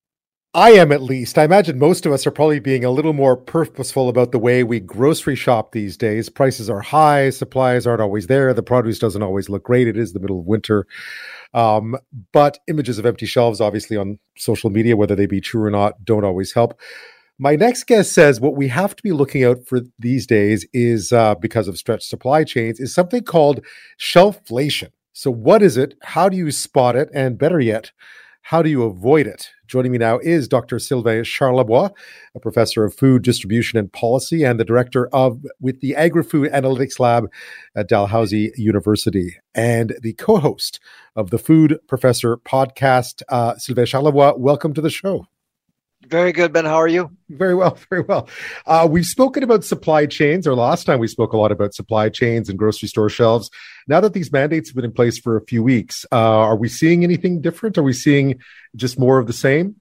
I 0.55 0.71
am 0.71 0.91
at 0.91 1.03
least. 1.03 1.37
I 1.37 1.43
imagine 1.43 1.77
most 1.77 2.07
of 2.07 2.11
us 2.11 2.25
are 2.25 2.31
probably 2.31 2.59
being 2.59 2.83
a 2.83 2.89
little 2.89 3.13
more 3.13 3.37
purposeful 3.37 4.09
about 4.09 4.31
the 4.31 4.39
way 4.39 4.63
we 4.63 4.79
grocery 4.79 5.35
shop 5.35 5.71
these 5.71 5.95
days. 5.97 6.29
Prices 6.29 6.67
are 6.67 6.81
high, 6.81 7.29
supplies 7.29 7.85
aren't 7.85 8.01
always 8.01 8.25
there, 8.25 8.55
the 8.55 8.63
produce 8.63 8.97
doesn't 8.97 9.21
always 9.21 9.49
look 9.49 9.61
great. 9.61 9.87
It 9.87 9.97
is 9.97 10.13
the 10.13 10.19
middle 10.19 10.39
of 10.39 10.47
winter. 10.47 10.87
Um, 11.53 11.95
but 12.33 12.57
images 12.67 12.97
of 12.97 13.05
empty 13.05 13.27
shelves, 13.27 13.61
obviously, 13.61 13.97
on 13.97 14.17
social 14.35 14.71
media, 14.71 14.97
whether 14.97 15.15
they 15.15 15.27
be 15.27 15.41
true 15.41 15.61
or 15.61 15.69
not, 15.69 16.03
don't 16.03 16.25
always 16.25 16.53
help. 16.53 16.79
My 17.37 17.55
next 17.55 17.83
guest 17.83 18.13
says 18.13 18.41
what 18.41 18.55
we 18.55 18.69
have 18.69 18.95
to 18.95 19.03
be 19.03 19.11
looking 19.11 19.43
out 19.43 19.67
for 19.67 19.81
these 19.99 20.25
days 20.25 20.65
is 20.73 21.13
uh, 21.13 21.35
because 21.35 21.67
of 21.67 21.77
stretched 21.77 22.09
supply 22.09 22.45
chains, 22.45 22.79
is 22.79 22.95
something 22.95 23.23
called 23.23 23.63
shelflation. 23.99 24.89
So, 25.13 25.29
what 25.29 25.61
is 25.61 25.77
it? 25.77 25.93
How 26.01 26.29
do 26.29 26.37
you 26.37 26.49
spot 26.49 26.95
it? 26.95 27.09
And 27.13 27.37
better 27.37 27.59
yet, 27.59 27.91
how 28.41 28.61
do 28.61 28.69
you 28.69 28.83
avoid 28.83 29.27
it? 29.27 29.49
Joining 29.67 29.91
me 29.91 29.97
now 29.97 30.19
is 30.19 30.47
Dr. 30.47 30.79
Sylvain 30.79 31.23
Charlebois, 31.23 31.91
a 32.35 32.39
professor 32.39 32.83
of 32.83 32.93
food 32.93 33.21
distribution 33.21 33.79
and 33.79 33.91
policy 33.93 34.43
and 34.43 34.59
the 34.59 34.65
director 34.65 35.07
of 35.13 35.45
with 35.59 35.79
the 35.79 35.95
Agri-Food 35.95 36.51
Analytics 36.51 36.99
Lab 36.99 37.29
at 37.75 37.87
Dalhousie 37.87 38.51
University 38.57 39.37
and 39.55 39.95
the 40.01 40.13
co-host 40.13 40.79
of 41.15 41.29
the 41.29 41.37
Food 41.37 41.79
Professor 41.87 42.37
podcast. 42.37 43.21
Uh, 43.29 43.55
Sylvain 43.57 43.85
Charlebois, 43.85 44.37
welcome 44.37 44.73
to 44.73 44.81
the 44.81 44.89
show. 44.89 45.25
Very 46.11 46.33
good, 46.33 46.51
Ben. 46.51 46.65
How 46.65 46.75
are 46.75 46.89
you? 46.89 47.09
Very 47.29 47.55
well, 47.55 47.77
very 47.89 48.01
well. 48.01 48.27
Uh, 48.65 48.85
we've 48.91 49.05
spoken 49.05 49.43
about 49.43 49.63
supply 49.63 50.05
chains, 50.05 50.45
or 50.45 50.53
last 50.53 50.83
time 50.83 50.99
we 50.99 51.07
spoke 51.07 51.31
a 51.31 51.37
lot 51.37 51.53
about 51.53 51.73
supply 51.73 52.09
chains 52.09 52.49
and 52.49 52.59
grocery 52.59 52.89
store 52.89 53.07
shelves. 53.07 53.49
Now 53.87 54.01
that 54.01 54.11
these 54.11 54.29
mandates 54.29 54.69
have 54.69 54.75
been 54.75 54.83
in 54.83 54.91
place 54.91 55.17
for 55.17 55.37
a 55.37 55.45
few 55.45 55.63
weeks, 55.63 56.05
uh, 56.11 56.17
are 56.17 56.57
we 56.57 56.67
seeing 56.67 57.05
anything 57.05 57.39
different? 57.39 57.77
Are 57.77 57.83
we 57.83 57.93
seeing 57.93 58.41
just 58.75 58.99
more 58.99 59.19
of 59.19 59.27
the 59.27 59.33
same? 59.33 59.77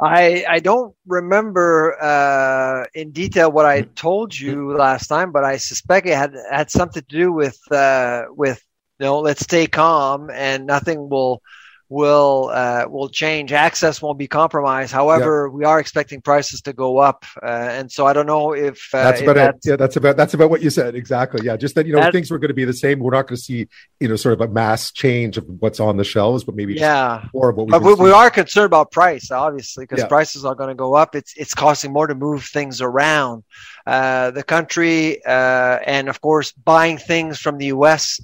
I 0.00 0.46
I 0.48 0.60
don't 0.60 0.94
remember 1.06 2.02
uh, 2.02 2.86
in 2.94 3.10
detail 3.12 3.52
what 3.52 3.66
I 3.66 3.82
told 3.82 4.36
you 4.36 4.74
last 4.74 5.08
time, 5.08 5.32
but 5.32 5.44
I 5.44 5.58
suspect 5.58 6.06
it 6.06 6.16
had 6.16 6.32
had 6.50 6.70
something 6.70 7.02
to 7.02 7.06
do 7.06 7.30
with 7.30 7.58
uh, 7.70 8.22
with 8.30 8.62
you 8.98 9.04
know 9.04 9.20
let's 9.20 9.42
stay 9.42 9.66
calm 9.66 10.30
and 10.30 10.64
nothing 10.64 11.10
will 11.10 11.42
will 11.88 12.50
uh, 12.52 12.86
will 12.88 13.08
change. 13.08 13.52
Access 13.52 14.00
won't 14.00 14.18
be 14.18 14.26
compromised. 14.26 14.92
However, 14.92 15.48
yeah. 15.48 15.56
we 15.56 15.64
are 15.64 15.78
expecting 15.78 16.20
prices 16.20 16.62
to 16.62 16.72
go 16.72 16.98
up, 16.98 17.24
uh, 17.42 17.46
and 17.46 17.90
so 17.90 18.06
I 18.06 18.12
don't 18.12 18.26
know 18.26 18.52
if 18.52 18.88
uh, 18.94 19.04
that's 19.04 19.20
about 19.20 19.34
that's, 19.34 19.66
yeah, 19.66 19.76
that's 19.76 19.96
about 19.96 20.16
that's 20.16 20.34
about 20.34 20.50
what 20.50 20.62
you 20.62 20.70
said 20.70 20.94
exactly. 20.94 21.44
Yeah, 21.44 21.56
just 21.56 21.74
that 21.74 21.86
you 21.86 21.92
know 21.92 22.00
that, 22.00 22.12
things 22.12 22.30
were 22.30 22.38
going 22.38 22.48
to 22.48 22.54
be 22.54 22.64
the 22.64 22.72
same. 22.72 23.00
We're 23.00 23.12
not 23.12 23.26
going 23.26 23.36
to 23.36 23.42
see 23.42 23.68
you 24.00 24.08
know 24.08 24.16
sort 24.16 24.34
of 24.34 24.40
a 24.40 24.52
mass 24.52 24.92
change 24.92 25.36
of 25.36 25.44
what's 25.60 25.80
on 25.80 25.96
the 25.96 26.04
shelves, 26.04 26.44
but 26.44 26.54
maybe 26.54 26.74
yeah, 26.74 27.26
more 27.34 27.50
of 27.50 27.56
what 27.56 27.66
we. 27.66 27.70
But 27.70 27.82
we, 27.82 27.94
we, 27.94 28.12
are 28.12 28.30
concerned 28.30 28.66
about 28.66 28.90
price, 28.90 29.30
obviously, 29.30 29.84
because 29.84 30.00
yeah. 30.00 30.08
prices 30.08 30.44
are 30.44 30.54
going 30.54 30.70
to 30.70 30.74
go 30.74 30.94
up. 30.94 31.14
It's 31.14 31.34
it's 31.36 31.54
costing 31.54 31.92
more 31.92 32.06
to 32.06 32.14
move 32.14 32.44
things 32.44 32.80
around 32.80 33.44
uh, 33.86 34.30
the 34.30 34.42
country, 34.42 35.24
uh, 35.24 35.78
and 35.84 36.08
of 36.08 36.20
course, 36.20 36.52
buying 36.52 36.98
things 36.98 37.38
from 37.38 37.58
the 37.58 37.66
U.S 37.66 38.20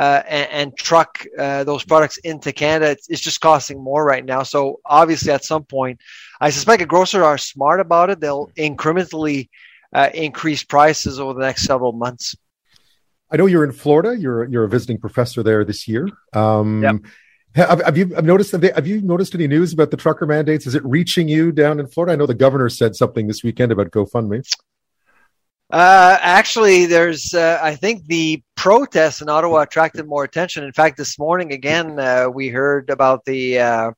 uh, 0.00 0.22
and, 0.26 0.50
and, 0.50 0.76
truck 0.78 1.26
uh, 1.38 1.62
those 1.62 1.84
products 1.84 2.16
into 2.18 2.54
Canada, 2.54 2.90
it's, 2.90 3.10
it's, 3.10 3.20
just 3.20 3.38
costing 3.42 3.84
more 3.84 4.02
right 4.02 4.24
now. 4.24 4.42
So 4.42 4.80
obviously, 4.86 5.30
at 5.30 5.44
some 5.44 5.62
point, 5.62 6.00
I 6.40 6.48
suspect 6.48 6.80
the 6.80 6.86
grocers 6.86 7.20
are 7.20 7.36
smart 7.36 7.80
about 7.80 8.08
it. 8.08 8.18
They'll 8.18 8.46
incrementally 8.56 9.50
uh, 9.92 10.08
increase 10.14 10.64
prices 10.64 11.20
over 11.20 11.34
the 11.34 11.46
next 11.46 11.64
several 11.64 11.92
months. 11.92 12.34
I 13.30 13.36
know 13.36 13.44
you're 13.44 13.62
in 13.62 13.72
Florida. 13.72 14.16
You're 14.16 14.44
you're 14.44 14.64
a 14.64 14.70
visiting 14.70 14.96
professor 14.96 15.42
there 15.42 15.66
this 15.66 15.86
year. 15.86 16.08
Um, 16.32 16.82
yep. 16.82 16.96
Have, 17.54 17.82
have, 17.82 17.98
you 17.98 18.06
have 18.14 18.24
noticed 18.24 18.52
have, 18.52 18.62
they, 18.62 18.72
have 18.74 18.86
you 18.86 19.02
noticed 19.02 19.34
any 19.34 19.48
news 19.48 19.74
about 19.74 19.90
the 19.90 19.98
trucker 19.98 20.24
mandates? 20.24 20.66
Is 20.66 20.74
it 20.74 20.84
reaching 20.84 21.28
you 21.28 21.52
down 21.52 21.78
in 21.78 21.86
Florida? 21.86 22.14
I 22.14 22.16
know 22.16 22.26
the 22.26 22.32
governor 22.32 22.70
said 22.70 22.96
something 22.96 23.26
this 23.26 23.42
weekend 23.42 23.70
about 23.70 23.90
GoFundMe. 23.90 24.46
Uh, 25.70 26.18
actually, 26.20 26.86
there's, 26.86 27.32
uh, 27.32 27.60
I 27.62 27.76
think 27.76 28.06
the 28.06 28.42
protests 28.60 29.22
in 29.22 29.30
Ottawa 29.30 29.60
attracted 29.62 30.06
more 30.06 30.22
attention. 30.22 30.64
In 30.64 30.72
fact, 30.74 30.98
this 30.98 31.18
morning 31.18 31.54
again, 31.54 31.98
uh, 31.98 32.28
we 32.28 32.48
heard 32.48 32.90
about 32.90 33.24
the 33.24 33.58
uh, 33.58 33.92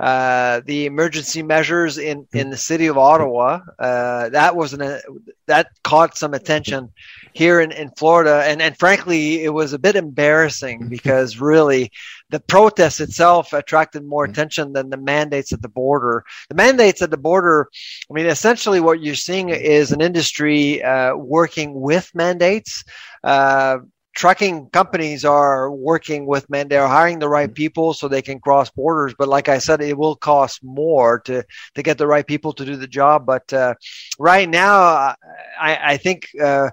uh, 0.00 0.60
the 0.66 0.86
emergency 0.86 1.40
measures 1.40 1.98
in, 1.98 2.26
in 2.32 2.50
the 2.50 2.56
city 2.56 2.86
of 2.88 2.98
Ottawa. 2.98 3.60
Uh, 3.78 4.28
that 4.30 4.56
was 4.56 4.72
an, 4.72 5.00
that 5.46 5.68
caught 5.84 6.18
some 6.18 6.34
attention 6.34 6.90
here 7.32 7.60
in, 7.60 7.70
in 7.70 7.90
Florida, 7.90 8.42
and 8.44 8.60
and 8.60 8.76
frankly, 8.76 9.44
it 9.44 9.50
was 9.50 9.72
a 9.72 9.78
bit 9.78 9.94
embarrassing 9.94 10.88
because 10.88 11.38
really 11.38 11.88
the 12.30 12.40
protest 12.40 13.00
itself 13.00 13.52
attracted 13.52 14.04
more 14.04 14.24
mm-hmm. 14.24 14.32
attention 14.32 14.72
than 14.72 14.90
the 14.90 14.96
mandates 14.96 15.52
at 15.52 15.62
the 15.62 15.68
border. 15.68 16.24
The 16.48 16.56
mandates 16.56 17.02
at 17.02 17.12
the 17.12 17.16
border, 17.16 17.68
I 18.10 18.14
mean, 18.14 18.26
essentially 18.26 18.80
what 18.80 19.00
you're 19.00 19.14
seeing 19.14 19.50
is 19.50 19.92
an 19.92 20.00
industry 20.00 20.82
uh, 20.82 21.14
working 21.14 21.80
with 21.80 22.10
mandates. 22.14 22.82
Uh, 23.22 23.78
trucking 24.14 24.68
companies 24.70 25.24
are 25.24 25.70
working 25.70 26.26
with 26.26 26.48
men 26.50 26.68
they're 26.68 26.86
hiring 26.86 27.18
the 27.18 27.28
right 27.28 27.48
mm-hmm. 27.48 27.54
people 27.54 27.94
so 27.94 28.08
they 28.08 28.22
can 28.22 28.38
cross 28.38 28.70
borders 28.70 29.14
but 29.18 29.28
like 29.28 29.48
i 29.48 29.58
said 29.58 29.80
it 29.80 29.96
will 29.96 30.16
cost 30.16 30.62
more 30.62 31.20
to 31.20 31.42
to 31.74 31.82
get 31.82 31.98
the 31.98 32.06
right 32.06 32.26
people 32.26 32.52
to 32.52 32.64
do 32.64 32.76
the 32.76 32.86
job 32.86 33.24
but 33.24 33.52
uh, 33.52 33.74
right 34.18 34.48
now 34.48 35.14
i 35.58 35.78
i 35.92 35.96
think 35.96 36.28
uh, 36.42 36.68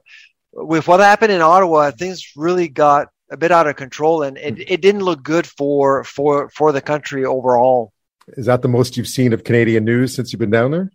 with 0.53 0.87
what 0.87 0.99
happened 0.99 1.31
in 1.31 1.41
ottawa 1.41 1.91
things 1.91 2.33
really 2.35 2.67
got 2.67 3.07
a 3.31 3.37
bit 3.37 3.51
out 3.51 3.67
of 3.67 3.75
control, 3.75 4.23
and 4.23 4.37
it, 4.37 4.59
it 4.71 4.81
didn't 4.81 5.03
look 5.03 5.23
good 5.23 5.45
for 5.45 6.03
for 6.03 6.49
for 6.49 6.71
the 6.71 6.81
country 6.81 7.25
overall. 7.25 7.93
Is 8.29 8.45
that 8.45 8.61
the 8.61 8.67
most 8.67 8.97
you've 8.97 9.07
seen 9.07 9.33
of 9.33 9.43
Canadian 9.43 9.85
news 9.85 10.15
since 10.15 10.31
you've 10.31 10.39
been 10.39 10.49
down 10.49 10.71
there? 10.71 10.91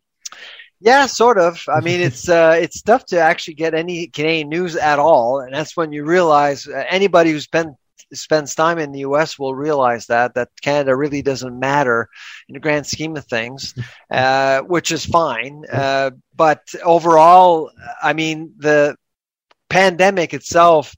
Yeah, 0.85 1.07
sort 1.07 1.39
of. 1.39 1.64
I 1.66 1.80
mean, 1.80 2.01
it's 2.09 2.28
uh, 2.28 2.57
it's 2.61 2.82
tough 2.82 3.07
to 3.07 3.18
actually 3.18 3.55
get 3.55 3.74
any 3.74 4.07
Canadian 4.07 4.51
news 4.51 4.76
at 4.76 4.99
all, 4.99 5.41
and 5.41 5.53
that's 5.53 5.76
when 5.76 5.93
you 5.93 6.05
realize 6.05 6.68
uh, 6.68 6.85
anybody 6.89 7.30
who's 7.32 7.47
been 7.47 7.74
spends 8.12 8.55
time 8.55 8.78
in 8.78 8.93
the 8.93 9.01
U.S. 9.01 9.39
will 9.39 9.55
realize 9.55 10.07
that 10.07 10.35
that 10.35 10.51
Canada 10.61 10.95
really 10.95 11.22
doesn't 11.22 11.59
matter 11.59 12.09
in 12.49 12.53
the 12.53 12.61
grand 12.61 12.87
scheme 12.87 13.16
of 13.16 13.24
things, 13.24 13.74
uh, 14.11 14.61
which 14.61 14.93
is 14.93 15.07
fine. 15.07 15.64
Uh, 15.72 16.11
but 16.37 16.61
overall, 16.85 17.70
I 18.03 18.12
mean, 18.12 18.53
the 18.59 18.97
pandemic 19.70 20.35
itself 20.35 20.95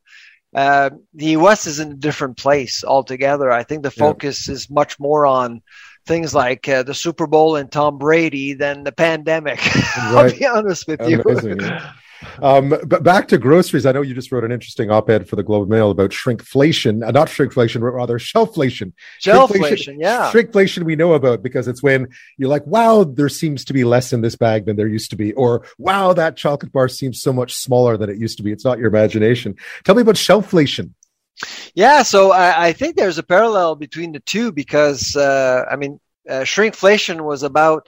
uh, 0.56 0.90
the 1.12 1.26
U.S. 1.26 1.66
is 1.66 1.80
in 1.80 1.92
a 1.92 1.96
different 1.96 2.38
place 2.38 2.82
altogether. 2.82 3.52
I 3.52 3.62
think 3.62 3.82
the 3.82 3.90
focus 3.90 4.48
yeah. 4.48 4.54
is 4.54 4.70
much 4.70 4.98
more 4.98 5.26
on 5.26 5.62
things 6.06 6.34
like 6.34 6.68
uh, 6.68 6.82
the 6.82 6.94
Super 6.94 7.26
Bowl 7.26 7.56
and 7.56 7.70
Tom 7.70 7.98
Brady 7.98 8.54
than 8.54 8.84
the 8.84 8.92
pandemic. 8.92 9.64
Right. 9.64 9.86
I'll 9.96 10.30
be 10.30 10.46
honest 10.46 10.86
with 10.86 11.00
Amazing, 11.00 11.60
you. 11.60 11.78
Um, 12.42 12.74
but 12.86 13.02
back 13.02 13.28
to 13.28 13.38
groceries, 13.38 13.86
I 13.86 13.92
know 13.92 14.02
you 14.02 14.14
just 14.14 14.32
wrote 14.32 14.44
an 14.44 14.52
interesting 14.52 14.90
op-ed 14.90 15.28
for 15.28 15.36
the 15.36 15.42
Globe 15.42 15.62
and 15.62 15.70
Mail 15.70 15.90
about 15.90 16.10
shrinkflation, 16.10 17.06
uh, 17.06 17.10
not 17.10 17.28
shrinkflation, 17.28 17.80
but 17.80 17.88
rather 17.88 18.18
shelflation. 18.18 18.92
Shelflation, 19.20 19.96
yeah. 19.98 20.30
Shrinkflation 20.32 20.84
we 20.84 20.96
know 20.96 21.12
about 21.12 21.42
because 21.42 21.68
it's 21.68 21.82
when 21.82 22.08
you're 22.36 22.48
like, 22.48 22.66
wow, 22.66 23.04
there 23.04 23.28
seems 23.28 23.64
to 23.66 23.72
be 23.72 23.84
less 23.84 24.12
in 24.12 24.20
this 24.20 24.36
bag 24.36 24.66
than 24.66 24.76
there 24.76 24.88
used 24.88 25.10
to 25.10 25.16
be, 25.16 25.32
or 25.34 25.66
wow, 25.78 26.12
that 26.12 26.36
chocolate 26.36 26.72
bar 26.72 26.88
seems 26.88 27.20
so 27.20 27.32
much 27.32 27.54
smaller 27.54 27.96
than 27.96 28.10
it 28.10 28.18
used 28.18 28.38
to 28.38 28.42
be. 28.42 28.52
It's 28.52 28.64
not 28.64 28.78
your 28.78 28.88
imagination. 28.88 29.56
Tell 29.84 29.94
me 29.94 30.02
about 30.02 30.16
shelflation. 30.16 30.92
Yeah, 31.74 32.02
so 32.02 32.32
I, 32.32 32.68
I 32.68 32.72
think 32.72 32.96
there's 32.96 33.18
a 33.18 33.22
parallel 33.22 33.74
between 33.76 34.12
the 34.12 34.20
two 34.20 34.52
because 34.52 35.16
uh, 35.16 35.64
I 35.70 35.76
mean, 35.76 36.00
uh, 36.28 36.40
shrinkflation 36.40 37.20
was 37.20 37.42
about 37.42 37.86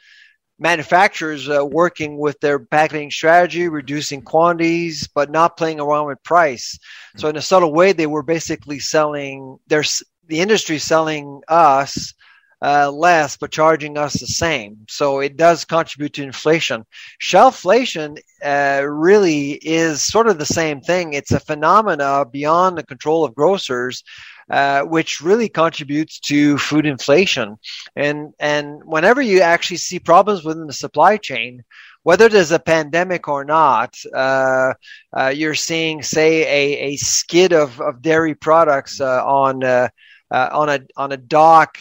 manufacturers 0.59 1.49
uh, 1.49 1.65
working 1.65 2.19
with 2.19 2.39
their 2.41 2.59
packaging 2.59 3.11
strategy, 3.11 3.69
reducing 3.69 4.23
quantities, 4.23 5.09
but 5.15 5.31
not 5.31 5.57
playing 5.57 5.81
around 5.81 6.07
with 6.07 6.23
price. 6.23 6.79
So 7.17 7.29
in 7.29 7.37
a 7.37 7.43
subtle 7.43 7.73
way, 7.73 7.93
they 7.93 8.07
were 8.07 8.23
basically 8.23 8.79
selling 8.79 9.59
their 9.69 9.85
the 10.27 10.41
industry 10.41 10.79
selling 10.79 11.41
us 11.49 12.13
uh, 12.63 12.91
less, 12.91 13.37
but 13.37 13.51
charging 13.51 13.97
us 13.97 14.15
the 14.15 14.27
same. 14.27 14.79
So 14.89 15.21
it 15.21 15.37
does 15.37 15.65
contribute 15.65 16.15
to 16.15 16.23
inflation. 16.23 16.85
Shelflation 17.23 18.19
uh, 18.45 18.83
really 18.85 19.53
is 19.53 20.03
sort 20.03 20.29
of 20.29 20.39
the 20.39 20.47
same 20.47 20.81
thing. 20.81 21.13
It's 21.13 21.33
a 21.33 21.41
phenomena 21.41 22.25
beyond 22.31 22.77
the 22.77 22.83
control 22.83 23.25
of 23.25 23.35
grocers 23.35 24.03
uh, 24.51 24.83
which 24.83 25.21
really 25.21 25.49
contributes 25.49 26.19
to 26.21 26.57
food 26.59 26.87
inflation. 26.87 27.59
And 27.97 28.33
and 28.39 28.83
whenever 28.85 29.21
you 29.21 29.43
actually 29.43 29.77
see 29.77 29.99
problems 29.99 30.45
within 30.45 30.67
the 30.67 30.73
supply 30.73 31.19
chain, 31.19 31.65
whether 32.03 32.29
there's 32.29 32.53
a 32.53 32.59
pandemic 32.59 33.29
or 33.29 33.45
not, 33.45 33.95
uh, 34.15 34.73
uh, 35.15 35.29
you're 35.29 35.55
seeing, 35.55 36.03
say, 36.03 36.43
a, 36.43 36.79
a 36.93 36.97
skid 36.97 37.53
of, 37.53 37.81
of 37.81 38.01
dairy 38.01 38.35
products 38.35 39.01
uh, 39.01 39.23
on 39.27 39.63
uh, 39.63 39.89
uh, 40.31 40.49
on 40.53 40.69
a 40.69 40.81
on 40.97 41.13
a 41.13 41.17
dock 41.17 41.79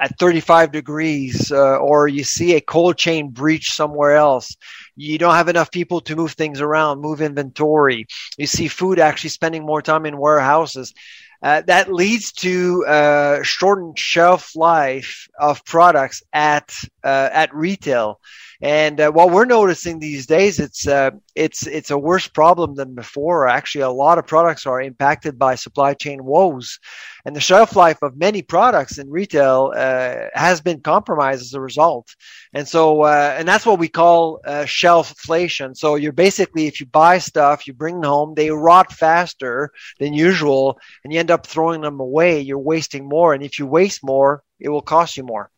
at 0.00 0.18
35 0.18 0.72
degrees, 0.72 1.52
or 1.52 2.08
you 2.08 2.24
see 2.24 2.54
a 2.54 2.60
cold 2.60 2.96
chain 2.96 3.30
breach 3.30 3.72
somewhere 3.72 4.16
else. 4.16 4.56
You 4.96 5.18
don't 5.18 5.34
have 5.34 5.48
enough 5.48 5.70
people 5.70 6.00
to 6.02 6.16
move 6.16 6.32
things 6.32 6.60
around, 6.60 7.00
move 7.00 7.20
inventory. 7.20 8.06
You 8.38 8.46
see 8.46 8.68
food 8.68 8.98
actually 8.98 9.30
spending 9.30 9.64
more 9.64 9.82
time 9.82 10.06
in 10.06 10.18
warehouses. 10.18 10.94
Uh, 11.42 11.62
that 11.62 11.92
leads 11.92 12.32
to 12.32 12.84
uh, 12.86 13.42
shortened 13.42 13.98
shelf 13.98 14.54
life 14.54 15.26
of 15.38 15.64
products 15.64 16.22
at 16.32 16.74
uh, 17.02 17.30
at 17.32 17.54
retail. 17.54 18.20
And 18.62 19.00
uh, 19.00 19.10
what 19.10 19.30
we're 19.30 19.46
noticing 19.46 19.98
these 19.98 20.26
days, 20.26 20.60
it's 20.60 20.86
uh, 20.86 21.12
it's 21.34 21.66
it's 21.66 21.90
a 21.90 21.96
worse 21.96 22.28
problem 22.28 22.74
than 22.74 22.94
before. 22.94 23.48
Actually, 23.48 23.82
a 23.82 23.90
lot 23.90 24.18
of 24.18 24.26
products 24.26 24.66
are 24.66 24.82
impacted 24.82 25.38
by 25.38 25.54
supply 25.54 25.94
chain 25.94 26.22
woes, 26.22 26.78
and 27.24 27.34
the 27.34 27.40
shelf 27.40 27.74
life 27.74 28.02
of 28.02 28.18
many 28.18 28.42
products 28.42 28.98
in 28.98 29.08
retail 29.08 29.72
uh, 29.74 30.26
has 30.34 30.60
been 30.60 30.80
compromised 30.80 31.40
as 31.40 31.54
a 31.54 31.60
result. 31.60 32.14
And 32.52 32.68
so, 32.68 33.02
uh, 33.02 33.34
and 33.38 33.48
that's 33.48 33.64
what 33.64 33.78
we 33.78 33.88
call 33.88 34.40
uh, 34.46 34.64
shelflation. 34.64 35.74
So 35.74 35.94
you're 35.94 36.12
basically, 36.12 36.66
if 36.66 36.80
you 36.80 36.86
buy 36.86 37.16
stuff, 37.16 37.66
you 37.66 37.72
bring 37.72 38.00
them 38.02 38.10
home, 38.10 38.34
they 38.34 38.50
rot 38.50 38.92
faster 38.92 39.70
than 39.98 40.12
usual, 40.12 40.78
and 41.02 41.12
you 41.12 41.18
end 41.18 41.30
up 41.30 41.46
throwing 41.46 41.80
them 41.80 41.98
away. 41.98 42.40
You're 42.42 42.58
wasting 42.58 43.08
more, 43.08 43.32
and 43.32 43.42
if 43.42 43.58
you 43.58 43.66
waste 43.66 44.04
more, 44.04 44.42
it 44.58 44.68
will 44.68 44.82
cost 44.82 45.16
you 45.16 45.22
more. 45.22 45.50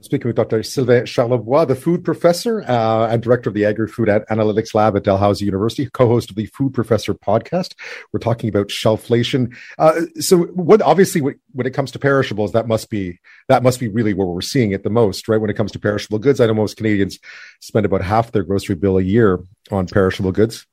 Speaking 0.00 0.28
with 0.28 0.36
Dr. 0.36 0.62
Sylvain 0.62 1.02
Charlebois, 1.02 1.68
the 1.68 1.76
food 1.76 2.02
professor 2.02 2.62
uh, 2.62 3.08
and 3.08 3.22
director 3.22 3.50
of 3.50 3.54
the 3.54 3.66
Agri 3.66 3.86
Food 3.86 4.08
Analytics 4.08 4.74
Lab 4.74 4.96
at 4.96 5.04
Dalhousie 5.04 5.44
University, 5.44 5.88
co-host 5.92 6.30
of 6.30 6.36
the 6.36 6.46
Food 6.46 6.72
Professor 6.72 7.14
podcast. 7.14 7.74
We're 8.12 8.18
talking 8.18 8.48
about 8.48 8.68
shelflation. 8.68 9.54
Uh, 9.78 10.02
so, 10.18 10.44
what 10.46 10.80
obviously 10.80 11.20
when 11.20 11.66
it 11.66 11.74
comes 11.74 11.90
to 11.92 11.98
perishables, 11.98 12.52
that 12.52 12.66
must 12.66 12.88
be 12.88 13.20
that 13.48 13.62
must 13.62 13.78
be 13.78 13.88
really 13.88 14.14
where 14.14 14.26
we're 14.26 14.40
seeing 14.40 14.72
it 14.72 14.82
the 14.82 14.90
most, 14.90 15.28
right? 15.28 15.40
When 15.40 15.50
it 15.50 15.56
comes 15.56 15.72
to 15.72 15.78
perishable 15.78 16.18
goods, 16.18 16.40
I 16.40 16.46
know 16.46 16.54
most 16.54 16.78
Canadians 16.78 17.18
spend 17.60 17.84
about 17.84 18.02
half 18.02 18.32
their 18.32 18.44
grocery 18.44 18.76
bill 18.76 18.98
a 18.98 19.02
year 19.02 19.40
on 19.70 19.86
perishable 19.86 20.32
goods. 20.32 20.66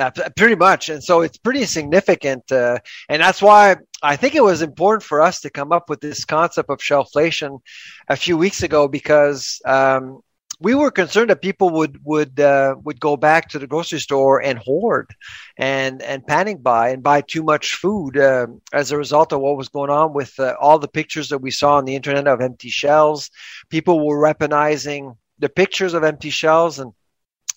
Uh, 0.00 0.10
pretty 0.34 0.54
much. 0.54 0.88
And 0.88 1.04
so 1.04 1.20
it's 1.20 1.36
pretty 1.36 1.66
significant. 1.66 2.50
Uh, 2.50 2.78
and 3.10 3.20
that's 3.20 3.42
why 3.42 3.76
I 4.02 4.16
think 4.16 4.34
it 4.34 4.42
was 4.42 4.62
important 4.62 5.02
for 5.02 5.20
us 5.20 5.42
to 5.42 5.50
come 5.50 5.72
up 5.72 5.90
with 5.90 6.00
this 6.00 6.24
concept 6.24 6.70
of 6.70 6.78
shelflation 6.78 7.60
a 8.08 8.16
few 8.16 8.38
weeks 8.38 8.62
ago 8.62 8.88
because 8.88 9.60
um, 9.66 10.22
we 10.58 10.74
were 10.74 10.90
concerned 10.90 11.28
that 11.28 11.42
people 11.42 11.68
would 11.68 11.98
would 12.02 12.40
uh, 12.40 12.76
would 12.82 12.98
go 12.98 13.18
back 13.18 13.50
to 13.50 13.58
the 13.58 13.66
grocery 13.66 13.98
store 13.98 14.42
and 14.42 14.58
hoard 14.58 15.14
and 15.58 16.00
and 16.00 16.26
panic 16.26 16.62
buy 16.62 16.90
and 16.90 17.02
buy 17.02 17.20
too 17.20 17.42
much 17.42 17.74
food 17.74 18.16
uh, 18.16 18.46
as 18.72 18.92
a 18.92 18.96
result 18.96 19.34
of 19.34 19.40
what 19.40 19.58
was 19.58 19.68
going 19.68 19.90
on 19.90 20.14
with 20.14 20.32
uh, 20.40 20.54
all 20.58 20.78
the 20.78 20.88
pictures 20.88 21.28
that 21.28 21.42
we 21.42 21.50
saw 21.50 21.76
on 21.76 21.84
the 21.84 21.94
internet 21.94 22.26
of 22.26 22.40
empty 22.40 22.70
shelves. 22.70 23.30
People 23.68 24.06
were 24.06 24.22
weaponizing 24.22 25.16
the 25.38 25.50
pictures 25.50 25.92
of 25.92 26.04
empty 26.04 26.30
shelves 26.30 26.78
and 26.78 26.92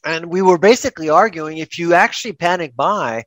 and 0.05 0.25
we 0.25 0.41
were 0.41 0.57
basically 0.57 1.09
arguing 1.09 1.57
if 1.57 1.77
you 1.79 1.93
actually 1.93 2.33
panic 2.33 2.75
buy, 2.75 3.25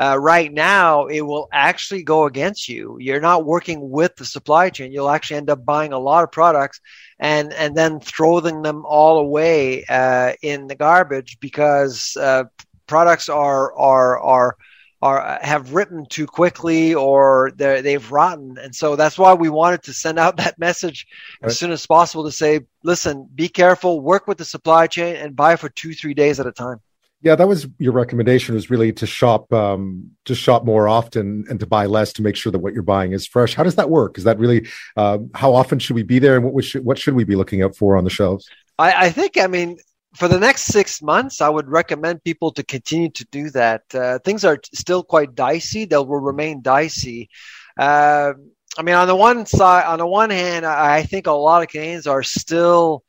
uh, 0.00 0.16
right 0.16 0.52
now, 0.52 1.06
it 1.06 1.22
will 1.22 1.48
actually 1.52 2.04
go 2.04 2.26
against 2.26 2.68
you. 2.68 2.96
You're 3.00 3.20
not 3.20 3.44
working 3.44 3.90
with 3.90 4.14
the 4.14 4.24
supply 4.24 4.70
chain. 4.70 4.92
You'll 4.92 5.10
actually 5.10 5.38
end 5.38 5.50
up 5.50 5.64
buying 5.64 5.92
a 5.92 5.98
lot 5.98 6.22
of 6.22 6.30
products 6.30 6.80
and 7.18 7.52
and 7.52 7.76
then 7.76 7.98
throwing 7.98 8.62
them 8.62 8.84
all 8.86 9.18
away 9.18 9.84
uh, 9.88 10.34
in 10.40 10.68
the 10.68 10.76
garbage 10.76 11.38
because 11.40 12.16
uh, 12.16 12.44
products 12.86 13.28
are 13.28 13.76
are 13.76 14.20
are 14.20 14.56
are 15.00 15.38
have 15.42 15.74
written 15.74 16.06
too 16.06 16.26
quickly 16.26 16.94
or 16.94 17.52
they've 17.56 18.10
rotten. 18.10 18.56
And 18.60 18.74
so 18.74 18.96
that's 18.96 19.18
why 19.18 19.34
we 19.34 19.48
wanted 19.48 19.82
to 19.84 19.92
send 19.92 20.18
out 20.18 20.36
that 20.38 20.58
message 20.58 21.06
right. 21.40 21.50
as 21.50 21.58
soon 21.58 21.70
as 21.70 21.86
possible 21.86 22.24
to 22.24 22.32
say 22.32 22.60
listen 22.82 23.28
be 23.34 23.48
careful 23.48 24.00
work 24.00 24.26
with 24.26 24.38
the 24.38 24.44
supply 24.44 24.86
chain 24.86 25.16
and 25.16 25.36
buy 25.36 25.56
for 25.56 25.68
two 25.68 25.94
three 25.94 26.14
days 26.14 26.40
at 26.40 26.46
a 26.46 26.52
time. 26.52 26.80
Yeah 27.22 27.34
that 27.34 27.48
was 27.48 27.66
your 27.78 27.92
recommendation 27.92 28.54
was 28.54 28.70
really 28.70 28.92
to 28.94 29.06
shop 29.06 29.52
um, 29.52 30.10
to 30.24 30.34
shop 30.34 30.64
more 30.64 30.88
often 30.88 31.44
and 31.48 31.60
to 31.60 31.66
buy 31.66 31.86
less 31.86 32.12
to 32.14 32.22
make 32.22 32.36
sure 32.36 32.52
that 32.52 32.60
what 32.60 32.74
you're 32.74 32.82
buying 32.82 33.12
is 33.12 33.26
fresh. 33.26 33.54
How 33.54 33.62
does 33.62 33.76
that 33.76 33.90
work? 33.90 34.18
Is 34.18 34.24
that 34.24 34.38
really 34.38 34.66
uh, 34.96 35.18
how 35.34 35.54
often 35.54 35.78
should 35.78 35.96
we 35.96 36.02
be 36.02 36.18
there 36.18 36.36
and 36.36 36.52
what, 36.52 36.64
should, 36.64 36.84
what 36.84 36.98
should 36.98 37.14
we 37.14 37.24
be 37.24 37.36
looking 37.36 37.62
out 37.62 37.76
for 37.76 37.96
on 37.96 38.04
the 38.04 38.10
shelves? 38.10 38.48
I, 38.78 39.06
I 39.06 39.10
think 39.10 39.36
i 39.36 39.46
mean 39.46 39.78
for 40.14 40.28
the 40.28 40.38
next 40.38 40.62
six 40.62 41.02
months, 41.02 41.40
I 41.40 41.48
would 41.48 41.68
recommend 41.68 42.24
people 42.24 42.50
to 42.52 42.62
continue 42.62 43.10
to 43.10 43.24
do 43.30 43.50
that. 43.50 43.82
Uh, 43.94 44.18
things 44.20 44.44
are 44.44 44.58
still 44.74 45.02
quite 45.02 45.34
dicey; 45.34 45.84
they 45.84 45.96
will 45.96 46.20
remain 46.20 46.62
dicey. 46.62 47.28
Uh, 47.78 48.32
I 48.78 48.82
mean, 48.82 48.94
on 48.94 49.08
the 49.08 49.16
one 49.16 49.44
side, 49.46 49.86
on 49.86 49.98
the 49.98 50.06
one 50.06 50.30
hand, 50.30 50.64
I 50.64 51.02
think 51.02 51.26
a 51.26 51.32
lot 51.32 51.62
of 51.62 51.68
Canadians 51.68 52.06
are 52.06 52.22
still 52.22 53.02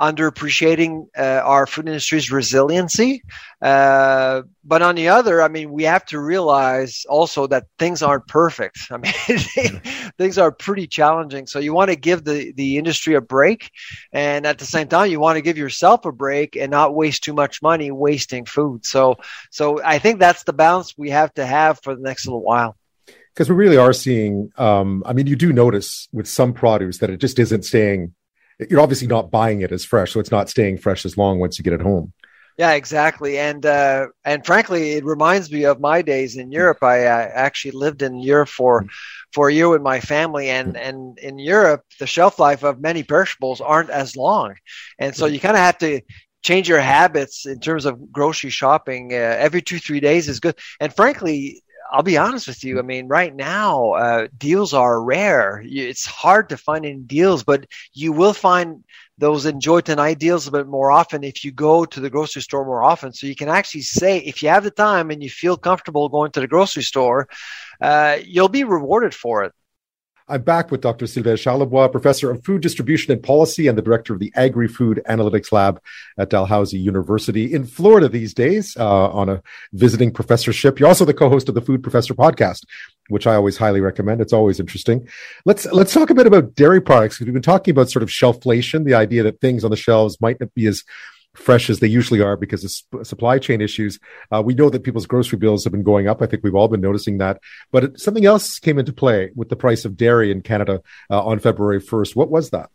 underappreciating 0.00 1.06
uh, 1.16 1.40
our 1.44 1.66
food 1.66 1.86
industry's 1.86 2.30
resiliency. 2.32 3.22
Uh, 3.62 4.42
but 4.64 4.82
on 4.82 4.96
the 4.96 5.08
other, 5.08 5.40
I 5.40 5.48
mean, 5.48 5.70
we 5.70 5.84
have 5.84 6.04
to 6.06 6.18
realize 6.18 7.06
also 7.08 7.46
that 7.46 7.66
things 7.78 8.02
aren't 8.02 8.26
perfect. 8.26 8.78
I 8.90 8.96
mean, 8.96 9.12
things 10.18 10.38
are 10.38 10.50
pretty 10.50 10.88
challenging. 10.88 11.46
So 11.46 11.60
you 11.60 11.72
want 11.72 11.90
to 11.90 11.96
give 11.96 12.24
the, 12.24 12.52
the 12.52 12.76
industry 12.76 13.14
a 13.14 13.20
break. 13.20 13.70
And 14.12 14.46
at 14.46 14.58
the 14.58 14.66
same 14.66 14.88
time, 14.88 15.10
you 15.10 15.20
want 15.20 15.36
to 15.36 15.42
give 15.42 15.58
yourself 15.58 16.04
a 16.04 16.12
break 16.12 16.56
and 16.56 16.70
not 16.70 16.94
waste 16.94 17.22
too 17.22 17.34
much 17.34 17.62
money 17.62 17.90
wasting 17.90 18.46
food. 18.46 18.84
So, 18.84 19.16
so 19.50 19.80
I 19.82 19.98
think 19.98 20.18
that's 20.18 20.42
the 20.42 20.52
balance 20.52 20.94
we 20.98 21.10
have 21.10 21.32
to 21.34 21.46
have 21.46 21.80
for 21.82 21.94
the 21.94 22.02
next 22.02 22.26
little 22.26 22.42
while 22.42 22.76
because 23.32 23.50
we 23.50 23.56
really 23.56 23.76
are 23.76 23.92
seeing 23.92 24.50
um, 24.58 25.02
i 25.06 25.12
mean 25.12 25.26
you 25.26 25.34
do 25.34 25.52
notice 25.52 26.08
with 26.12 26.28
some 26.28 26.52
produce 26.52 26.98
that 26.98 27.10
it 27.10 27.18
just 27.18 27.38
isn't 27.40 27.64
staying 27.64 28.14
you're 28.58 28.80
obviously 28.80 29.06
not 29.08 29.30
buying 29.30 29.60
it 29.62 29.72
as 29.72 29.84
fresh, 29.84 30.12
so 30.12 30.20
it's 30.20 30.30
not 30.30 30.48
staying 30.48 30.78
fresh 30.78 31.04
as 31.04 31.16
long 31.16 31.38
once 31.38 31.58
you 31.58 31.64
get 31.64 31.72
it 31.72 31.82
home. 31.82 32.12
Yeah, 32.56 32.72
exactly. 32.72 33.38
And 33.38 33.66
uh, 33.66 34.06
and 34.24 34.46
frankly, 34.46 34.92
it 34.92 35.04
reminds 35.04 35.50
me 35.50 35.64
of 35.64 35.80
my 35.80 36.02
days 36.02 36.36
in 36.36 36.52
Europe. 36.52 36.82
I 36.82 37.06
uh, 37.06 37.30
actually 37.34 37.72
lived 37.72 38.02
in 38.02 38.20
Europe 38.20 38.48
for 38.48 38.86
for 39.32 39.48
a 39.48 39.52
year 39.52 39.68
with 39.68 39.82
my 39.82 39.98
family, 39.98 40.50
and 40.50 40.76
and 40.76 41.18
in 41.18 41.38
Europe, 41.38 41.82
the 41.98 42.06
shelf 42.06 42.38
life 42.38 42.62
of 42.62 42.80
many 42.80 43.02
perishables 43.02 43.60
aren't 43.60 43.90
as 43.90 44.14
long, 44.14 44.54
and 45.00 45.16
so 45.16 45.26
you 45.26 45.40
kind 45.40 45.56
of 45.56 45.62
have 45.62 45.78
to 45.78 46.00
change 46.44 46.68
your 46.68 46.80
habits 46.80 47.46
in 47.46 47.58
terms 47.58 47.86
of 47.86 48.12
grocery 48.12 48.50
shopping. 48.50 49.12
Uh, 49.12 49.16
every 49.16 49.62
two 49.62 49.80
three 49.80 49.98
days 49.98 50.28
is 50.28 50.38
good. 50.38 50.56
And 50.78 50.94
frankly, 50.94 51.62
I'll 51.94 52.02
be 52.02 52.18
honest 52.18 52.48
with 52.48 52.64
you. 52.64 52.80
I 52.80 52.82
mean, 52.82 53.06
right 53.06 53.32
now, 53.32 53.92
uh, 53.92 54.26
deals 54.36 54.74
are 54.74 55.00
rare. 55.00 55.62
It's 55.64 56.04
hard 56.04 56.48
to 56.48 56.56
find 56.56 56.84
any 56.84 56.96
deals, 56.96 57.44
but 57.44 57.66
you 57.92 58.12
will 58.12 58.32
find 58.32 58.82
those 59.16 59.46
enjoy 59.46 59.80
tonight 59.80 60.18
deals 60.18 60.48
a 60.48 60.50
bit 60.50 60.66
more 60.66 60.90
often 60.90 61.22
if 61.22 61.44
you 61.44 61.52
go 61.52 61.84
to 61.84 62.00
the 62.00 62.10
grocery 62.10 62.42
store 62.42 62.64
more 62.64 62.82
often. 62.82 63.12
So 63.12 63.28
you 63.28 63.36
can 63.36 63.48
actually 63.48 63.82
say, 63.82 64.18
if 64.18 64.42
you 64.42 64.48
have 64.48 64.64
the 64.64 64.72
time 64.72 65.12
and 65.12 65.22
you 65.22 65.30
feel 65.30 65.56
comfortable 65.56 66.08
going 66.08 66.32
to 66.32 66.40
the 66.40 66.48
grocery 66.48 66.82
store, 66.82 67.28
uh, 67.80 68.18
you'll 68.24 68.48
be 68.48 68.64
rewarded 68.64 69.14
for 69.14 69.44
it. 69.44 69.52
I'm 70.26 70.40
back 70.40 70.70
with 70.70 70.80
Dr. 70.80 71.06
Sylvain 71.06 71.36
Charlebois, 71.36 71.92
professor 71.92 72.30
of 72.30 72.42
food 72.42 72.62
distribution 72.62 73.12
and 73.12 73.22
policy 73.22 73.66
and 73.66 73.76
the 73.76 73.82
director 73.82 74.14
of 74.14 74.20
the 74.20 74.32
Agri 74.34 74.68
Food 74.68 75.02
Analytics 75.06 75.52
Lab 75.52 75.82
at 76.16 76.30
Dalhousie 76.30 76.78
University 76.78 77.52
in 77.52 77.66
Florida 77.66 78.08
these 78.08 78.32
days 78.32 78.74
uh, 78.78 79.10
on 79.10 79.28
a 79.28 79.42
visiting 79.74 80.10
professorship. 80.10 80.80
You're 80.80 80.88
also 80.88 81.04
the 81.04 81.12
co-host 81.12 81.50
of 81.50 81.54
the 81.54 81.60
Food 81.60 81.82
Professor 81.82 82.14
podcast, 82.14 82.64
which 83.08 83.26
I 83.26 83.34
always 83.34 83.58
highly 83.58 83.82
recommend. 83.82 84.22
It's 84.22 84.32
always 84.32 84.60
interesting. 84.60 85.06
Let's 85.44 85.66
let's 85.66 85.92
talk 85.92 86.08
a 86.08 86.14
bit 86.14 86.26
about 86.26 86.54
dairy 86.54 86.80
products 86.80 87.20
we've 87.20 87.30
been 87.30 87.42
talking 87.42 87.72
about 87.72 87.90
sort 87.90 88.02
of 88.02 88.08
shelflation, 88.08 88.86
the 88.86 88.94
idea 88.94 89.24
that 89.24 89.42
things 89.42 89.62
on 89.62 89.70
the 89.70 89.76
shelves 89.76 90.18
might 90.22 90.40
not 90.40 90.54
be 90.54 90.66
as 90.66 90.84
fresh 91.34 91.68
as 91.68 91.80
they 91.80 91.86
usually 91.86 92.20
are 92.20 92.36
because 92.36 92.64
of 92.64 92.70
sp- 92.70 93.04
supply 93.04 93.38
chain 93.38 93.60
issues. 93.60 93.98
Uh, 94.32 94.42
we 94.42 94.54
know 94.54 94.70
that 94.70 94.82
people's 94.82 95.06
grocery 95.06 95.38
bills 95.38 95.64
have 95.64 95.72
been 95.72 95.82
going 95.82 96.08
up. 96.08 96.22
I 96.22 96.26
think 96.26 96.42
we've 96.42 96.54
all 96.54 96.68
been 96.68 96.80
noticing 96.80 97.18
that. 97.18 97.40
But 97.70 97.84
it, 97.84 98.00
something 98.00 98.24
else 98.24 98.58
came 98.58 98.78
into 98.78 98.92
play 98.92 99.30
with 99.34 99.48
the 99.48 99.56
price 99.56 99.84
of 99.84 99.96
dairy 99.96 100.30
in 100.30 100.40
Canada 100.40 100.82
uh, 101.10 101.24
on 101.24 101.38
February 101.38 101.80
1st. 101.80 102.16
What 102.16 102.30
was 102.30 102.50
that? 102.50 102.70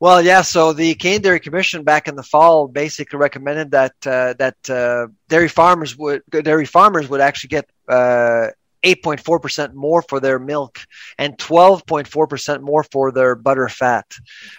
Well, 0.00 0.22
yeah. 0.22 0.40
So 0.40 0.72
the 0.72 0.94
Canadian 0.94 1.22
Dairy 1.22 1.40
Commission 1.40 1.84
back 1.84 2.08
in 2.08 2.16
the 2.16 2.22
fall 2.22 2.66
basically 2.68 3.18
recommended 3.18 3.72
that 3.72 3.92
uh, 4.06 4.32
that 4.38 4.70
uh, 4.70 5.08
dairy 5.28 5.48
farmers 5.48 5.96
would 5.96 6.22
dairy 6.30 6.64
farmers 6.64 7.06
would 7.10 7.20
actually 7.20 7.48
get 7.48 7.68
uh, 7.86 8.48
8.4% 8.82 9.74
more 9.74 10.02
for 10.02 10.20
their 10.20 10.38
milk 10.38 10.80
and 11.18 11.36
12.4% 11.38 12.60
more 12.60 12.84
for 12.84 13.12
their 13.12 13.34
butter 13.34 13.68
fat. 13.68 14.06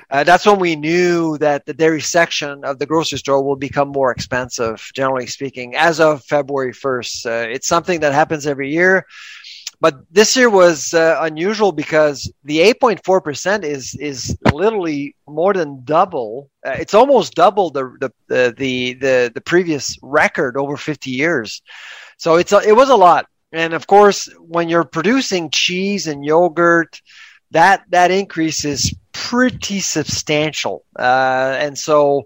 Uh, 0.10 0.24
that's 0.24 0.46
when 0.46 0.60
we 0.60 0.76
knew 0.76 1.38
that 1.40 1.66
the 1.66 1.74
dairy 1.74 2.02
section 2.02 2.64
of 2.64 2.80
the 2.80 2.86
grocery 2.86 3.18
store 3.18 3.44
will 3.44 3.56
become 3.56 3.90
more 3.90 4.12
expensive, 4.12 4.90
generally 4.94 5.28
speaking, 5.28 5.76
as 5.76 6.00
of 6.00 6.24
February 6.26 6.74
1st. 6.74 7.26
Uh, 7.26 7.50
it's 7.50 7.68
something 7.68 8.00
that 8.02 8.14
happens 8.14 8.46
every 8.48 8.72
year. 8.72 9.06
But 9.82 9.96
this 10.12 10.38
year 10.38 10.48
was 10.48 10.94
uh, 10.94 11.18
unusual 11.22 11.72
because 11.72 12.32
the 12.44 12.60
8.4% 12.60 13.64
is 13.64 13.96
is 13.96 14.38
literally 14.54 15.16
more 15.28 15.54
than 15.54 15.84
double. 15.84 16.52
Uh, 16.64 16.76
it's 16.80 16.94
almost 16.94 17.34
double 17.34 17.72
the 17.72 17.86
the, 18.00 18.12
the 18.60 18.94
the 18.94 19.32
the 19.34 19.42
previous 19.42 19.98
record 20.04 20.56
over 20.56 20.78
50 20.78 21.10
years. 21.10 21.64
So 22.18 22.36
it's 22.36 22.54
a, 22.54 22.60
it 22.60 22.76
was 22.76 22.90
a 22.90 22.96
lot. 22.96 23.26
And 23.52 23.74
of 23.74 23.88
course, 23.88 24.30
when 24.40 24.70
you're 24.70 24.86
producing 24.86 25.50
cheese 25.50 26.08
and 26.08 26.24
yogurt, 26.24 27.02
that 27.52 27.84
that 27.90 28.12
increase 28.12 28.64
is 28.66 28.96
pretty 29.12 29.80
substantial. 29.82 30.86
Uh, 30.98 31.56
and 31.60 31.78
so 31.78 32.24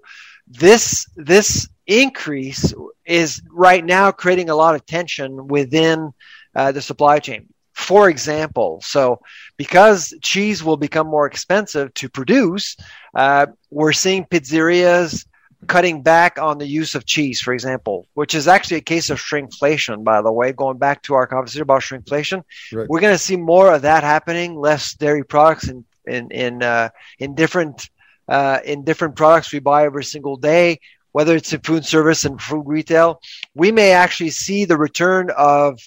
this 0.48 1.08
this 1.16 1.68
increase 1.88 2.74
is 3.06 3.42
right 3.52 3.84
now 3.84 4.12
creating 4.12 4.50
a 4.50 4.56
lot 4.56 4.76
of 4.76 4.86
tension 4.86 5.48
within 5.48 6.12
uh, 6.56 6.72
the 6.72 6.82
supply 6.82 7.20
chain. 7.20 7.48
For 7.74 8.10
example, 8.10 8.80
so 8.84 9.20
because 9.58 10.14
cheese 10.22 10.64
will 10.64 10.78
become 10.78 11.08
more 11.08 11.28
expensive 11.28 11.94
to 11.96 12.10
produce, 12.10 12.78
uh, 13.14 13.48
we're 13.70 13.92
seeing 13.92 14.26
pizzerias 14.26 15.26
cutting 15.68 16.02
back 16.02 16.40
on 16.40 16.58
the 16.58 16.68
use 16.68 16.96
of 16.96 17.06
cheese, 17.06 17.42
for 17.42 17.54
example, 17.54 18.08
which 18.14 18.36
is 18.36 18.48
actually 18.48 18.78
a 18.78 18.82
case 18.82 19.10
of 19.10 19.20
shrinkflation, 19.20 20.04
by 20.04 20.22
the 20.22 20.32
way, 20.32 20.52
going 20.52 20.78
back 20.78 21.02
to 21.04 21.14
our 21.16 21.28
conversation 21.28 21.64
about 21.64 21.82
shrinkflation. 21.82 22.44
Right. 22.72 22.88
We're 22.88 23.00
going 23.00 23.14
to 23.14 23.20
see 23.20 23.36
more 23.36 23.74
of 23.74 23.84
that 23.84 24.04
happening, 24.04 24.56
less 24.56 24.94
dairy 24.94 25.24
products 25.24 25.68
in, 25.68 25.86
in, 26.06 26.32
in, 26.32 26.64
uh, 26.64 26.90
in 27.20 27.36
different, 27.36 27.90
uh, 28.28 28.60
in 28.66 28.84
different 28.84 29.16
products 29.16 29.52
we 29.52 29.60
buy 29.60 29.86
every 29.86 30.04
single 30.04 30.38
day, 30.38 30.80
whether 31.12 31.36
it's 31.36 31.54
in 31.54 31.62
food 31.62 31.86
service 31.86 32.26
and 32.26 32.42
food 32.42 32.64
retail. 32.66 33.22
We 33.54 33.72
may 33.72 33.92
actually 33.92 34.32
see 34.32 34.66
the 34.66 34.78
return 34.78 35.32
of 35.36 35.80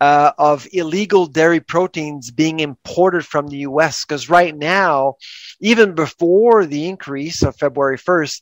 uh, 0.00 0.32
of 0.38 0.66
illegal 0.72 1.26
dairy 1.26 1.60
proteins 1.60 2.30
being 2.30 2.60
imported 2.60 3.26
from 3.26 3.48
the 3.48 3.58
US. 3.58 4.04
Because 4.04 4.30
right 4.30 4.56
now, 4.56 5.16
even 5.60 5.94
before 5.94 6.66
the 6.66 6.86
increase 6.86 7.42
of 7.42 7.56
February 7.56 7.98
1st, 7.98 8.40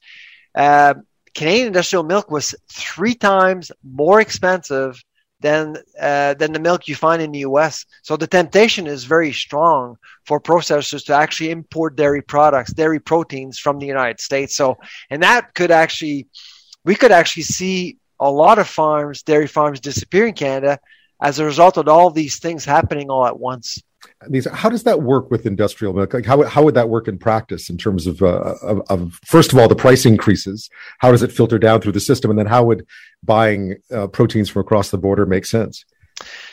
uh, 0.57 0.95
Canadian 1.35 1.67
industrial 1.69 2.03
milk 2.03 2.31
was 2.31 2.55
three 2.73 3.15
times 3.15 3.71
more 3.85 4.21
expensive 4.21 5.03
than 5.41 5.77
uh, 6.01 6.35
than 6.35 6.53
the 6.53 6.59
milk 6.59 6.89
you 6.89 6.95
find 6.95 7.21
in 7.21 7.31
the 7.33 7.41
U.S. 7.41 7.85
So 8.03 8.17
the 8.17 8.27
temptation 8.27 8.87
is 8.87 9.05
very 9.05 9.33
strong 9.33 9.97
for 10.25 10.41
processors 10.41 11.05
to 11.07 11.15
actually 11.15 11.51
import 11.51 11.95
dairy 11.95 12.23
products, 12.23 12.73
dairy 12.73 13.01
proteins 13.01 13.59
from 13.59 13.79
the 13.79 13.87
United 13.87 14.21
States. 14.21 14.57
So 14.57 14.79
and 15.11 15.23
that 15.23 15.55
could 15.55 15.71
actually, 15.71 16.27
we 16.85 16.95
could 16.95 17.13
actually 17.13 17.43
see 17.43 17.99
a 18.19 18.31
lot 18.31 18.59
of 18.59 18.67
farms, 18.67 19.23
dairy 19.23 19.47
farms, 19.47 19.81
disappear 19.81 20.27
in 20.27 20.35
Canada 20.35 20.79
as 21.21 21.39
a 21.39 21.45
result 21.45 21.77
of 21.77 21.89
all 21.89 22.11
these 22.11 22.39
things 22.39 22.65
happening 22.65 23.11
all 23.11 23.27
at 23.27 23.39
once. 23.39 23.83
These, 24.29 24.47
how 24.51 24.69
does 24.69 24.85
that 24.85 25.03
work 25.03 25.31
with 25.31 25.47
industrial 25.47 25.93
milk? 25.93 26.15
Like, 26.15 26.27
how, 26.27 26.43
how 26.45 26.63
would 26.63 26.75
that 26.75 26.89
work 26.89 27.09
in 27.09 27.19
practice 27.19 27.69
in 27.69 27.77
terms 27.77 28.07
of, 28.07 28.23
uh, 28.23 28.55
of, 28.63 28.83
of, 28.89 29.21
first 29.25 29.53
of 29.53 29.59
all, 29.59 29.69
the 29.69 29.77
price 29.77 30.07
increases? 30.07 30.69
How 30.99 31.11
does 31.11 31.23
it 31.23 31.33
filter 31.33 31.59
down 31.59 31.81
through 31.81 31.93
the 31.93 32.01
system? 32.01 32.31
And 32.31 32.39
then 32.39 32.47
how 32.47 32.65
would 32.65 32.87
buying 33.23 33.77
uh, 33.93 34.07
proteins 34.09 34.49
from 34.49 34.61
across 34.61 34.91
the 34.91 34.99
border 34.99 35.27
make 35.27 35.47
sense? 35.47 35.85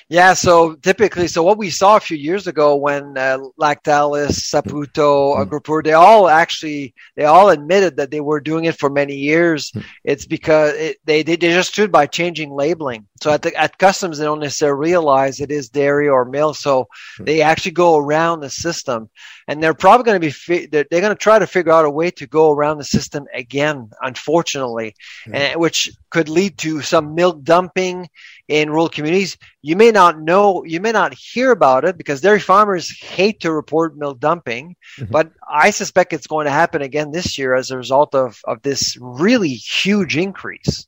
Yeah, 0.10 0.34
so 0.34 0.76
typically, 0.76 1.28
so 1.28 1.43
what 1.43 1.58
we 1.58 1.70
saw 1.70 1.95
a 1.95 1.99
few 1.99 2.18
years 2.18 2.47
ago 2.47 2.76
when 2.76 3.18
uh, 3.18 3.39
Lactalis, 3.60 4.32
Saputo, 4.51 5.36
mm. 5.36 5.47
Agropur, 5.47 5.84
they 5.84 5.93
all 5.93 6.28
actually 6.28 6.93
they 7.16 7.24
all 7.24 7.49
admitted 7.49 7.97
that 7.97 8.12
they 8.12 8.20
were 8.20 8.41
doing 8.41 8.66
it 8.66 8.78
for 8.78 8.89
many 8.89 9.16
years. 9.16 9.72
Mm. 9.72 9.84
It's 10.04 10.26
because 10.26 10.74
it, 10.74 10.97
they, 11.06 11.24
they 11.24 11.38
they 11.38 11.49
just 11.49 11.74
stood 11.74 11.91
by 11.91 12.06
changing 12.06 12.51
labeling. 12.51 13.08
So 13.22 13.32
at 13.32 13.41
the, 13.41 13.56
at 13.56 13.78
customs, 13.78 14.18
they 14.18 14.26
don't 14.26 14.41
necessarily 14.41 14.91
realize 14.91 15.39
it 15.39 15.51
is 15.51 15.70
dairy 15.70 16.10
or 16.10 16.26
milk. 16.26 16.58
So 16.58 16.88
mm. 17.18 17.26
they 17.26 17.41
actually 17.41 17.72
go 17.72 17.97
around 17.97 18.41
the 18.41 18.49
system, 18.49 19.10
and 19.47 19.64
they're 19.64 19.74
probably 19.74 20.04
going 20.04 20.20
to 20.22 20.28
be 20.28 20.32
fi- 20.32 20.66
they're, 20.66 20.86
they're 20.91 21.01
going 21.01 21.16
to 21.16 21.20
try 21.20 21.39
to 21.39 21.47
figure 21.47 21.72
out 21.72 21.86
a 21.86 21.89
way 21.89 22.12
to 22.12 22.28
go 22.28 22.51
around 22.51 22.78
the 22.78 22.84
system 22.84 23.26
again. 23.34 23.89
Unfortunately, 24.01 24.95
and, 25.32 25.60
which 25.60 25.89
could 26.10 26.28
lead 26.28 26.58
to 26.60 26.82
some 26.82 27.16
milk 27.16 27.41
dumping 27.43 28.10
in 28.49 28.70
rural 28.70 28.89
communities. 28.89 29.38
You 29.62 29.78
may 29.78 29.93
not 29.94 30.20
know, 30.20 30.66
you 30.66 30.82
may 30.82 30.91
not 30.91 31.14
hear 31.14 31.52
about 31.52 31.86
it 31.86 31.98
because 31.98 32.20
dairy 32.20 32.41
farmers 32.41 32.89
hate 32.89 33.39
to 33.41 33.54
report 33.54 33.96
milk 33.96 34.20
dumping, 34.20 34.76
mm-hmm. 34.98 35.12
but 35.12 35.32
I 35.50 35.70
suspect 35.70 36.12
it's 36.12 36.28
going 36.28 36.46
to 36.46 36.52
happen 36.52 36.82
again 36.82 37.12
this 37.12 37.38
year 37.38 37.56
as 37.56 37.72
a 37.72 37.78
result 37.78 38.14
of, 38.14 38.41
of 38.44 38.62
this 38.62 38.98
really 39.00 39.54
huge 39.54 40.18
increase. 40.18 40.86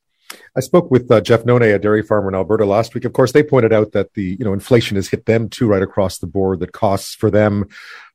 I 0.58 0.62
spoke 0.62 0.89
with 0.89 1.10
uh, 1.12 1.22
Jeff 1.22 1.45
None, 1.45 1.62
a 1.62 1.80
dairy 1.80 2.01
farmer 2.01 2.30
in 2.30 2.36
Alberta 2.36 2.66
last 2.66 2.93
week. 2.93 3.06
Of 3.06 3.14
course, 3.14 3.32
they 3.32 3.43
pointed 3.43 3.74
out 3.74 3.91
that 3.91 4.14
the 4.14 4.36
you 4.39 4.45
know 4.45 4.53
inflation 4.53 4.95
has 4.95 5.08
hit 5.08 5.26
them 5.26 5.49
too, 5.49 5.68
right 5.68 5.82
across 5.82 6.18
the 6.18 6.28
board. 6.28 6.60
That 6.60 6.72
costs 6.72 7.14
for 7.14 7.30
them 7.30 7.66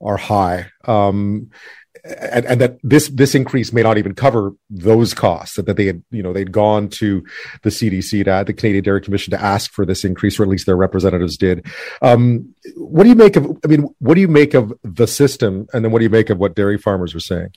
are 0.01 0.17
high. 0.17 0.71
Um, 0.85 1.51
and, 2.05 2.47
and, 2.47 2.61
that 2.61 2.79
this 2.83 3.09
this 3.09 3.35
increase 3.35 3.73
may 3.73 3.83
not 3.83 3.99
even 3.99 4.15
cover 4.15 4.55
those 4.69 5.15
costs 5.15 5.57
that, 5.57 5.67
that 5.67 5.77
they 5.77 5.87
had 5.87 6.03
you 6.11 6.23
know 6.23 6.33
they'd 6.33 6.53
gone 6.53 6.89
to 6.89 7.25
the 7.63 7.71
CDC 7.71 8.25
to 8.25 8.45
the 8.47 8.53
Canadian 8.53 8.85
Dairy 8.85 9.01
Commission 9.01 9.31
to 9.33 9.43
ask 9.43 9.73
for 9.73 9.85
this 9.85 10.05
increase 10.05 10.39
or 10.39 10.45
at 10.45 10.49
least 10.49 10.67
their 10.67 10.77
representatives 10.77 11.37
did 11.37 11.67
um, 12.03 12.55
what 12.77 13.05
do 13.05 13.09
you 13.09 13.15
make 13.15 13.37
of 13.37 13.59
I 13.65 13.69
mean 13.69 13.89
what 13.99 14.15
do 14.15 14.21
you 14.21 14.29
make 14.29 14.55
of 14.55 14.73
the 14.83 15.07
system 15.07 15.67
and 15.73 15.85
then 15.85 15.93
what 15.93 15.99
do 15.99 16.05
you 16.05 16.11
make 16.11 16.31
of 16.31 16.39
what 16.39 16.55
dairy 16.55 16.79
farmers 16.79 17.15
are 17.15 17.21
saying 17.21 17.51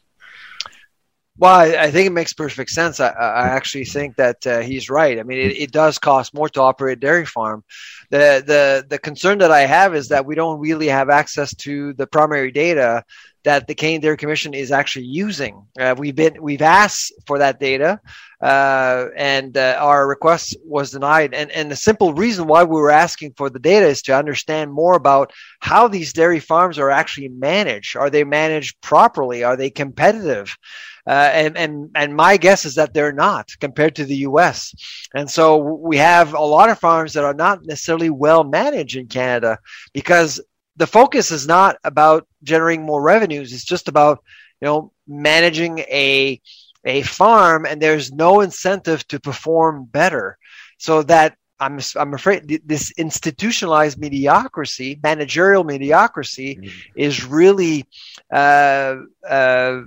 well, 1.38 1.56
I, 1.56 1.86
I, 1.86 1.91
think 1.91 2.06
it 2.06 2.12
makes 2.12 2.32
perfect 2.32 2.70
sense. 2.70 3.00
I, 3.00 3.08
I 3.10 3.48
actually 3.48 3.86
think 3.86 4.18
that 4.18 4.46
uh, 4.46 4.60
he's 4.60 4.88
right. 4.89 5.18
I 5.18 5.24
mean, 5.24 5.39
it, 5.39 5.58
it, 5.58 5.72
does 5.72 5.98
cost 5.98 6.32
more 6.32 6.48
to 6.50 6.62
operate 6.62 6.98
a 6.98 7.02
dairy 7.02 7.26
farm. 7.26 7.64
The, 8.12 8.44
the 8.46 8.86
the 8.88 9.00
concern 9.00 9.39
that 9.39 9.50
I 9.50 9.62
have 9.62 9.96
is 9.96 10.10
that 10.10 10.28
we 10.28 10.36
don't 10.36 10.60
really 10.60 10.89
have 10.89 11.10
access 11.10 11.56
to 11.56 11.94
the 11.94 12.06
primary 12.06 12.52
data 12.52 13.04
that 13.44 13.68
the 13.68 13.76
Canadian 13.76 14.02
Dairy 14.02 14.18
Commission 14.18 14.54
is 14.54 14.72
actually 14.72 15.06
using. 15.06 15.66
Uh, 15.78 15.96
we've 15.98 16.16
been 16.16 16.41
we've 16.41 16.62
asked 16.62 17.14
for 17.28 17.39
that 17.39 17.60
data, 17.60 18.00
uh, 18.41 19.08
and 19.16 19.58
uh, 19.58 19.78
our 19.80 20.08
request 20.08 20.58
was 20.66 20.91
denied. 20.91 21.34
And 21.34 21.52
and 21.52 21.70
the 21.70 21.76
simple 21.76 22.14
reason 22.14 22.48
why 22.48 22.64
we 22.64 22.80
were 22.80 22.91
asking 22.91 23.34
for 23.38 23.50
the 23.50 23.60
data 23.60 23.86
is 23.86 24.02
to 24.04 24.16
understand 24.16 24.72
more 24.72 24.96
about 24.96 25.34
how 25.60 25.88
these 25.88 26.14
dairy 26.14 26.39
farms 26.39 26.80
are 26.80 26.89
actually 26.89 27.30
managed. 27.30 27.96
Are 27.98 28.10
they 28.10 28.24
managed 28.24 28.80
properly? 28.82 29.44
Are 29.44 29.58
they 29.58 29.70
competitive? 29.70 30.58
Uh, 31.06 31.30
and 31.34 31.58
and 31.58 31.91
and 31.96 32.16
my 32.16 32.38
guess 32.38 32.64
is 32.64 32.76
that 32.76 32.94
they're 32.94 33.12
not 33.12 33.50
compared 33.60 33.96
to 33.96 34.06
the 34.06 34.18
U.S. 34.18 34.74
And 35.14 35.30
so 35.30 35.58
we 35.58 35.98
have 35.98 36.34
a 36.34 36.39
lot 36.41 36.70
of 36.70 36.80
farms 36.80 37.14
that 37.14 37.26
are 37.26 37.34
not 37.34 37.66
necessarily 37.66 38.10
well 38.10 38.46
managed 38.46 38.96
in 38.96 39.08
Canada 39.08 39.58
because 39.94 40.39
the 40.76 40.88
focus 40.88 41.32
is 41.32 41.47
not 41.47 41.78
about 41.84 42.28
generating 42.43 42.86
more 42.86 43.01
revenues. 43.01 43.53
It's 43.53 43.65
just 43.65 43.88
about 43.88 44.24
you 44.61 44.67
know 44.67 44.91
managing 45.07 45.80
a 45.80 46.41
a 46.86 47.01
farm, 47.03 47.65
and 47.65 47.82
there's 47.82 48.11
no 48.11 48.41
incentive 48.41 49.07
to 49.07 49.19
perform 49.19 49.86
better. 49.86 50.38
So 50.78 51.03
that 51.03 51.38
I'm 51.59 51.80
I'm 51.95 52.13
afraid 52.13 52.61
this 52.65 52.91
institutionalized 52.97 53.99
mediocrity, 53.99 54.99
managerial 55.01 55.63
mediocrity, 55.63 56.55
mm-hmm. 56.55 56.69
is 56.95 57.26
really. 57.26 57.86
Uh, 58.32 58.95
uh, 59.28 59.82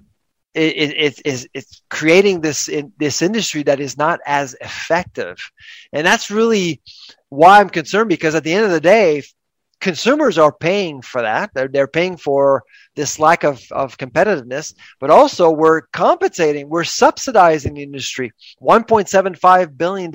it, 0.55 0.93
it, 0.97 1.21
it, 1.27 1.49
it's 1.53 1.83
creating 1.91 2.41
this 2.41 2.69
in, 2.69 2.91
this 2.97 3.21
industry 3.21 3.63
that 3.65 3.79
is 3.79 3.99
not 3.99 4.21
as 4.25 4.57
effective, 4.63 5.37
and 5.93 6.07
that's 6.07 6.31
really 6.31 6.81
why 7.29 7.61
I'm 7.61 7.69
concerned. 7.69 8.09
Because 8.09 8.35
at 8.35 8.43
the 8.43 8.55
end 8.55 8.65
of 8.65 8.71
the 8.71 8.81
day, 8.81 9.23
consumers 9.81 10.39
are 10.39 10.53
paying 10.53 11.03
for 11.03 11.23
that. 11.23 11.51
They're, 11.55 11.69
they're 11.69 11.87
paying 11.87 12.17
for 12.17 12.63
this 12.95 13.19
lack 13.19 13.45
of, 13.45 13.61
of 13.71 13.99
competitiveness, 13.99 14.75
but 15.01 15.11
also 15.11 15.51
we're 15.51 15.83
compensating, 15.93 16.69
we're 16.69 16.85
subsidizing 16.85 17.75
the 17.75 17.83
industry. 17.83 18.33
$1.75 18.63 19.77
billion 19.77 20.11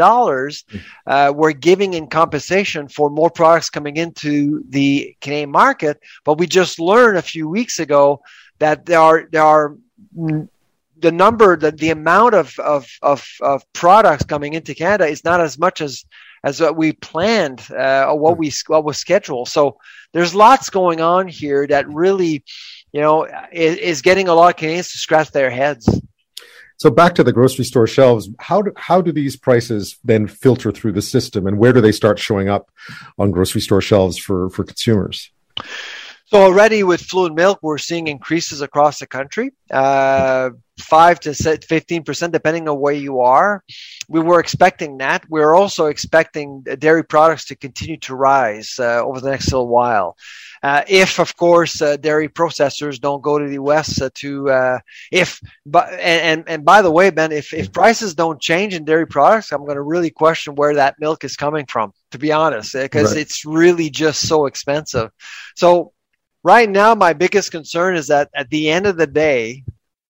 uh, 1.08 1.34
we're 1.36 1.52
giving 1.52 1.94
in 1.94 2.08
compensation 2.08 2.88
for 2.88 3.10
more 3.10 3.30
products 3.30 3.70
coming 3.70 3.98
into 3.98 4.64
the 4.70 5.16
Canadian 5.22 5.52
market. 5.52 6.02
But 6.26 6.38
we 6.38 6.48
just 6.48 6.80
learned 6.80 7.18
a 7.18 7.22
few 7.22 7.48
weeks 7.48 7.80
ago 7.80 8.22
that 8.60 8.86
there 8.86 9.00
are, 9.00 9.28
there 9.32 9.44
are 9.44 9.76
the 11.02 11.12
number, 11.12 11.58
the, 11.58 11.72
the 11.72 11.90
amount 11.90 12.34
of, 12.36 12.58
of, 12.60 12.88
of, 13.02 13.28
of 13.42 13.64
products 13.74 14.24
coming 14.24 14.54
into 14.54 14.76
Canada 14.76 15.08
is 15.08 15.24
not 15.24 15.42
as 15.42 15.58
much 15.58 15.82
as 15.82 16.06
as 16.44 16.60
what 16.60 16.76
we 16.76 16.92
planned 16.92 17.62
uh, 17.70 18.06
or 18.10 18.18
what 18.18 18.38
we 18.38 18.52
what 18.68 18.84
was 18.84 18.98
scheduled. 18.98 19.48
So 19.48 19.78
there's 20.14 20.34
lots 20.34 20.70
going 20.70 21.00
on 21.00 21.28
here 21.28 21.68
that 21.68 21.88
really, 21.88 22.44
you 22.92 23.02
know, 23.02 23.28
is, 23.52 23.78
is 23.78 24.02
getting 24.02 24.28
a 24.28 24.34
lot 24.34 24.50
of 24.50 24.56
Canadians 24.56 24.92
to 24.92 24.98
scratch 24.98 25.32
their 25.32 25.52
heads. 25.52 25.88
So 26.78 26.90
back 26.90 27.14
to 27.16 27.24
the 27.24 27.32
grocery 27.32 27.66
store 27.66 27.86
shelves, 27.86 28.30
how 28.40 28.64
do, 28.64 28.72
how 28.76 29.02
do 29.02 29.12
these 29.12 29.36
prices 29.38 30.00
then 30.04 30.26
filter 30.28 30.72
through 30.72 30.94
the 30.94 31.02
system, 31.02 31.46
and 31.46 31.60
where 31.60 31.74
do 31.74 31.82
they 31.82 31.92
start 31.92 32.18
showing 32.18 32.50
up 32.50 32.72
on 33.20 33.30
grocery 33.30 33.62
store 33.62 33.82
shelves 33.82 34.18
for 34.18 34.50
for 34.50 34.64
consumers? 34.64 35.32
So 36.32 36.44
already 36.44 36.84
with 36.84 37.02
fluid 37.02 37.36
milk, 37.36 37.60
we're 37.62 37.78
seeing 37.78 38.08
increases 38.08 38.62
across 38.62 39.00
the 39.00 39.06
country, 39.06 39.52
uh, 39.70 40.52
five 40.80 41.20
to 41.22 41.34
fifteen 41.34 42.04
percent, 42.04 42.32
depending 42.32 42.70
on 42.70 42.80
where 42.80 42.94
you 42.94 43.20
are. 43.20 43.66
We 44.08 44.22
were 44.22 44.40
expecting 44.40 45.00
that. 45.00 45.26
We're 45.30 45.54
also 45.54 45.88
expecting 45.88 46.62
dairy 46.62 47.04
products 47.04 47.44
to 47.48 47.58
continue 47.58 47.98
to 47.98 48.16
rise 48.16 48.80
uh, 48.80 49.04
over 49.04 49.20
the 49.20 49.30
next 49.30 49.52
little 49.52 49.68
while. 49.68 50.16
Uh, 50.64 50.84
if, 50.88 51.20
of 51.20 51.36
course, 51.36 51.82
uh, 51.82 51.98
dairy 51.98 52.30
processors 52.30 52.98
don't 52.98 53.22
go 53.22 53.38
to 53.38 53.48
the 53.48 53.56
U.S. 53.56 54.02
Uh, 54.02 54.10
to 54.14 54.50
uh, 54.50 54.80
if, 55.12 55.42
but 55.66 55.92
and, 55.92 56.00
and 56.00 56.44
and 56.48 56.64
by 56.64 56.82
the 56.82 56.92
way, 56.92 57.10
Ben, 57.10 57.34
if 57.34 57.54
if 57.54 57.74
prices 57.74 58.16
don't 58.16 58.42
change 58.42 58.74
in 58.74 58.86
dairy 58.86 59.06
products, 59.06 59.52
I'm 59.52 59.66
going 59.66 59.76
to 59.76 59.82
really 59.82 60.12
question 60.12 60.56
where 60.56 60.76
that 60.76 60.96
milk 60.98 61.26
is 61.26 61.36
coming 61.36 61.66
from. 61.66 61.92
To 62.12 62.18
be 62.18 62.32
honest, 62.32 62.72
because 62.72 63.12
right. 63.12 63.22
it's 63.22 63.44
really 63.44 63.90
just 63.90 64.30
so 64.30 64.46
expensive. 64.46 65.12
So 65.58 65.92
right 66.44 66.70
now, 66.70 66.96
my 66.96 67.14
biggest 67.14 67.52
concern 67.52 67.96
is 67.96 68.08
that 68.08 68.30
at 68.36 68.50
the 68.50 68.70
end 68.70 68.86
of 68.88 68.98
the 68.98 69.08
day, 69.08 69.64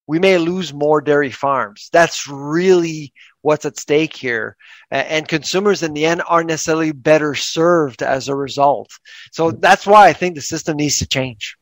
we 0.08 0.20
may 0.20 0.38
lose 0.38 0.74
more 0.74 1.00
dairy 1.00 1.32
farms. 1.32 1.90
That's 1.94 2.28
really 2.28 3.14
what's 3.42 3.66
at 3.66 3.78
stake 3.78 4.16
here. 4.16 4.58
And 4.90 5.28
consumers 5.28 5.84
in 5.84 5.94
the 5.94 6.06
end 6.06 6.22
aren't 6.28 6.50
necessarily 6.50 6.92
better 6.92 7.34
served 7.34 8.04
as 8.04 8.28
a 8.28 8.36
result. 8.36 8.90
So 9.32 9.52
that's 9.52 9.88
why 9.88 10.08
I 10.08 10.14
think 10.14 10.36
the 10.36 10.42
system 10.42 10.78
needs 10.78 10.98
to 11.00 11.08
change. 11.08 11.56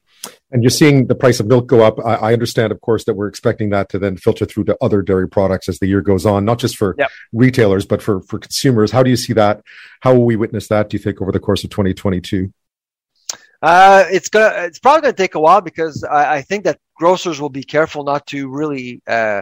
And 0.51 0.63
you're 0.63 0.71
seeing 0.71 1.07
the 1.07 1.15
price 1.15 1.39
of 1.39 1.45
milk 1.45 1.67
go 1.67 1.81
up. 1.81 2.03
I, 2.03 2.33
understand, 2.33 2.71
of 2.71 2.81
course, 2.81 3.03
that 3.05 3.13
we're 3.13 3.27
expecting 3.27 3.69
that 3.69 3.87
to 3.89 3.99
then 3.99 4.17
filter 4.17 4.45
through 4.45 4.65
to 4.65 4.77
other 4.81 5.01
dairy 5.01 5.29
products 5.29 5.69
as 5.69 5.79
the 5.79 5.87
year 5.87 6.01
goes 6.01 6.25
on, 6.25 6.43
not 6.43 6.57
just 6.57 6.75
for 6.75 6.95
yep. 6.97 7.11
retailers, 7.31 7.85
but 7.85 8.01
for, 8.01 8.21
for 8.23 8.39
consumers. 8.39 8.91
How 8.91 9.03
do 9.03 9.11
you 9.11 9.15
see 9.15 9.33
that? 9.33 9.61
How 10.01 10.15
will 10.15 10.25
we 10.25 10.35
witness 10.35 10.67
that, 10.69 10.89
do 10.89 10.97
you 10.97 11.03
think, 11.03 11.21
over 11.21 11.31
the 11.31 11.39
course 11.39 11.63
of 11.63 11.69
2022? 11.69 12.51
Uh, 13.61 14.05
it's 14.09 14.29
gonna. 14.29 14.63
It's 14.65 14.79
probably 14.79 15.01
gonna 15.01 15.13
take 15.13 15.35
a 15.35 15.39
while 15.39 15.61
because 15.61 16.03
I, 16.03 16.35
I 16.37 16.41
think 16.41 16.63
that 16.63 16.79
grocers 16.95 17.41
will 17.41 17.49
be 17.49 17.63
careful 17.63 18.03
not 18.03 18.25
to 18.27 18.47
really 18.49 19.01
uh, 19.07 19.41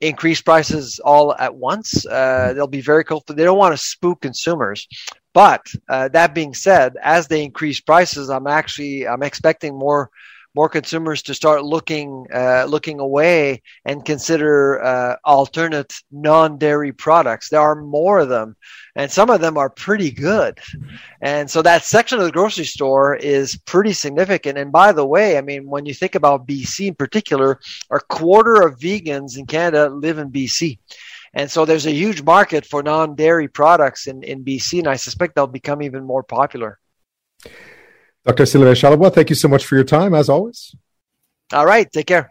increase 0.00 0.40
prices 0.40 0.98
all 1.00 1.34
at 1.34 1.54
once. 1.54 2.06
Uh, 2.06 2.52
they'll 2.54 2.66
be 2.66 2.80
very 2.80 3.04
careful. 3.04 3.34
They 3.34 3.44
don't 3.44 3.58
want 3.58 3.74
to 3.74 3.78
spook 3.78 4.20
consumers. 4.22 4.86
but 5.34 5.64
uh, 5.88 6.08
that 6.08 6.34
being 6.34 6.54
said, 6.54 6.96
as 7.02 7.28
they 7.28 7.44
increase 7.44 7.80
prices, 7.80 8.30
I'm 8.30 8.46
actually 8.46 9.06
I'm 9.06 9.22
expecting 9.22 9.78
more 9.78 10.10
more 10.54 10.68
consumers 10.68 11.22
to 11.22 11.34
start 11.34 11.64
looking 11.64 12.26
uh, 12.32 12.64
looking 12.68 13.00
away 13.00 13.62
and 13.84 14.04
consider 14.04 14.82
uh, 14.82 15.16
alternate 15.24 15.94
non-dairy 16.10 16.92
products. 16.92 17.48
There 17.48 17.60
are 17.60 17.76
more 17.76 18.20
of 18.20 18.28
them, 18.28 18.56
and 18.96 19.10
some 19.10 19.30
of 19.30 19.40
them 19.40 19.56
are 19.56 19.70
pretty 19.70 20.10
good. 20.10 20.58
And 21.20 21.50
so 21.50 21.62
that 21.62 21.84
section 21.84 22.18
of 22.18 22.24
the 22.24 22.32
grocery 22.32 22.64
store 22.64 23.16
is 23.16 23.56
pretty 23.56 23.92
significant. 23.92 24.58
And 24.58 24.72
by 24.72 24.92
the 24.92 25.06
way, 25.06 25.38
I 25.38 25.40
mean 25.40 25.66
when 25.66 25.86
you 25.86 25.94
think 25.94 26.14
about 26.14 26.46
BC 26.46 26.88
in 26.88 26.94
particular, 26.94 27.60
a 27.90 28.00
quarter 28.00 28.62
of 28.62 28.78
vegans 28.78 29.38
in 29.38 29.46
Canada 29.46 29.88
live 29.88 30.18
in 30.18 30.30
BC. 30.30 30.78
And 31.32 31.50
so 31.50 31.64
there's 31.64 31.86
a 31.86 31.92
huge 31.92 32.22
market 32.22 32.66
for 32.66 32.82
non-dairy 32.82 33.46
products 33.48 34.08
in, 34.08 34.22
in 34.24 34.44
BC, 34.44 34.80
and 34.80 34.88
I 34.88 34.96
suspect 34.96 35.36
they'll 35.36 35.46
become 35.46 35.80
even 35.80 36.04
more 36.04 36.24
popular. 36.24 36.78
Dr. 38.24 38.46
Sylvain 38.46 38.74
Charlebois, 38.74 39.14
thank 39.14 39.30
you 39.30 39.36
so 39.36 39.48
much 39.48 39.64
for 39.64 39.76
your 39.76 39.84
time, 39.84 40.14
as 40.14 40.28
always. 40.28 40.74
All 41.52 41.66
right. 41.66 41.90
Take 41.90 42.06
care. 42.06 42.30